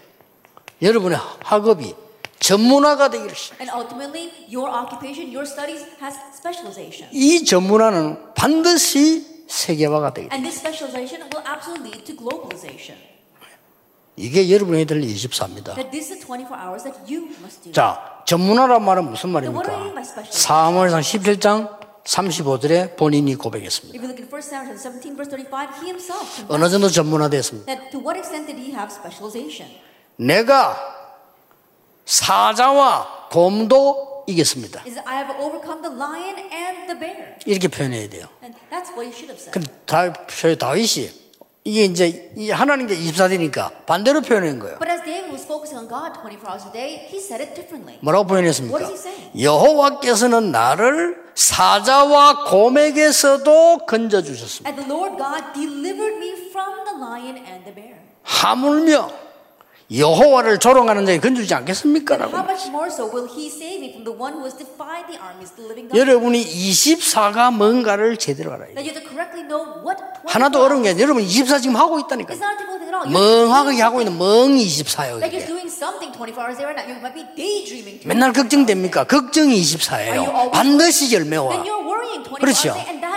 여러분의 0.83 1.17
학업이 1.45 1.95
전문화가 2.41 3.09
되기를 3.09 3.37
시작. 3.37 3.61
And 3.61 3.71
ultimately, 3.71 4.33
your 4.51 4.67
occupation, 4.67 5.31
your 5.31 5.47
studies 5.47 5.87
has 6.03 6.19
specialization. 6.35 7.09
이 7.15 7.45
전문화는 7.45 8.35
반드시 8.35 9.45
세계화가 9.47 10.13
되게 10.13 10.29
돼. 10.29 10.35
And 10.35 10.43
this 10.43 10.59
specialization 10.59 11.23
will 11.31 11.47
absolutely 11.47 11.95
lead 11.95 12.05
to 12.11 12.17
globalization. 12.19 12.99
이게 14.17 14.51
여러분이 14.51 14.85
될 14.87 15.01
24입니다. 15.01 15.79
That 15.79 15.91
this 15.95 16.11
is 16.13 16.27
24 16.27 16.59
hours 16.59 16.83
that 16.83 16.99
you 17.07 17.31
must 17.39 17.63
do. 17.63 17.73
자, 17.73 18.12
전문화란 18.33 18.83
말은 18.83 19.11
무슨 19.11 19.29
말입니까? 19.29 19.93
사무엘상 20.31 21.03
17장 21.03 21.79
35절에 22.05 22.97
본인이 22.97 23.35
고백했습니다. 23.35 23.95
If 23.95 24.03
you 24.03 24.09
look 24.09 24.25
at 24.25 24.33
1 24.33 24.41
Samuel 24.41 24.79
17, 24.79 25.17
verse 25.17 25.29
35, 25.29 25.69
he 25.77 25.93
himself 25.93 26.25
confessed 26.25 26.49
어느 26.49 26.71
정도 26.71 26.89
전문화됐습니다. 26.89 27.67
that 27.67 27.91
to 27.91 28.01
what 28.01 28.17
extent 28.17 28.49
did 28.49 28.57
he 28.57 28.73
have 28.73 28.89
specialization? 28.89 29.69
내가 30.17 30.75
사자와 32.07 33.29
곰도 33.31 34.25
이겼습니다. 34.27 34.81
Is 34.87 34.97
that 34.97 35.05
I 35.05 35.21
have 35.21 35.37
overcome 35.37 35.83
the 35.85 35.93
lion 35.93 36.39
and 36.49 36.89
the 36.89 36.97
bear. 36.99 37.37
이렇게 37.45 37.69
표현해야 37.69 38.09
돼요. 38.09 38.33
And 38.43 38.57
that's 38.73 38.97
what 38.97 39.05
you 39.05 39.13
should 39.13 39.29
have 39.29 39.37
said. 39.37 39.53
근데 39.53 39.69
다, 39.85 40.09
다윗이 40.09 41.22
이게 41.65 41.85
이제 41.85 42.33
이 42.37 42.51
하나님께 42.51 42.97
24되니까 42.97 43.87
반대로 43.87 44.21
표현한 44.21 44.59
거예요. 44.59 44.79
But 44.79 44.91
as 44.91 45.03
David 45.05 45.31
was 45.31 45.45
focusing 45.45 45.79
on 45.79 45.89
God 45.89 46.19
24 46.19 46.51
hours 46.51 46.67
a 46.67 46.73
day, 46.73 47.07
he 47.07 47.19
said 47.19 47.41
it 47.41 47.55
differently. 47.55 47.99
뭐라고 48.03 48.27
표현했습니까? 48.27 48.91
여호와께서는 49.41 50.51
나를 50.51 51.23
사자와 51.35 52.45
곰에게서도 52.51 53.87
건져 53.87 54.23
주셨습니다. 54.23 54.69
And 54.69 54.83
the 54.83 54.91
Lord 54.91 55.17
God 55.17 55.55
delivered 55.55 56.17
me 56.19 56.51
from 56.51 56.85
the 56.85 56.99
lion 56.99 57.37
and 57.39 57.65
the 57.65 57.75
bear. 57.75 57.95
하물며 58.25 59.09
여호와를 59.97 60.59
조롱하는 60.59 61.05
자에 61.07 61.19
건져주지 61.19 61.53
않겠습니까? 61.55 62.15
How 62.17 62.33
라고. 62.33 62.49
much 62.49 62.69
more 62.69 62.89
so 62.89 63.05
will 63.13 63.29
he 63.29 63.47
save 63.49 63.77
me 63.83 63.91
from 63.93 64.05
the 64.05 64.15
one 64.17 64.33
who 64.33 64.45
has 64.45 64.57
defied 64.57 65.05
the 65.11 65.19
armies, 65.21 65.53
the 65.53 65.67
living 65.69 65.89
God? 65.91 65.99
여러분이 65.99 66.41
24가 66.45 67.53
뭔가를 67.53 68.17
제대로 68.17 68.53
알아야 68.53 68.73
돼요. 68.73 68.75
That 68.77 68.89
you 68.89 68.95
have 68.95 69.03
to 69.03 69.09
correctly 69.11 69.45
know 69.45 69.85
what 69.85 70.01
24 70.25 70.33
하나도 70.33 70.63
어려운 70.65 70.83
게 70.83 70.91
아니라 70.91 71.03
여러분 71.05 71.23
24 71.23 71.59
지금 71.59 71.77
하고 71.77 71.99
doing 71.99 72.41
멍하게 73.13 73.83
하고 73.83 74.01
있는 74.01 74.17
멍 74.17 74.57
24예요. 74.57 75.19
Like 75.21 75.35
you're 75.35 75.43
이게. 75.43 75.47
doing 75.47 75.69
something 75.69 76.13
24 76.15 76.41
hours 76.41 76.57
a 76.57 76.63
day 76.63 76.65
right 76.65 76.79
now. 76.79 76.87
You 76.89 76.97
might 77.03 77.13
be 77.19 77.27
daydreaming. 77.37 78.01
too. 78.01 78.09
맨날 78.09 78.33
걱정됩니까? 78.33 79.05
걱정이 79.05 79.61
24예요. 79.61 80.53
반드시 80.53 81.13
열매와. 81.13 81.51
Then 81.51 81.67
you're 81.67 81.85
worrying 81.85 82.23
24 82.25 82.39
그렇죠. 82.41 82.75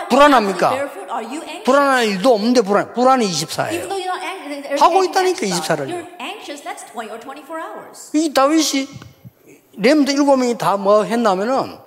불안합니까? 0.09 0.89
불안한 1.63 2.05
일도 2.05 2.33
없는데 2.33 2.61
불안, 2.61 2.93
불안이 2.93 3.25
Even 3.25 3.47
24예요. 3.47 3.87
though 3.87 3.95
you're 3.95 4.11
not 4.11 4.25
anxious, 4.25 4.83
하고 4.83 5.03
있다니까, 5.03 5.45
anxious 5.45 5.61
24를. 5.61 6.07
About 6.65 6.81
it. 6.81 6.89
You're 6.89 6.89
anxious. 6.89 6.89
That's 6.89 6.89
20 6.91 7.11
or 7.11 7.19
24 7.19 7.59
hours. 7.61 8.11
이 8.13 8.33
다윗이 8.33 8.87
렘드 9.77 10.11
일곱 10.11 10.37
명이 10.37 10.57
다 10.57 10.77
뭐 10.77 11.03
했냐면은 11.03 11.77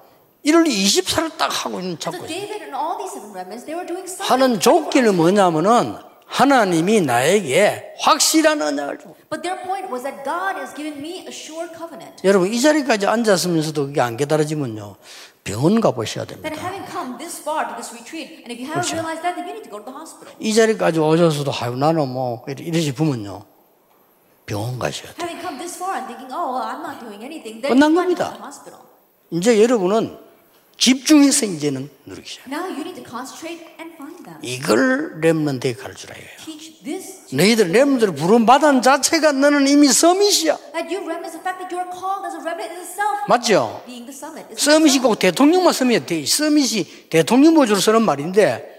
이를 0.42 0.64
24를 0.64 1.36
딱 1.36 1.48
하고 1.64 1.80
있는 1.80 1.96
So 2.00 2.10
찾고 2.12 2.24
있어요. 2.24 2.28
David 2.28 2.62
and 2.62 2.74
all 2.76 2.96
these 2.96 3.12
seven 3.12 3.30
remnants, 3.34 3.64
they 3.66 3.74
were 3.74 3.86
doing 3.86 4.06
something. 4.08 4.28
하는 4.30 4.60
조건이 4.60 5.10
뭐냐면은 5.10 5.96
하나님이 6.26 7.00
나에게 7.00 7.94
확실한 8.00 8.60
언약을 8.60 8.98
주고 8.98 9.16
But 9.30 9.42
their 9.42 9.60
point 9.64 9.90
was 9.92 10.04
that 10.04 10.22
God 10.24 10.56
has 10.60 10.74
given 10.76 11.00
me 11.00 11.24
a 11.26 11.32
sure 11.32 11.68
covenant. 11.74 12.20
여러분 12.24 12.52
이 12.52 12.60
자리까지 12.60 13.06
앉았으면서도 13.06 13.86
그게 13.88 14.00
안 14.00 14.16
깨달아지면요 14.16 14.96
병원 15.44 15.80
가보셔야 15.80 16.24
됩니다. 16.26 16.48
having 16.60 16.84
come 16.90 17.16
this 17.18 17.40
far 17.40 17.64
to 17.66 17.74
this 17.76 17.88
retreat, 17.92 18.44
and 18.44 18.52
if 18.52 18.60
you 18.60 18.68
haven't 18.68 18.84
그렇죠. 18.84 19.00
realized 19.00 19.22
that, 19.24 19.34
then 19.36 19.48
you 19.48 19.56
need 19.56 19.64
to 19.64 19.72
go 19.72 19.80
to 19.80 19.84
the 19.88 19.96
hospital. 19.96 20.28
이 20.38 20.52
자리까지 20.54 21.00
오셔서도 21.00 21.50
아유 21.60 21.74
나는 21.76 22.08
뭐 22.08 22.44
이러- 22.46 22.62
이러시 22.62 22.92
보면요 22.92 23.44
병원 24.48 24.78
가셔야 24.78 25.12
돼. 25.12 25.22
Having 25.22 25.40
come 25.44 25.58
this 25.60 25.76
far 25.76 25.94
and 26.00 26.08
thinking, 26.08 26.32
oh, 26.32 26.56
well, 26.56 26.64
I'm 26.64 26.80
not 26.82 26.98
doing 26.98 27.22
anything, 27.22 27.60
then 27.60 27.68
끝난 27.76 27.94
겁니다. 27.94 28.32
이제 29.30 29.62
여러분은 29.62 30.16
집중해서 30.78 31.44
이제는 31.46 31.90
누리기 32.06 32.28
시작. 32.28 32.48
Now 32.48 32.64
you 32.64 32.80
need 32.80 32.94
to 32.96 33.04
concentrate 33.04 33.66
and 33.78 33.92
find 33.98 34.24
them. 34.24 34.38
이걸 34.42 35.20
렘런트에 35.20 35.74
가르치라 35.74 36.14
this. 36.82 37.34
너희들 37.34 37.72
렘런트를 37.72 38.14
부른 38.14 38.46
받은 38.46 38.80
자체가 38.82 39.32
너는 39.32 39.66
이미 39.66 39.88
서밋이야. 39.88 40.56
맞죠? 43.28 43.82
서밋이. 44.56 44.98
꼭 45.00 45.18
대통령만 45.18 45.72
서밋이야. 45.72 46.06
대- 46.06 46.24
서밋이 46.24 47.10
대통령 47.10 47.54
보조로 47.54 47.80
쓰는 47.80 48.02
말인데 48.02 48.76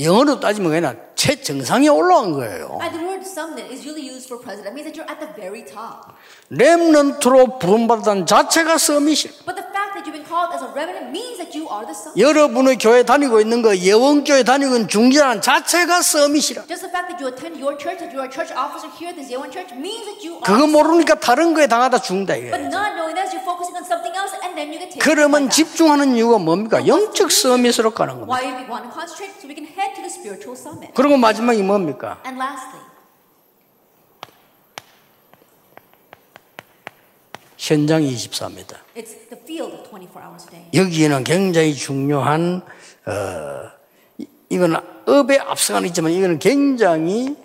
영어로 0.00 0.40
따지면 0.40 0.72
그냥 0.72 0.98
최정상에 1.24 1.88
올라간 1.88 2.32
거예요. 2.32 2.78
And 2.82 2.92
the 2.92 3.00
word 3.02 3.24
summit 3.24 3.64
is 3.72 3.80
usually 3.80 4.04
used 4.04 4.28
for 4.28 4.36
president. 4.36 4.68
It 4.68 4.74
means 4.76 4.84
that 4.84 4.92
you're 4.92 5.08
at 5.08 5.24
the 5.24 5.32
very 5.32 5.64
top. 5.64 6.12
렘넌트로 6.50 7.58
부름받은 7.58 8.26
자체가 8.26 8.76
서밋이야. 8.76 9.48
But 9.48 9.56
the 9.56 9.64
that 9.94 10.04
you've 10.06 10.14
been 10.18 10.26
called 10.26 10.50
as 10.54 10.62
a 10.62 10.68
remnant 10.74 11.10
means 11.10 11.38
that 11.38 11.54
you 11.56 11.68
are 11.70 11.86
the 11.86 11.94
summit. 11.94 12.18
여러분의 12.18 12.78
교회 12.78 13.02
다니고 13.02 13.40
있는 13.40 13.62
거 13.62 13.76
예원교회 13.76 14.42
다니고 14.42 14.74
있는 14.74 14.88
중재라는 14.88 15.40
자체가 15.40 16.02
서밋이라. 16.02 16.66
Just 16.66 16.82
the 16.86 16.90
fact 16.92 17.08
that 17.08 17.18
you 17.22 17.30
attend 17.30 17.56
your 17.62 17.78
church, 17.78 17.98
that 18.02 18.10
you're 18.12 18.26
a 18.26 18.30
church 18.30 18.50
officer 18.54 18.90
here 18.98 19.10
at 19.10 19.16
this 19.16 19.30
Yeowon 19.30 19.50
church, 19.54 19.70
means 19.74 20.04
that 20.04 20.20
you 20.20 20.36
are. 20.38 20.44
그거. 20.44 20.66
모르니까 20.66 21.14
다른 21.16 21.54
거에 21.54 21.66
당하다 21.66 21.98
죽는다 22.02 22.34
But 22.34 22.44
이게. 22.44 22.68
not 22.68 22.92
knowing 22.98 23.14
that, 23.14 23.30
you're 23.32 23.42
focusing 23.46 23.76
on 23.78 23.84
something 23.86 24.12
else, 24.16 24.34
and 24.42 24.52
then 24.58 24.68
you 24.74 24.78
get 24.82 24.90
taken. 24.90 25.02
그러면. 25.02 25.48
집중하는 25.50 26.16
이유가 26.16 26.38
뭡니까? 26.38 26.86
영적 26.86 27.30
서밋으로 27.30 27.92
가는 27.94 28.14
겁니다. 28.20 28.28
Why 28.32 28.44
we 28.52 28.64
want 28.68 28.84
to 28.86 28.92
concentrate 28.92 29.32
so 29.38 29.46
we 29.48 29.54
can 29.54 29.66
head 29.66 29.94
to 29.94 30.02
the 30.02 30.10
spiritual 30.10 30.56
summit. 30.58 30.92
그리고 30.94 31.16
마지막이 31.16 31.62
뭡니까? 31.62 32.18
And 32.26 32.36
lastly, 32.40 32.82
현장 37.56 38.02
24입니다. 38.02 38.83
It's 38.96 39.14
the 39.30 39.36
field 39.44 39.72
of 39.74 39.88
24 39.90 40.22
hours 40.22 40.46
a 40.46 40.50
day. 40.50 40.64
여기에는 40.74 41.24
굉장히 41.24 41.74
중요한 41.74 42.62
어, 43.06 43.70
이- 44.18 44.26
이거는 44.50 44.76
업에 45.06 45.38
앞서가는 45.38 45.88
있지만 45.88 46.12
이거는 46.12 46.38
굉장히 46.38 47.36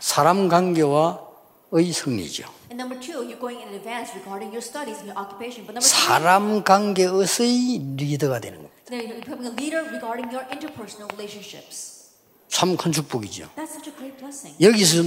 사람 0.00 0.48
관계와의 0.48 1.92
승리죠. 1.92 2.44
And 2.70 2.80
number 2.82 2.98
two, 3.00 3.22
you're 3.22 3.38
going 3.40 3.60
in 3.62 3.74
advance 3.74 4.12
regarding 4.14 4.52
your 4.52 4.62
studies 4.62 4.98
and 5.00 5.08
your 5.10 5.16
occupation. 5.18 5.64
But 5.66 5.74
number 5.76 5.86
three, 5.86 6.06
사람 6.06 6.62
관계에서의 6.64 7.96
리더가 7.96 8.40
되는 8.40 8.58
겁니다. 8.62 8.76
then 8.86 9.02
you're 9.06 9.20
becoming 9.20 9.46
a 9.46 9.54
leader 9.56 9.82
regarding 9.90 10.30
your 10.30 10.44
interpersonal 10.52 11.08
relationships. 11.14 12.12
참큰 12.48 12.92
축복이죠. 12.92 13.50
That's 13.56 13.74
such 13.74 13.90
a 13.90 13.94
great 13.96 14.16
blessing. 14.18 14.54
여기서 14.62 15.02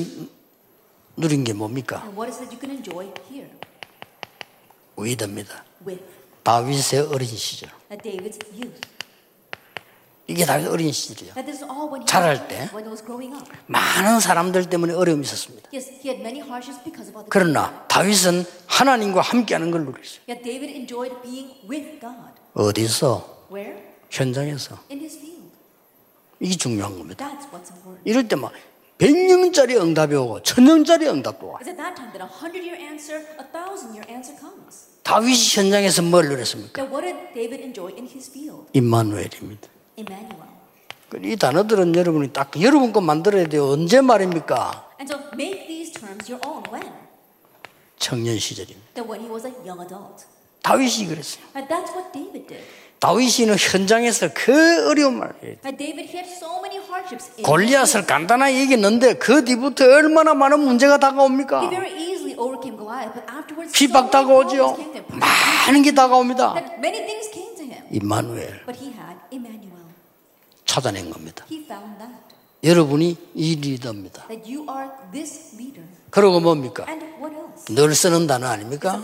누린 1.18 1.44
게 1.44 1.54
뭡니까? 1.54 2.02
And 2.04 2.16
what 2.20 2.30
is 2.32 2.42
it 2.42 2.54
you 2.54 2.60
can 2.60 2.72
enjoy 2.76 3.12
here 3.30 3.50
위대입니다. 4.98 5.64
with 5.86 6.04
다윗의 6.44 7.00
어린 7.12 7.28
시절. 7.28 7.70
uh, 7.92 8.02
David's 8.02 8.40
youth? 8.54 8.80
이게 10.28 10.46
다윗 10.46 10.68
어린 10.68 10.92
시절이에요. 10.92 11.34
That 11.34 11.46
this 11.50 11.64
is 11.64 11.72
all 11.72 11.90
when 11.90 12.02
he, 12.02 12.06
자랄 12.06 12.48
때. 12.48 12.70
많은 13.68 14.20
사람들 14.20 14.70
때문에 14.70 14.94
어려움이 14.94 15.24
있었습니다. 15.26 15.70
Yes, 15.74 15.90
he 15.90 16.10
had 16.12 16.20
many 16.22 16.40
hardships 16.40 16.84
because 16.84 17.10
of 17.10 17.18
other 17.18 17.26
people. 17.26 17.30
그러나 17.30 17.86
다윗은 17.88 18.46
하나님과 18.68 19.22
함께하는 19.22 19.72
걸 19.72 19.86
누렸어요. 19.86 20.22
Yet 20.30 20.44
David 20.44 20.72
enjoyed 20.76 21.16
being 21.24 21.58
with 21.68 22.00
God. 22.00 22.38
어디서? 22.54 23.48
현장에서. 24.12 24.78
In 24.92 25.00
his 25.00 25.18
field. 25.18 25.50
이게 26.40 26.56
중요한 26.56 26.98
겁니다. 26.98 27.26
That's 27.26 27.50
what's 27.52 27.72
important. 27.74 28.02
이럴 28.06 28.28
때 28.28 28.36
막 28.36 28.52
100년짜리 29.00 29.80
응답이 29.80 30.14
오고 30.14 30.44
천년짜리 30.44 31.08
응답도 31.08 31.48
와. 31.48 31.60
It's 31.60 31.70
at 31.70 31.78
that 31.78 31.96
time 31.96 32.12
that 32.12 32.20
a 32.20 32.28
hundred 32.28 32.68
year 32.68 32.76
answer, 32.76 33.24
a 33.40 33.48
thousand 33.48 33.96
year 33.96 34.04
answer 34.12 34.36
comes. 34.38 34.92
다윗이 35.04 35.56
현장에서 35.56 36.02
뭘 36.02 36.28
누렸습니까? 36.28 36.84
Now, 36.84 36.92
what 36.92 37.08
did 37.08 37.34
David 37.34 37.64
enjoy 37.64 37.96
in 37.96 38.06
his 38.06 38.30
field? 38.30 38.68
임마누엘입니다. 38.74 39.70
Emmanuel. 39.96 40.50
이 41.24 41.36
단어들은 41.38 41.96
여러분이 41.96 42.34
딱 42.34 42.52
여러분 42.62 42.92
거 42.92 43.00
만들어야 43.00 43.48
돼요. 43.48 43.70
언제 43.70 44.02
말입니까? 44.02 44.92
And 45.00 45.12
so 45.12 45.18
make 45.34 45.66
these 45.68 45.94
terms 45.94 46.30
your 46.30 46.46
own. 46.46 46.62
When? 46.70 46.92
청년 47.98 48.38
시절입니다. 48.38 48.94
That 48.96 49.10
when 49.10 49.24
he 49.24 49.32
was 49.32 49.48
a 49.48 49.54
young 49.66 49.82
adult. 49.82 50.28
다윗이 50.62 51.08
그랬어요. 51.08 51.46
다윗이는 53.00 53.56
현장에서 53.58 54.30
그 54.34 54.90
어려움을 54.90 55.30
골리앗을. 57.44 58.06
간단하게 58.06 58.64
이겼는데 58.64 59.14
그 59.16 59.44
뒤부터 59.46 59.86
얼마나 59.86 60.34
많은 60.34 60.60
문제가 60.60 60.98
다가옵니까? 60.98 61.70
핍박 63.74 64.12
다가오지요. 64.12 64.78
많은 65.12 65.82
게 65.82 65.92
다가옵니다. 65.94 66.56
임마누엘. 67.92 68.66
찾아낸 70.66 71.10
겁니다. 71.10 71.46
여러분이 72.64 73.18
이 73.34 73.56
리더입니다. 73.56 74.28
그러고 76.12 76.40
뭡니까? 76.40 76.86
늘 77.70 77.94
쓰는 77.94 78.26
단어 78.26 78.48
아닙니까? 78.48 79.00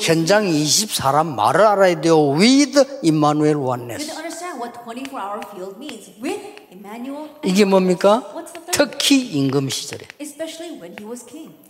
현장 0.00 0.44
24람 0.46 1.26
말을 1.26 1.60
알아야 1.66 2.00
돼요. 2.00 2.30
With 2.32 2.78
Emmanuel 3.02 3.56
oneness. 3.56 4.10
have 4.10 4.14
to 4.14 4.16
understand 4.16 4.60
what 4.62 4.78
24-hour 4.86 5.40
field 5.52 5.76
means. 5.76 6.10
With 6.22 6.40
Emmanuel, 6.72 7.28
and 7.44 7.48
이게 7.48 7.64
뭡니까? 7.64 8.22
특히 8.72 9.20
임금 9.26 9.68
시절에. 9.68 10.06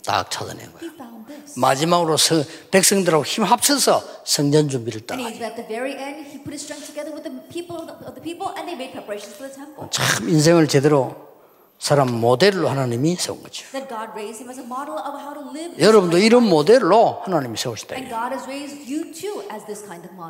딱 0.05 0.31
찾아낸 0.31 0.71
거예요. 0.73 0.91
마지막으로 1.57 2.15
서- 2.17 2.43
백성들하고 2.71 3.25
힘 3.25 3.43
합쳐서 3.43 4.01
성전 4.23 4.69
준비를 4.69 5.01
딱. 5.05 5.17
참 9.91 10.29
인생을 10.29 10.67
제대로 10.67 11.28
사람 11.79 12.11
모델로 12.11 12.67
하나님이 12.67 13.15
세운 13.15 13.41
거죠. 13.41 13.65
여러분도. 15.79 16.17
이런 16.17 16.43
모델로 16.43 17.21
하나님이 17.23 17.57
model. 17.57 17.95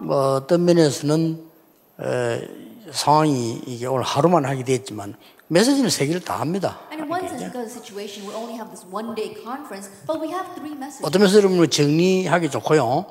뭐 0.06 0.36
어떤 0.36 0.64
면에서는 0.66 1.44
에, 2.02 2.48
상황이 2.92 3.62
이게 3.66 3.88
오늘 3.88 4.04
하루만 4.04 4.46
하게 4.46 4.64
됐지만 4.64 5.16
메시지는 5.48 5.90
세 5.90 6.06
개를 6.06 6.22
다 6.22 6.40
합니다. 6.40 6.80
어떤 11.08 11.22
면에서 11.22 11.38
여러분을 11.40 11.68
정리하기 11.68 12.52
좋고요. 12.52 13.06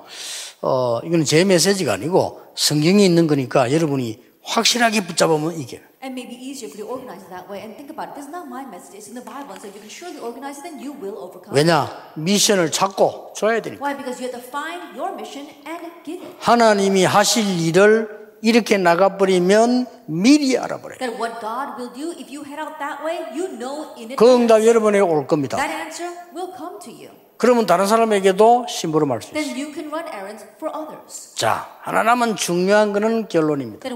어, 0.62 1.00
이거는 1.04 1.24
제 1.24 1.44
메시지가 1.44 1.94
아니고 1.94 2.40
성경에 2.54 3.04
있는 3.04 3.26
거니까 3.26 3.72
여러분이 3.72 4.27
확실하게 4.42 5.06
붙잡으면 5.06 5.52
이겨요. 5.58 5.80
And 6.02 6.14
maybe 6.14 6.34
easier 6.38 6.70
for 6.70 6.78
you 6.78 6.86
to 6.86 6.94
organize 6.94 7.22
it 7.26 7.30
that 7.30 7.50
way. 7.50 7.58
And 7.60 7.74
think 7.74 7.90
about 7.90 8.10
it. 8.10 8.14
This 8.14 8.26
is 8.26 8.32
not 8.32 8.46
my 8.46 8.62
message. 8.64 8.94
It's 8.96 9.10
in 9.10 9.18
the 9.18 9.24
Bible. 9.26 9.58
So 9.58 9.66
if 9.66 9.74
you 9.74 9.82
can 9.82 9.90
surely 9.90 10.22
organize 10.22 10.62
it, 10.62 10.64
then 10.64 10.78
you 10.78 10.94
will 10.94 11.18
overcome. 11.18 11.52
왜냐? 11.52 11.90
미션을 12.14 12.70
찾고 12.70 13.34
줘야 13.36 13.60
되니까. 13.60 13.82
Why? 13.82 13.98
Because 13.98 14.22
you 14.22 14.30
have 14.30 14.38
to 14.38 14.44
find 14.46 14.94
your 14.94 15.12
mission 15.12 15.50
and 15.66 15.90
give 16.04 16.22
it. 16.22 16.36
하나님이 16.38 17.04
하실 17.04 17.44
일을 17.66 18.16
이렇게 18.40 18.78
나가버리면 18.78 19.86
미리 20.06 20.56
알아버려요. 20.56 20.98
That 21.02 21.18
what 21.18 21.40
God 21.42 21.74
will 21.76 21.92
do, 21.92 22.14
if 22.14 22.30
you 22.30 22.46
head 22.46 22.62
out 22.62 22.78
that 22.78 23.02
way, 23.02 23.18
you 23.34 23.50
know 23.58 23.92
in 23.98 24.14
그. 24.14 24.22
응답 24.22 24.64
여러분에게 24.64 25.02
올 25.02 25.26
겁니다. 25.26 25.58
That 25.58 25.74
answer 25.74 26.14
will 26.32 26.54
come 26.56 26.78
to 26.78 26.92
you. 26.94 27.10
그러면 27.38 27.66
다른 27.66 27.86
사람에게도 27.86 28.66
심부름할 28.68 29.22
수 29.22 29.30
있어요. 29.30 29.42
Then 29.42 29.58
you 29.58 29.74
can 29.74 29.90
run 29.90 30.06
errands 30.06 30.46
for 30.56 30.70
others. 30.74 31.34
자, 31.34 31.68
하나 31.82 32.04
남은 32.04 32.36
중요한 32.36 32.92
거는 32.92 33.26
결론입니다. 33.28 33.88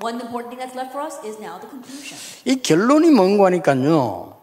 Then 0.00 0.14
what? 0.14 0.14
One 0.14 0.20
important 0.20 0.50
thing 0.50 0.58
that's 0.58 0.74
left 0.74 0.92
for 0.92 1.00
us 1.02 1.18
is 1.24 1.38
now 1.38 1.58
the 1.60 1.68
conclusion. 1.68 2.18
이 2.44 2.56
결론이 2.62 3.10
뭔가 3.10 3.46
하니까요. 3.46 4.36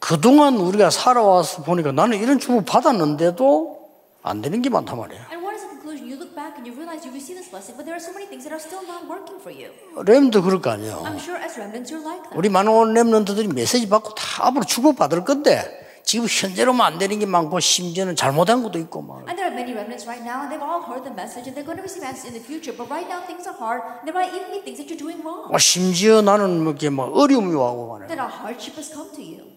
그동안 0.00 0.56
우리가 0.56 0.90
살아와서 0.90 1.62
보니까 1.62 1.92
나는 1.92 2.18
이런 2.18 2.38
축복 2.38 2.64
받았는데도 2.64 3.78
안 4.22 4.40
되는 4.42 4.62
게 4.62 4.70
많단 4.70 4.96
말이에요. 4.96 5.22
And 5.30 5.42
what 5.44 5.54
is 5.54 5.62
the 5.62 5.70
conclusion? 5.70 6.06
You 6.08 6.16
look 6.16 6.34
back 6.34 6.54
and 6.56 6.66
you 6.66 6.74
realize 6.74 7.04
you 7.04 7.12
received 7.12 7.38
this 7.42 7.50
blessing, 7.50 7.74
but 7.76 7.84
there 7.84 7.94
are 7.98 8.02
so 8.02 8.12
many 8.14 8.26
things 8.30 8.46
that 8.46 8.54
are 8.54 8.62
still 8.62 8.86
not 8.86 9.08
working 9.10 9.40
for 9.42 9.50
you. 9.50 9.74
렘도 10.06 10.42
그럴 10.42 10.62
거 10.62 10.70
아니에요. 10.70 11.02
I'm 11.04 11.18
sure 11.18 11.38
as 11.42 11.58
remnants 11.58 11.90
you're 11.90 12.04
like 12.04 12.22
that. 12.30 12.38
우리 12.38 12.48
많은 12.48 12.94
렘런트들이 12.94 13.48
메시지 13.48 13.88
받고 13.88 14.14
다 14.14 14.46
앞으로 14.46 14.64
축복 14.64 14.96
받을 14.96 15.24
건데 15.24 15.66
지금 16.08 16.24
현재로만 16.26 16.94
안 16.94 16.98
되는 16.98 17.18
게 17.18 17.26
많고 17.26 17.60
심지어는 17.60 18.16
잘못한 18.16 18.62
것도 18.62 18.78
있고 18.78 19.02
막. 19.02 19.28
And 19.28 19.36
there 19.36 19.44
are 19.44 19.52
many 19.52 19.76
remnants 19.76 20.08
right 20.08 20.24
now, 20.24 20.40
and 20.40 20.48
they've 20.48 20.64
all 20.64 20.80
heard 20.80 21.04
the 21.04 21.12
message, 21.12 21.44
and 21.44 21.52
they're 21.52 21.68
going 21.68 21.76
to 21.76 21.84
receive 21.84 22.00
answers 22.00 22.32
in 22.32 22.32
the 22.32 22.40
future. 22.40 22.72
But 22.72 22.88
right 22.88 23.04
now, 23.04 23.20
things 23.28 23.44
are 23.44 23.52
hard. 23.52 23.84
And 24.00 24.08
there 24.08 24.16
might 24.16 24.32
even 24.32 24.48
be 24.48 24.64
things 24.64 24.80
that 24.80 24.88
you're 24.88 24.96
doing 24.96 25.20
wrong. 25.20 25.52
뭐 25.52 25.60
심지어 25.60 26.24
나는 26.24 26.64
뭐 26.64 26.72
이렇게 26.72 26.88
막 26.88 27.12
어려움이 27.12 27.52
와고 27.52 27.92
말이야. 27.92 28.08
That 28.08 28.24
a 28.24 28.24
hardship 28.24 28.80
has 28.80 28.88
come 28.88 29.12
to 29.12 29.20
you. 29.20 29.52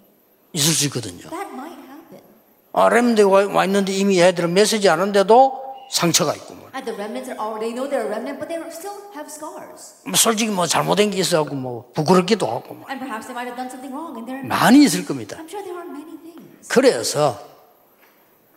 있을 0.52 0.76
수 0.76 0.91
있거든요. 0.91 1.32
That 1.32 1.56
might 1.56 1.80
happen. 1.88 2.20
아, 2.76 2.91
렘들 2.91 3.24
와, 3.32 3.47
와 3.47 3.64
있는데 3.64 3.95
이미 3.95 4.20
애들은 4.20 4.52
메시지 4.52 4.91
안 4.91 4.99
하는데도 4.99 5.88
상처가 5.88 6.36
있고 6.36 6.60
뭐. 6.60 6.68
And 6.76 6.84
the 6.84 6.91
remnants 6.99 7.32
are 7.32 7.39
already, 7.39 7.72
they 7.72 7.80
know 7.80 7.88
they're 7.88 8.04
a 8.04 8.12
remnant, 8.12 8.43
but 8.43 8.52
they 8.52 8.60
still 8.76 8.99
have 9.16 9.32
scars. 9.32 10.04
뭐 10.04 10.20
솔직히 10.20 10.52
뭐 10.52 10.68
잘못된 10.68 11.16
게 11.16 11.24
있어갖고 11.24 11.56
뭐 11.56 11.88
부끄럽기도 11.95 12.43
하고 12.43 12.76
뭐. 12.76 12.84
And 12.91 12.99
perhaps 12.99 13.32
they 13.32 13.36
might 13.39 13.47
have 13.47 13.56
done 13.56 13.72
something 13.72 13.95
wrong, 13.95 14.20
and 14.20 14.28
they're, 14.28 14.43
많이 14.43 14.84
있을 14.84 15.08
겁니다. 15.08 15.39
I'm 15.39 15.47
sure 15.47 15.64
there 15.64 15.80
are 15.80 15.88
many. 15.88 16.11
그래서 16.72 17.38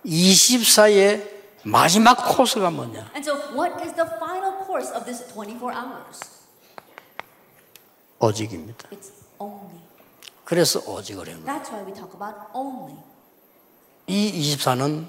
24의 0.06 1.28
마지막 1.64 2.14
코스가 2.36 2.70
뭐냐? 2.70 3.10
And 3.12 3.28
so, 3.28 3.34
what 3.58 3.74
is 3.82 3.92
the 3.96 4.08
final 4.18 4.54
course 4.64 4.94
of 4.94 5.04
this 5.04 5.26
24 5.34 5.74
hours? 5.74 6.20
오직입니다. 8.20 8.88
It's 8.90 9.10
only. 9.40 9.80
그래서 10.44 10.78
오직을 10.86 11.26
해요. 11.26 11.38
That's 11.44 11.72
why 11.72 11.84
we 11.84 11.92
talk 11.92 12.14
about 12.14 12.38
only. 12.54 12.94
이 14.06 14.54
24는 14.54 15.08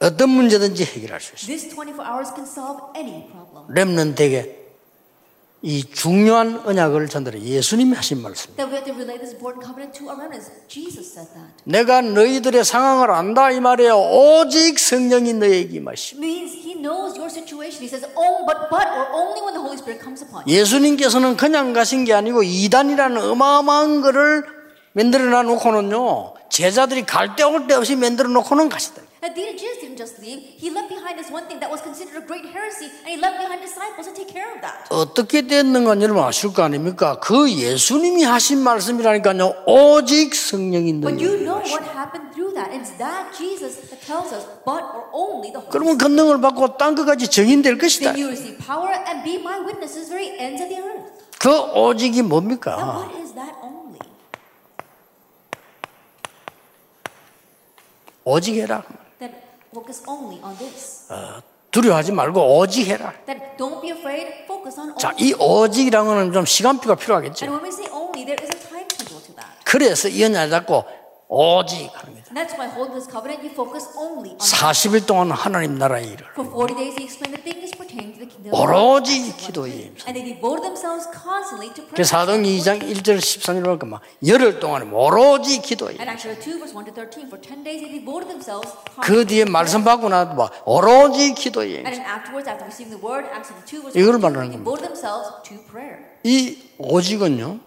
어떤 0.00 0.30
문제든지 0.30 0.84
해결할 0.84 1.20
수 1.20 1.34
있어요. 1.34 1.46
This 1.46 1.68
24 1.68 2.06
hours 2.06 2.32
can 2.34 2.46
solve 2.46 2.80
any 2.96 3.28
problem. 3.30 3.66
렘넌트에게 3.68 4.59
이 5.62 5.84
중요한 5.84 6.62
언약을 6.64 7.08
전달해 7.08 7.38
예수님이 7.38 7.94
하신 7.94 8.22
말씀. 8.22 8.50
내가 11.64 12.00
너희들의 12.00 12.64
상황을 12.64 13.10
안다 13.10 13.50
이 13.50 13.60
말이에요. 13.60 13.94
오직 13.94 14.78
성령이 14.78 15.34
너에게 15.34 15.78
oh, 15.78 15.96
you. 20.34 20.46
예수님께서는 20.46 21.36
그냥 21.36 21.74
가신 21.74 22.04
게 22.06 22.14
아니고 22.14 22.42
이단이라는 22.42 23.20
어마어마한 23.20 24.00
거를 24.00 24.44
만들어 24.92 25.42
놓고는요. 25.42 26.34
제자들이 26.48 27.04
갈데올데 27.04 27.74
없이 27.74 27.96
만들어 27.96 28.30
놓고는 28.30 28.70
가시다. 28.70 29.02
And 29.22 29.36
Jesus 29.36 29.76
didn't 29.84 29.98
just 29.98 30.18
leave. 30.18 30.40
He 30.56 30.70
left 30.72 30.88
behind 30.88 31.18
this 31.20 31.28
one 31.30 31.44
thing 31.46 31.60
that 31.60 31.68
was 31.68 31.82
considered 31.84 32.16
a 32.16 32.24
great 32.24 32.46
heresy, 32.56 32.88
and 33.04 33.12
he 33.12 33.16
left 33.20 33.36
behind 33.36 33.60
disciples 33.60 34.08
to 34.08 34.14
take 34.16 34.32
care 34.32 34.48
of 34.48 34.62
that. 34.64 34.88
어떻게 34.88 35.42
됐는가 35.46 36.00
여러분 36.00 36.24
아실 36.24 36.54
거 36.54 36.62
아닙니까? 36.62 37.18
그 37.20 37.50
예수님이 37.52 38.24
하신 38.24 38.62
말씀이라니까요. 38.64 39.64
오직 39.66 40.34
성령이 40.34 41.00
But 41.04 41.20
you 41.20 41.36
너희 41.36 41.44
know 41.44 41.60
what 41.60 41.84
happened 41.92 42.32
through 42.32 42.54
that. 42.56 42.72
It's 42.72 42.96
that 42.96 43.28
Jesus 43.36 43.76
that 43.92 44.00
tells 44.00 44.32
us, 44.32 44.48
but 44.64 44.80
or 44.88 45.04
only 45.12 45.52
the 45.52 45.60
Holy 45.60 45.68
그러면 45.68 46.00
Spirit. 46.00 46.16
권능을 46.16 46.40
받고 46.40 46.76
땅 46.78 46.94
끝까지 46.94 47.28
증인될 47.28 47.76
것이다. 47.76 48.12
Then 48.12 48.24
you 48.24 48.32
receive 48.32 48.56
power 48.64 48.88
and 49.04 49.20
be 49.22 49.36
my 49.36 49.60
witnesses, 49.60 50.08
very 50.08 50.32
ends 50.40 50.64
of 50.64 50.72
the 50.72 50.80
earth. 50.80 51.12
그 51.38 51.52
오직이 51.76 52.20
Now, 52.24 52.40
뭡니까? 52.40 52.72
what 53.04 53.12
is 53.20 53.34
that 53.36 53.52
only? 53.60 54.00
오직 58.24 58.56
해라. 58.56 58.82
Focus 59.72 60.02
only 60.08 60.40
on 60.42 60.56
this. 60.58 61.06
두려워하지 61.70 62.12
말고 62.12 62.58
오직 62.58 62.88
해라. 62.88 63.12
That 63.26 63.56
don't 63.56 63.80
be 63.80 63.90
afraid, 63.90 64.26
focus 64.44 64.80
on 64.80 64.98
자. 64.98 65.14
이 65.18 65.32
오직이라는 65.34 66.06
거는 66.06 66.32
좀 66.32 66.44
시간표가 66.44 66.92
And 66.94 67.00
필요하겠죠. 67.04 67.46
when 67.46 67.62
we 67.62 67.68
say 67.70 67.86
only, 67.92 68.24
there 68.26 68.36
is 68.42 68.50
a 68.50 68.58
time 68.68 68.86
schedule 68.90 69.22
to 69.22 69.34
that. 69.36 69.50
그래서 69.64 70.08
이 70.08 70.24
언약 70.24 70.50
잡고 70.50 70.84
오직 71.28 71.86
합니다. 71.94 72.26
And 72.26 72.34
that's 72.34 72.58
why 72.58 72.66
holding 72.66 72.98
this 72.98 73.06
covenant, 73.06 73.46
you 73.46 73.54
focus 73.54 73.86
only 73.96 74.34
on 74.34 74.38
that. 74.42 74.50
40일 74.58 75.06
동안 75.06 75.30
하나님 75.30 75.78
나라의 75.78 76.06
일을 76.18 76.26
For 76.34 76.50
40 76.50 76.74
days, 76.74 76.98
he 76.98 77.06
explained 77.06 77.38
the 77.38 77.42
things 77.46 77.70
오로지 78.50 79.36
기도에 79.36 79.92
And 80.08 80.16
they 80.16 80.24
devoted 80.24 80.64
themselves 80.64 81.04
constantly 81.12 81.68
to 81.74 81.84
그 81.84 81.92
prayer. 81.92 82.08
사도행 82.08 82.42
2장 82.42 82.80
1절 82.80 83.18
13절 83.20 83.64
보니까 83.64 83.86
막 83.86 84.00
열흘 84.26 84.58
동안 84.60 84.90
오로지 84.92 85.60
기도에 85.60 86.00
And 86.00 86.08
Acts 86.08 86.24
2, 86.24 86.56
verse 86.56 86.72
1 86.72 86.86
to 86.88 86.94
13, 86.94 87.28
for 87.28 87.36
10 87.36 87.62
days 87.62 87.84
they 87.84 87.92
devoted 88.00 88.32
themselves 88.32 88.72
그 89.02 89.26
뒤에 89.26 89.44
말씀 89.44 89.84
받고 89.84 90.08
나도 90.08 90.34
막 90.34 90.52
오로지 90.64 91.34
기도에 91.34 91.84
And 91.84 91.90
then 91.92 92.00
afterwards, 92.00 92.48
after 92.48 92.64
receiving 92.64 92.96
the 92.96 93.02
word, 93.04 93.28
Acts 93.28 93.52
2, 93.68 93.92
verse 93.92 93.94
이걸 93.98 94.16
1 94.16 94.20
말하는 94.24 94.48
they 94.48 94.56
devoted 94.56 94.88
themselves 94.88 95.28
to 95.44 95.60
prayer. 95.68 96.00
이 96.24 96.56
오직은요 96.78 97.60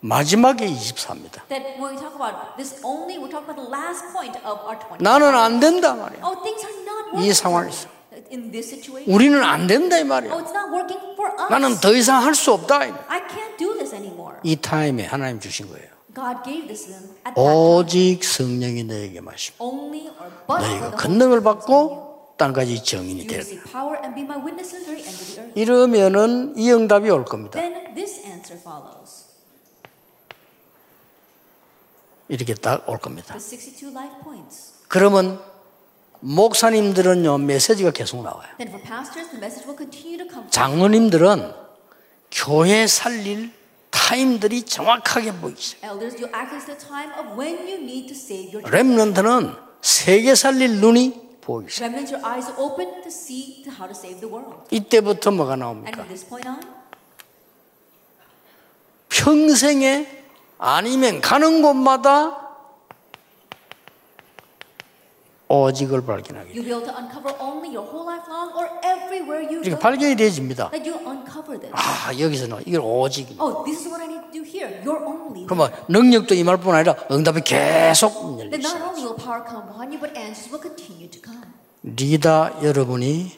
마지막에 0.00 0.66
24입니다. 0.66 1.44
That 1.48 1.76
when 1.76 1.92
we 1.92 2.00
talk 2.00 2.14
about 2.16 2.56
this 2.56 2.80
only, 2.84 3.18
we're 3.18 3.28
talking 3.28 3.50
about 3.50 3.60
the 3.60 3.68
last 3.68 4.06
point 4.16 4.38
of 4.46 4.64
our 4.64 4.78
20. 4.78 5.02
나는 5.04 5.34
안 5.34 5.60
된다 5.60 5.94
말이야. 5.94 6.24
Oh, 6.24 6.40
things 6.40 6.64
are 6.64 6.78
not 6.86 7.20
이. 7.20 7.34
상황에서. 7.34 7.99
In 8.30 8.50
this 8.50 8.68
situation. 8.74 9.12
우리는 9.14 9.42
안 9.42 9.66
된다 9.66 9.96
이 9.96 10.00
Oh, 10.02 10.08
말이야. 10.08 10.32
it's 10.34 10.50
not 10.54 10.70
working 10.72 11.00
for 11.14 11.30
us. 11.38 11.50
나는 11.50 11.74
더 11.80 11.92
이상 11.94 12.22
할 12.24 12.34
수 12.34 12.52
없다. 12.52 12.84
이 12.84 12.90
말이야. 12.90 13.06
I 13.08 13.20
can't 13.28 13.56
do 13.58 13.72
this 13.74 13.94
anymore. 13.94 14.36
이 14.42 14.56
타임에 14.56 15.06
하나님 15.06 15.40
주신 15.40 15.68
거예요. 15.68 15.88
God 16.14 16.42
gave 16.44 16.66
this 16.66 16.86
to 16.86 16.92
them 16.92 17.04
at 17.26 17.34
that 17.34 17.34
time. 17.34 17.56
오직 17.56 18.24
성령이 18.24 18.84
너에게 18.84 19.20
마시고 19.20 19.64
Only 19.64 20.08
or 20.08 20.28
but 20.46 20.46
for 20.46 20.60
너희가 20.60 20.86
Spirit 20.98 21.44
받고 21.44 22.34
땅까지 22.36 22.82
정인이 22.84 23.26
되라. 23.26 23.40
receive 23.42 23.62
power 23.70 23.96
and 24.02 24.14
be 24.14 24.22
my 24.24 24.38
witness 24.38 24.70
to 24.72 24.78
the 24.78 24.86
very 24.86 25.02
end 25.06 25.14
of 25.14 25.26
the 25.26 25.40
earth. 25.44 25.60
이러면은 25.60 26.54
이 26.56 26.70
응답이 26.72 27.10
올 27.10 27.24
겁니다. 27.24 27.60
Then 27.60 27.94
this 27.94 28.20
answer 28.26 28.58
follows. 28.60 29.26
이렇게 32.28 32.54
딱 32.54 32.88
올 32.88 32.98
겁니다. 32.98 33.36
The 33.36 33.40
62 33.58 33.90
life 33.90 34.14
points. 34.22 34.72
그러면 34.88 35.40
목사님들은요 36.20 37.38
메시지가 37.38 37.90
계속 37.92 38.22
나와요. 38.22 38.46
Then 38.58 38.68
for 38.68 38.82
pastors, 38.82 39.30
the 39.30 39.38
message 39.40 39.66
will 39.66 39.76
continue 39.76 40.18
to 40.18 40.26
come. 40.28 40.48
장로님들은 40.50 41.52
교회 42.30 42.86
살릴 42.86 43.52
타임들이 43.90 44.62
정확하게 44.62 45.32
보이기 45.32 45.60
시작. 45.60 45.84
Elders, 45.84 46.16
you 46.22 46.30
access 46.34 46.66
the 46.66 46.78
time 46.78 47.10
of 47.18 47.36
when 47.38 47.56
you 47.66 47.80
need 47.80 48.06
to 48.06 48.14
save 48.16 48.52
your 48.52 48.62
church. 48.62 48.70
렘넌트는 48.70 49.54
세계 49.82 50.34
살릴 50.34 50.80
눈이 50.80 51.40
보이기 51.40 51.70
시작. 51.72 51.86
Remnants, 51.86 52.12
your 52.14 52.22
eyes 52.26 52.46
are 52.50 52.62
open 52.62 53.02
to 53.02 53.08
see 53.08 53.62
to 53.64 53.72
how 53.72 53.88
to 53.88 53.96
save 53.96 54.20
the 54.20 54.28
world. 54.30 54.62
이때부터 54.70 55.30
뭐가 55.32 55.54
And 55.54 55.62
나옵니까? 55.64 55.90
from 56.04 56.08
this 56.08 56.26
point 56.28 56.46
on, 56.48 56.60
평생에 59.08 60.06
아니면 60.58 61.20
가는 61.20 61.62
곳마다 61.62 62.49
오직을 65.50 66.06
발견하게. 66.06 66.52
you'll 66.54 66.62
be 66.62 66.70
able 66.70 66.86
to 66.86 66.94
uncover 66.96 67.34
only 67.42 67.74
your 67.74 67.82
whole 67.82 68.06
life 68.06 68.22
long 68.30 68.54
or 68.54 68.70
everywhere 68.86 69.42
you 69.42 69.58
이렇게 69.58 69.70
go. 69.70 69.78
발견이 69.80 70.14
this. 71.58 71.72
아 71.74 72.12
여기서는 72.16 72.62
이걸 72.66 72.80
오직. 72.84 73.34
Oh, 73.42 73.64
this 73.64 73.82
is 73.82 73.88
what 73.90 73.98
I 74.00 74.06
need 74.06 74.22
to 74.22 74.30
do 74.30 74.46
here. 74.46 74.70
You're 74.86 75.02
only. 75.02 75.46
그러면 75.46 75.72
능력도 75.88 76.34
임할 76.36 76.58
뿐 76.58 76.74
아니라 76.76 76.94
응답이 77.10 77.40
계속 77.42 78.38
Then 78.38 78.52
열리죠. 78.52 78.68
not 78.68 78.78
only 78.86 79.02
will 79.02 79.16
power 79.18 79.42
come 79.42 79.66
upon 79.66 79.90
you, 79.90 79.98
but 79.98 80.14
answers 80.16 80.46
will 80.54 80.62
continue 80.62 81.10
to 81.10 81.18
come. 81.20 81.42
리다 81.82 82.62
여러분이 82.62 83.32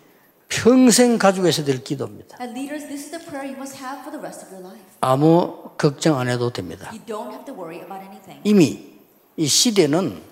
평생 0.48 1.16
가지고 1.16 1.48
있어야 1.48 1.64
될 1.64 1.82
기도입니다. 1.82 2.36
And 2.40 2.52
leaders, 2.52 2.84
this 2.86 3.08
is 3.08 3.10
the 3.10 3.24
prayer 3.24 3.48
you 3.48 3.56
must 3.56 3.80
have 3.80 4.04
for 4.04 4.12
the 4.12 4.20
rest 4.20 4.44
of 4.44 4.52
your 4.52 4.60
life. 4.60 4.84
아무 5.00 5.70
걱정 5.78 6.18
안 6.18 6.28
해도 6.28 6.52
됩니다. 6.52 6.90
You 6.92 7.00
don't 7.06 7.32
have 7.32 7.46
to 7.46 7.54
worry 7.56 7.80
about 7.80 8.04
anything. 8.04 8.40
이미 8.44 8.92
이 9.38 9.46
시대는 9.46 10.31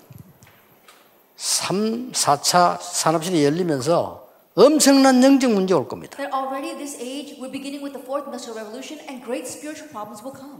3, 1.45 2.11
4차 2.11 2.77
산업시대 2.79 3.43
열리면서 3.43 4.29
엄청난 4.53 5.23
영적 5.23 5.49
문제 5.51 5.73
올 5.73 5.87
겁니다. 5.87 6.15
Age. 6.21 7.39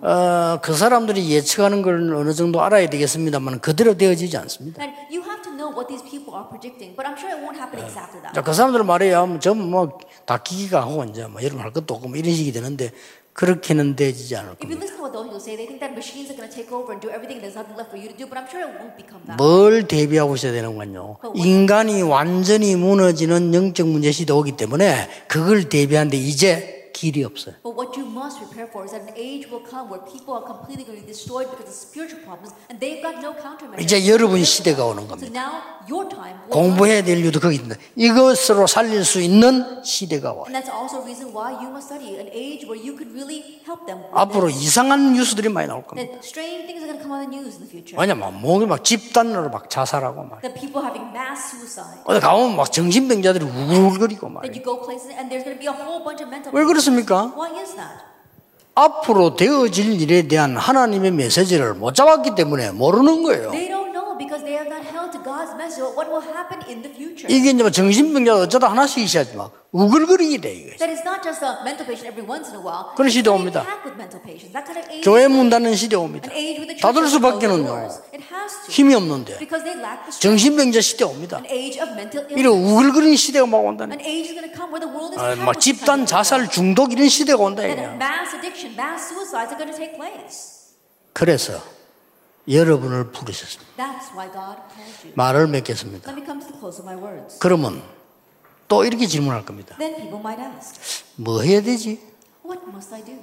어, 0.02 0.60
그 0.64 0.74
사람들이 0.74 1.30
예측하는 1.30 1.84
걸 1.84 2.16
어느 2.16 2.34
정도 2.34 2.62
알아야 2.62 2.90
되겠습니다만 2.90 3.60
그대로 3.60 3.96
되어지지 3.96 4.38
않습니다. 4.38 4.82
Sure 7.20 7.36
exactly. 7.86 8.34
자, 8.34 8.42
그 8.42 8.54
사람들 8.54 8.84
말이야, 8.84 9.40
전뭐다 9.40 10.38
기기가 10.44 10.82
하고 10.82 11.04
이제 11.04 11.28
뭐 11.28 11.44
여러분 11.44 11.62
할 11.62 11.72
것도 11.74 11.94
없고 11.94 12.08
뭐 12.08 12.18
이런 12.18 12.34
식이 12.34 12.52
되는데 12.54 12.92
그렇게는 13.34 13.96
되지 13.96 14.36
않을 14.36 14.56
겁니다. 14.56 14.68
뭘 19.38 19.88
대비하고 19.88 20.36
있어야 20.36 20.52
되는 20.52 20.76
건요. 20.76 21.18
인간이 21.36 22.02
완전히 22.02 22.76
무너지는 22.76 23.54
영적 23.54 23.88
문제 23.88 24.12
시대 24.12 24.34
오기 24.34 24.58
때문에 24.58 25.08
그걸 25.28 25.70
대비하는데 25.70 26.18
이제 26.18 26.81
길이 27.02 27.24
없어요. 27.24 27.56
But 27.66 27.74
what 27.74 27.98
you 27.98 28.06
must 28.06 28.38
prepare 28.38 28.70
for 28.70 28.86
is 28.86 28.94
that 28.94 29.02
an 29.10 29.18
age 29.18 29.50
will 29.50 29.66
come 29.66 29.90
where 29.90 30.06
people 30.06 30.38
are 30.38 30.46
completely 30.46 30.86
going 30.86 31.02
to 31.02 31.06
be 31.06 31.10
destroyed 31.10 31.50
because 31.50 31.66
of 31.66 31.74
spiritual 31.74 32.22
problems, 32.22 32.54
and 32.70 32.78
they've 32.78 33.02
got 33.02 33.18
no 33.18 33.34
countermeasures. 33.34 33.82
이제 33.82 33.98
여러분 34.06 34.38
시대가 34.46 34.86
오는 34.86 35.02
So 35.10 35.18
겁니다. 35.18 35.34
now 35.34 35.52
your 35.90 36.06
time 36.06 36.38
will 36.46 36.54
come. 36.54 36.78
공부해야 36.78 37.02
될 37.02 37.18
이유도 37.18 37.40
거기 37.42 37.58
있습니다. 37.58 37.82
이것으로 37.98 38.68
살릴 38.68 39.02
수 39.04 39.18
있는 39.20 39.82
시대가 39.84 40.30
와요. 40.34 40.46
And 40.46 40.54
that's 40.54 40.70
also 40.70 41.02
a 41.02 41.04
reason 41.10 41.34
why 41.34 41.58
you 41.58 41.74
must 41.74 41.90
study 41.90 42.22
an 42.22 42.30
age 42.30 42.70
where 42.70 42.78
you 42.78 42.94
could 42.94 43.10
really 43.18 43.66
help 43.66 43.90
them. 43.90 44.06
with 44.06 44.14
앞으로. 44.14 44.50
이상한 44.54 45.14
뉴스들이 45.18 45.50
많이 45.50 45.66
나올 45.68 45.82
겁니다. 45.82 46.06
That 46.06 46.22
strange 46.22 46.70
things 46.70 46.86
are 46.86 46.94
going 46.94 47.02
to 47.02 47.02
come 47.02 47.18
on 47.18 47.26
the 47.26 47.32
news 47.34 47.58
in 47.58 47.66
the 47.66 47.72
future. 47.72 47.98
왜냐면 47.98 48.38
목이 48.42 48.70
막 48.70 48.84
집단으로 48.86 49.50
막 49.50 49.70
자살하고 49.74 50.22
막 50.30 50.42
That 50.46 50.54
people 50.54 50.86
having 50.86 51.10
mass 51.10 51.50
suicide. 51.58 52.06
어디 52.06 52.20
가면 52.22 52.56
막 52.56 52.70
정신병자들이 52.72 53.42
우글거리고 53.46 54.30
That 54.30 54.46
말이에요. 54.46 54.54
you 54.54 54.62
go 54.62 54.78
places 54.86 55.10
and 55.18 55.32
there's 55.32 55.42
going 55.48 55.58
to 55.58 55.62
be 55.62 55.66
a 55.66 55.74
whole 55.74 56.04
bunch 56.04 56.22
of 56.22 56.30
mental. 56.30 56.52
왜 56.54 56.62
그 56.68 56.72
렇습니까? 56.92 57.34
Why 57.36 57.60
is 57.62 57.76
that? 57.76 58.04
앞으로 58.76 59.36
되어질 59.36 60.02
일에 60.02 60.28
대한 60.28 60.56
하나님의 60.56 61.12
메시지를 61.12 61.74
못 61.74 61.94
잡았기 61.94 62.36
때문에 62.36 62.72
모르는 62.72 63.24
거예요. 63.24 63.52
They 63.52 63.70
don't 63.70 63.92
know 63.92 64.18
because 64.18 64.44
they 64.44 64.56
have 64.56 64.68
not 64.72 64.86
held 64.88 65.12
to 65.12 65.22
What 65.80 66.12
will 66.12 66.26
happen 66.26 66.60
in 66.68 66.82
the 66.82 66.92
future. 66.94 67.30
이게 67.30 67.52
이제 67.52 67.64
뭐 67.64 67.72
정신병자 67.72 68.36
어쩌다 68.36 68.70
하나씩 68.70 69.04
있어야지 69.04 69.36
막 69.36 69.54
우글거리게 69.72 70.42
돼 70.42 70.54
이거. 70.54 70.76
That 70.78 70.92
is 70.92 71.02
not 71.08 71.24
just 71.24 71.40
a 71.46 71.64
mental 71.64 71.86
patient 71.88 72.10
every 72.12 72.28
once 72.28 72.52
in 72.52 72.60
a 72.60 72.64
while. 72.66 72.92
그런 72.96 73.10
시대 73.10 73.30
옵니다. 73.30 73.64
packed 73.64 73.88
with 73.88 73.96
mental 73.96 74.20
patients. 74.20 74.52
That 74.52 74.66
kind 74.66 74.80
of 74.82 74.90
age. 74.92 75.04
교회 75.06 75.28
문 75.28 75.50
닫는 75.50 75.76
시대 75.76 75.96
옵니다. 75.96 76.28
An 76.32 76.36
age 76.36 76.60
with 76.60 76.68
the 76.68 76.76
church 76.76 76.84
닫을 76.84 77.08
has 78.42 78.54
to. 78.66 78.72
힘이 78.72 78.96
없는데 78.96 79.38
Because 79.38 79.64
they 79.64 79.78
lack 79.78 80.04
the 80.04 80.12
strength. 80.12 80.22
정신병자 80.22 80.82
시대 80.82 81.04
옵니다. 81.04 81.38
An 81.38 81.46
age 81.46 81.80
of 81.80 81.92
mental 81.94 82.26
이런 82.32 82.54
illness. 82.54 82.74
우글거리는 82.74 83.16
시대가 83.16 83.46
막 83.46 83.58
온다니. 83.64 83.92
An 83.94 84.02
age 84.02 84.32
is 84.32 84.36
going 84.36 84.48
to 84.48 84.56
come 84.56 84.72
where 84.72 84.82
the 84.82 84.92
world 84.92 85.14
is 85.16 85.22
아, 85.22 85.36
막 85.44 85.60
집단 85.60 86.06
자살. 86.06 86.50
중독 86.50 86.92
이런 86.92 87.08
시대가 87.10 87.44
온다 87.44 87.62
That 87.62 87.80
이거야. 87.80 87.96
mass 87.96 88.36
addiction, 88.36 88.74
mass 88.76 89.12
suicides 89.12 89.52
are 89.54 89.60
going 89.60 89.72
to 89.72 89.78
take 89.78 89.96
place. 89.96 90.76
그래서 91.14 91.60
여러분을 92.48 93.12
부르셨습니다. 93.12 93.72
That's 93.78 94.12
why 94.16 94.32
God 94.32 94.58
called 94.74 94.98
you. 95.04 95.14
말을 95.16 95.48
맺겠습니다. 95.48 96.12
그러면 97.40 97.82
또 98.68 98.84
이렇게 98.84 99.06
질문할 99.08 99.46
겁니다. 99.46 99.76
Then 99.78 99.96
people 99.96 100.20
might 100.20 100.42
ask, 100.42 101.04
뭐 101.16 101.42
해야 101.42 101.62
되지? 101.62 102.00
What 102.46 102.64
must 102.68 102.94
I 102.94 103.04
do? 103.04 103.16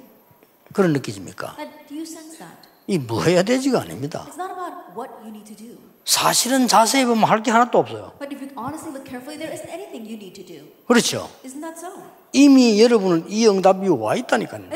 그런 0.73 0.93
느끼십니까? 0.93 1.55
And 1.59 1.71
do 1.87 1.95
you 1.95 2.03
sense 2.03 2.37
that? 2.37 2.55
이뭐 2.87 3.23
해야 3.23 3.43
되지가 3.43 3.81
아닙니다. 3.81 4.25
It's 4.29 4.39
not 4.39 4.51
about 4.53 4.97
what 4.97 5.11
you 5.21 5.29
need 5.29 5.45
to 5.53 5.55
do. 5.55 5.77
사실은 6.05 6.67
자세히 6.67 7.05
보면 7.05 7.25
할 7.25 7.43
게 7.43 7.51
하나도 7.51 7.77
없어요. 7.77 8.13
But 8.19 8.33
if 8.33 8.41
you 8.41 8.49
honestly 8.57 8.89
look 8.93 9.05
carefully, 9.05 9.37
there 9.37 9.53
isn't 9.53 9.69
anything 9.69 10.07
you 10.09 10.15
need 10.17 10.33
to 10.33 10.45
do. 10.45 10.65
그렇죠? 10.87 11.29
Isn't 11.45 11.61
that 11.61 11.77
so? 11.77 11.91
이미 12.33 12.81
여러분은 12.81 13.25
이 13.29 13.47
응답이 13.47 13.87
와 13.89 14.15
있다니까요. 14.15 14.69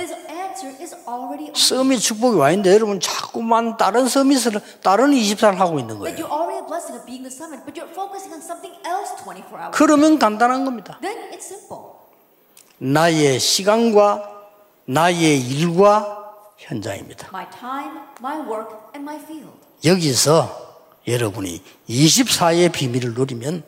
서밋 1.53 1.99
축복이 1.99 2.37
와 2.37 2.51
있는데 2.51 2.73
여러분 2.73 2.99
자꾸만 2.99 3.77
다른 3.77 4.07
서밋을 4.07 4.61
다른 4.81 5.11
24를 5.11 5.55
하고 5.55 5.79
있는 5.79 5.99
거예요. 5.99 6.15
you 6.15 6.25
already 6.25 6.55
have 6.55 6.67
blessing 6.67 6.97
of 6.97 7.05
being 7.05 7.23
the 7.23 7.33
summit, 7.33 7.63
but 7.65 7.73
you're 7.79 7.91
focusing 7.93 8.33
on 8.33 8.41
something 8.41 8.73
else 8.85 9.13
24 9.23 9.59
hours. 9.59 9.71
그러면 9.77 10.19
간단한 10.19 10.65
겁니다. 10.65 10.97
Then 11.01 11.17
it's 11.31 11.45
simple. 11.45 11.93
나의 12.77 13.39
시간과 13.39 14.29
나의 14.85 15.39
일과 15.39 16.33
현장입니다. 16.57 17.29
My 17.29 17.45
time, 17.49 17.99
my 18.19 18.39
work, 18.39 18.71
and 18.95 18.99
my 19.01 19.17
field. 19.17 19.51
여기서 19.85 20.49
여러분이 21.07 21.61
24의 21.89 22.71
비밀을 22.71 23.13
누리면 23.13 23.63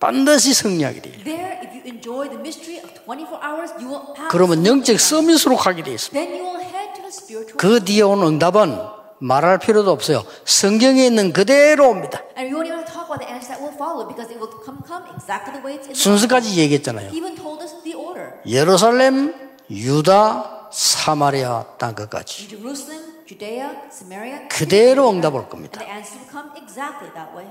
반드시 0.00 0.54
승리하게 0.54 1.02
돼요. 1.02 1.14
There, 1.24 1.67
enjoy 1.88 2.28
the 2.28 2.38
mystery 2.38 2.78
of 2.78 2.92
24 3.04 3.40
hours, 3.42 3.72
you 3.80 3.88
will 3.88 4.04
have 4.16 4.28
그러면 4.30 4.64
영적 4.66 4.98
서밋으로 5.00 5.56
가게 5.56 5.82
돼 5.82 5.92
있습니다. 5.92 6.12
Then 6.12 6.38
you 6.40 6.44
will 6.44 6.60
head 6.62 6.94
to 6.94 7.02
the 7.02 7.08
spiritual. 7.08 7.56
그 7.56 7.84
뒤에 7.84 8.02
온 8.02 8.22
응답은 8.22 8.78
말할 9.20 9.58
필요도 9.58 9.90
없어요. 9.90 10.22
성경에 10.44 11.06
있는 11.06 11.32
그대로 11.32 11.88
옵니다. 11.90 12.22
And 12.36 12.46
we 12.46 12.54
won't 12.54 12.68
even 12.70 12.84
talk 12.86 13.10
about 13.10 13.18
the 13.18 13.26
answer 13.26 13.50
that 13.50 13.58
will 13.58 13.74
follow 13.74 14.06
because 14.06 14.30
it 14.30 14.38
will 14.38 14.52
come, 14.62 14.78
come 14.86 15.02
exactly 15.16 15.52
the 15.58 15.64
way 15.64 15.74
it's 15.74 15.90
in 15.90 15.94
the 15.94 15.98
순서까지 15.98 16.54
얘기했잖아요. 16.60 17.10
He 17.10 17.18
even 17.18 17.34
told 17.34 17.62
us 17.64 17.74
the 17.82 17.96
order. 17.98 18.38
예루살렘, 18.46 19.34
유다, 19.70 20.68
사마리아 20.70 21.64
땅 21.78 21.94
끝까지. 21.96 22.46
Jerusalem, 22.48 23.26
Judea, 23.26 23.68
Samaria. 23.90 24.48
그대로 24.48 25.10
응답 25.10 25.34
올 25.34 25.40
And 25.40 25.50
겁니다. 25.50 25.80
the 25.80 25.90
answer 25.90 26.14
will 26.22 26.30
come 26.30 26.50
exactly 26.62 27.10
that 27.14 27.34
way. 27.34 27.50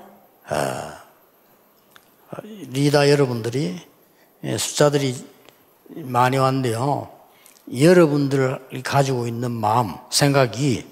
리다 2.72 3.10
여러분들이 3.10 3.76
예, 3.76 3.88
숫자들이 4.44 5.16
많이 5.90 6.38
왔는데요. 6.38 7.10
여러분들이 7.80 8.82
가지고 8.84 9.28
있는 9.28 9.52
마음, 9.52 9.96
생각이 10.10 10.86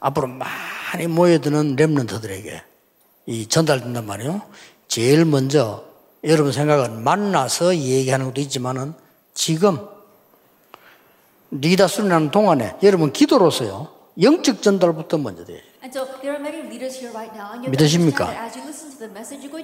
앞으로 0.00 0.28
많이 0.28 1.06
모여드는 1.08 1.76
렘런트들에게 1.76 2.62
이 3.26 3.46
전달된단 3.48 4.06
말이에요. 4.06 4.42
제일 4.88 5.24
먼저 5.24 5.84
여러분 6.24 6.52
생각은 6.52 7.02
만나서 7.02 7.76
얘기하는 7.76 8.26
것도 8.26 8.40
있지만은 8.40 8.94
지금 9.34 9.78
리다 11.50 11.86
수련하는 11.86 12.30
동안에 12.30 12.76
여러분 12.82 13.12
기도로서요. 13.12 13.88
영적 14.20 14.62
전달부터 14.62 15.18
먼저 15.18 15.44
돼요. 15.44 15.60
So 15.84 16.02
right 17.12 17.68
믿으십니까? 17.68 18.50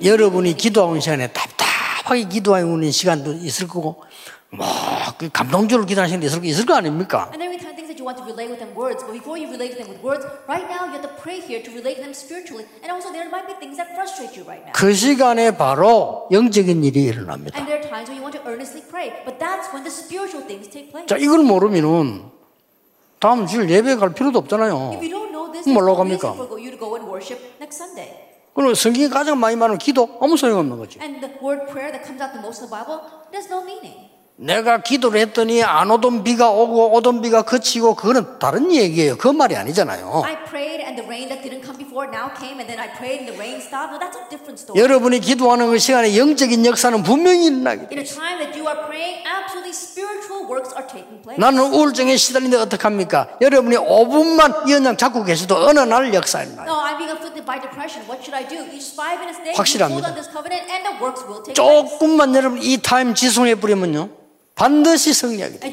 여러분이 0.05 0.57
기도하는 0.57 1.01
시간에 1.01 1.28
답답하게 1.33 2.24
기도하는 2.28 2.91
시간도 2.91 3.33
있을 3.35 3.68
거고, 3.68 4.03
뭐, 4.51 4.66
그 5.16 5.30
감동적으로 5.30 5.87
기도하는 5.87 6.09
시간도 6.09 6.26
있을 6.26 6.41
거, 6.41 6.47
있을 6.47 6.66
거 6.66 6.74
아닙니까? 6.74 7.30
And 7.33 7.43
every 7.43 7.57
time 7.57 7.72
things 7.72 7.89
that 7.89 7.97
you 7.97 8.05
want 8.05 8.20
to 8.20 8.24
relate 8.28 8.53
with 8.53 8.61
them 8.61 8.76
words, 8.76 9.01
but 9.01 9.16
before 9.16 9.41
you 9.41 9.49
relate 9.49 9.72
to 9.72 9.78
them 9.80 9.89
with 9.89 10.03
words, 10.05 10.26
right 10.45 10.68
now 10.68 10.85
you 10.85 10.93
have 10.93 11.07
to 11.07 11.12
pray 11.22 11.41
here 11.41 11.62
to 11.64 11.70
relate 11.72 11.97
to 11.97 12.05
them 12.05 12.12
spiritually. 12.12 12.68
And 12.85 12.93
also 12.93 13.09
there 13.12 13.30
might 13.33 13.49
be 13.49 13.57
things 13.57 13.80
that 13.80 13.97
frustrate 13.97 14.37
you 14.37 14.45
right 14.45 14.61
now. 14.61 14.76
그 14.76 14.93
시간에 14.93 15.57
바로 15.57 16.28
영적인 16.30 16.85
일이 16.85 17.09
일어납니다. 17.09 17.57
And 17.57 17.64
there 17.64 17.80
are 17.80 17.89
times 17.89 18.12
when 18.12 18.20
you 18.20 18.24
want 18.24 18.37
to 18.37 18.45
earnestly 18.45 18.85
pray, 18.85 19.16
but 19.24 19.41
that's 19.41 19.72
when 19.72 19.87
the 19.87 19.93
spiritual 19.93 20.45
things 20.45 20.68
take 20.68 20.93
place. 20.93 21.09
자, 21.09 21.16
이걸 21.16 21.41
모르면은 21.47 22.28
다음 23.20 23.47
주일 23.47 23.70
예배 23.70 23.97
갈 23.97 24.12
필요도 24.12 24.39
없잖아요. 24.41 24.99
If 24.99 25.01
you 25.01 25.09
don't 25.09 25.30
know 25.33 25.49
this, 25.49 25.68
뭘로 25.68 25.97
갑니까? 25.97 26.35
for 26.35 26.59
you 26.59 26.74
to 26.74 26.76
go 26.76 26.93
and 26.99 27.09
worship 27.09 27.41
next 27.62 27.80
Sunday. 27.80 28.32
그리고 28.55 28.74
성경에 28.74 29.09
가장 29.09 29.40
많이 29.40 29.57
말하는 29.57 29.78
기도 29.78 30.18
아무 30.20 30.36
소용 30.36 30.59
없는 30.59 30.78
거지. 30.78 30.98
And 31.00 31.20
the 31.20 31.32
word 31.42 31.70
prayer 31.72 31.90
that 31.92 32.05
comes 32.05 32.20
out 32.22 32.32
the 32.32 32.40
most 32.42 32.62
in 32.62 32.68
the 32.68 32.72
Bible, 32.72 33.00
there's 33.32 33.48
no 33.48 33.62
meaning. 33.64 34.12
내가 34.36 34.82
기도를 34.82 35.20
했더니 35.20 35.62
안 35.62 35.90
오던 35.90 36.24
비가 36.24 36.50
오고 36.50 36.94
오던 36.94 37.20
비가 37.22 37.42
그치고 37.42 37.94
그거는 37.94 38.38
다른 38.38 38.74
얘기예요. 38.74 39.16
그 39.16 39.28
말이 39.28 39.55
아니잖아요. 39.55 40.22
I 40.24 40.44
prayed 40.44 40.82
and 40.82 40.96
the 40.96 41.07
rain 41.07 41.28
that 41.28 41.44
didn't 41.44 41.62
come 41.62 41.78
before 41.78 42.09
now 42.11 42.32
came, 42.34 42.59
and 42.59 42.66
then 42.66 42.80
I 42.80 42.90
prayed 42.96 43.22
and 43.22 43.30
the 43.30 43.38
rain 43.38 43.61
stopped. 43.61 43.92
No, 43.92 44.00
that's 44.00 44.16
a 44.16 44.24
different 44.28 44.59
story. 44.59 44.80
여러분이 44.80 45.20
기도하는 45.20 45.70
그 45.70 45.78
시간에 45.78 46.16
영적인 46.16 46.64
역사는 46.64 47.03
분명히 47.05 47.46
일어나게 47.46 47.88
돼. 47.88 47.94
In 47.94 47.98
a 48.00 48.05
time 48.05 48.38
that 48.40 48.57
you 48.59 48.66
are 48.66 48.80
praying, 48.88 49.22
absolutely 49.22 49.76
spiritual 49.76 50.48
works 50.48 50.74
are 50.74 50.88
taking 50.88 51.22
place. 51.22 51.38
나는 51.38 51.61
우울증에 51.72 52.16
시달리는데 52.16 52.57
어떡합니까? 52.66 53.36
여러분이 53.40 53.76
5분만 53.76 54.66
이 54.66 54.74
언양 54.74 54.96
잡고 54.96 55.24
계셔도 55.24 55.57
어느 55.57 55.78
날 55.80 56.12
역사 56.14 56.42
일어나요. 56.42 56.66
No, 56.66 56.80
I'm 56.82 56.98
being 56.98 57.12
afflicted 57.12 57.32
by 57.45 57.59
depression. 57.59 58.03
What 58.07 58.22
should 58.24 58.34
I 58.34 58.45
do? 58.47 58.62
Each 58.72 58.95
five 58.95 59.18
minutes 59.20 59.38
a 59.40 59.45
day, 59.45 59.53
you 59.53 59.59
확실합니다. 59.59 60.01
hold 60.01 60.07
on 60.07 60.14
this 60.14 60.30
covenant, 60.30 60.64
and 60.70 60.82
the 60.86 60.95
works 61.03 61.22
will 61.26 61.43
take 61.43 61.55
place. 61.55 61.99
조금만 61.99 62.34
여러분 62.34 62.59
이 62.62 62.78
타임 62.78 63.14
지속해 63.14 63.57
버리면요. 63.57 64.22
반드시 64.55 65.12
승리하게 65.14 65.59
돼. 65.59 65.70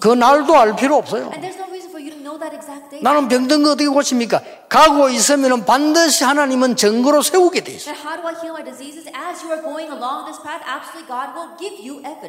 그 0.00 0.08
날도 0.08 0.54
알 0.56 0.76
필요 0.76 0.96
없어요. 0.96 1.30
나는 3.02 3.28
병든 3.28 3.62
거 3.62 3.72
어떻게 3.72 3.88
고칩니까? 3.88 4.42
가고 4.68 5.08
있으면 5.08 5.64
반드시 5.64 6.24
하나님은 6.24 6.76
증거로 6.76 7.22
세우게 7.22 7.62
돼 7.64 7.72
있어요. 7.72 7.94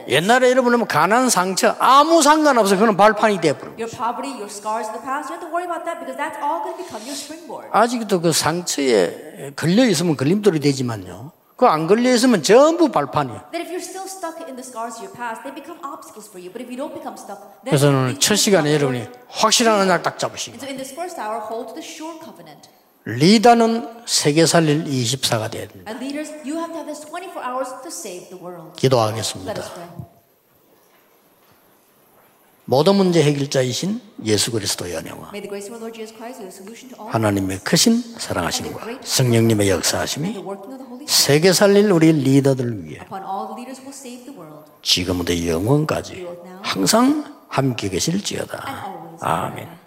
옛날에 0.07 0.49
여러분은 0.51 0.85
가난 0.87 1.29
상처 1.29 1.75
아무 1.79 2.21
상관없어요. 2.21 2.79
그건 2.79 2.95
발판이 2.97 3.41
돼버려. 3.41 3.71
아직도 7.71 8.21
그 8.21 8.31
상처에 8.31 9.53
걸려 9.55 9.85
있으면 9.85 10.15
걸림돌이 10.15 10.59
되지만요. 10.59 11.31
그안 11.61 11.85
걸려 11.85 12.11
있으면 12.11 12.41
전부 12.41 12.89
발판이에요. 12.89 13.51
That 13.51 13.61
if 13.61 13.69
you're 13.69 13.77
still 13.77 14.09
stuck 14.09 14.41
in 14.49 14.57
the 14.57 14.65
scars 14.65 14.97
of 14.97 15.05
your 15.05 15.13
past, 15.13 15.45
they 15.45 15.53
become 15.53 15.77
obstacles 15.85 16.25
for 16.25 16.41
you. 16.41 16.49
But 16.49 16.65
if 16.65 16.73
you 16.73 16.77
don't 16.81 16.89
become 16.89 17.13
stuck, 17.13 17.37
then 17.61 17.69
그래서 17.69 17.89
오늘 17.89 18.17
첫 18.19 18.33
시간에 18.35 18.73
여러분이 18.73 19.05
확실한 19.29 19.79
언약 19.81 20.01
딱 20.01 20.17
잡으시고 20.17 20.57
And 20.57 20.65
so 20.65 20.67
in 20.67 20.77
this 20.81 20.89
first 20.89 21.21
hour, 21.21 21.37
hold 21.37 21.69
to 21.69 21.77
the 21.77 21.85
sure 21.85 22.17
covenant. 22.17 22.65
리더는 23.05 24.01
세계 24.07 24.47
살릴 24.47 24.85
24가 24.85 25.53
돼야 25.53 25.69
됩니다. 25.69 25.85
And 25.85 26.01
leaders, 26.01 26.33
you 26.41 26.57
have 26.57 26.73
to 26.73 26.81
have 26.81 26.89
this 26.89 27.05
24 27.05 27.45
hours 27.45 27.69
to 27.69 27.93
save 27.93 28.33
the 28.33 28.41
world. 28.41 28.73
Let 28.73 28.81
기도하겠습니다. 28.81 30.10
모든 32.65 32.95
문제 32.95 33.23
해결자이신 33.23 33.99
예수 34.25 34.51
그리스도의 34.51 34.95
은혜와 34.95 35.31
하나님의 37.09 37.59
크신 37.59 38.01
사랑하심과 38.17 38.99
성령님의 39.03 39.69
역사하심이 39.69 40.35
세계 41.07 41.51
살릴 41.53 41.91
우리 41.91 42.11
리더들을 42.11 42.85
위해. 42.85 42.99
지금부터 44.81 45.45
영원까지 45.47 46.27
항상 46.61 47.35
함께 47.49 47.89
계실지어다. 47.89 49.17
아멘. 49.19 49.80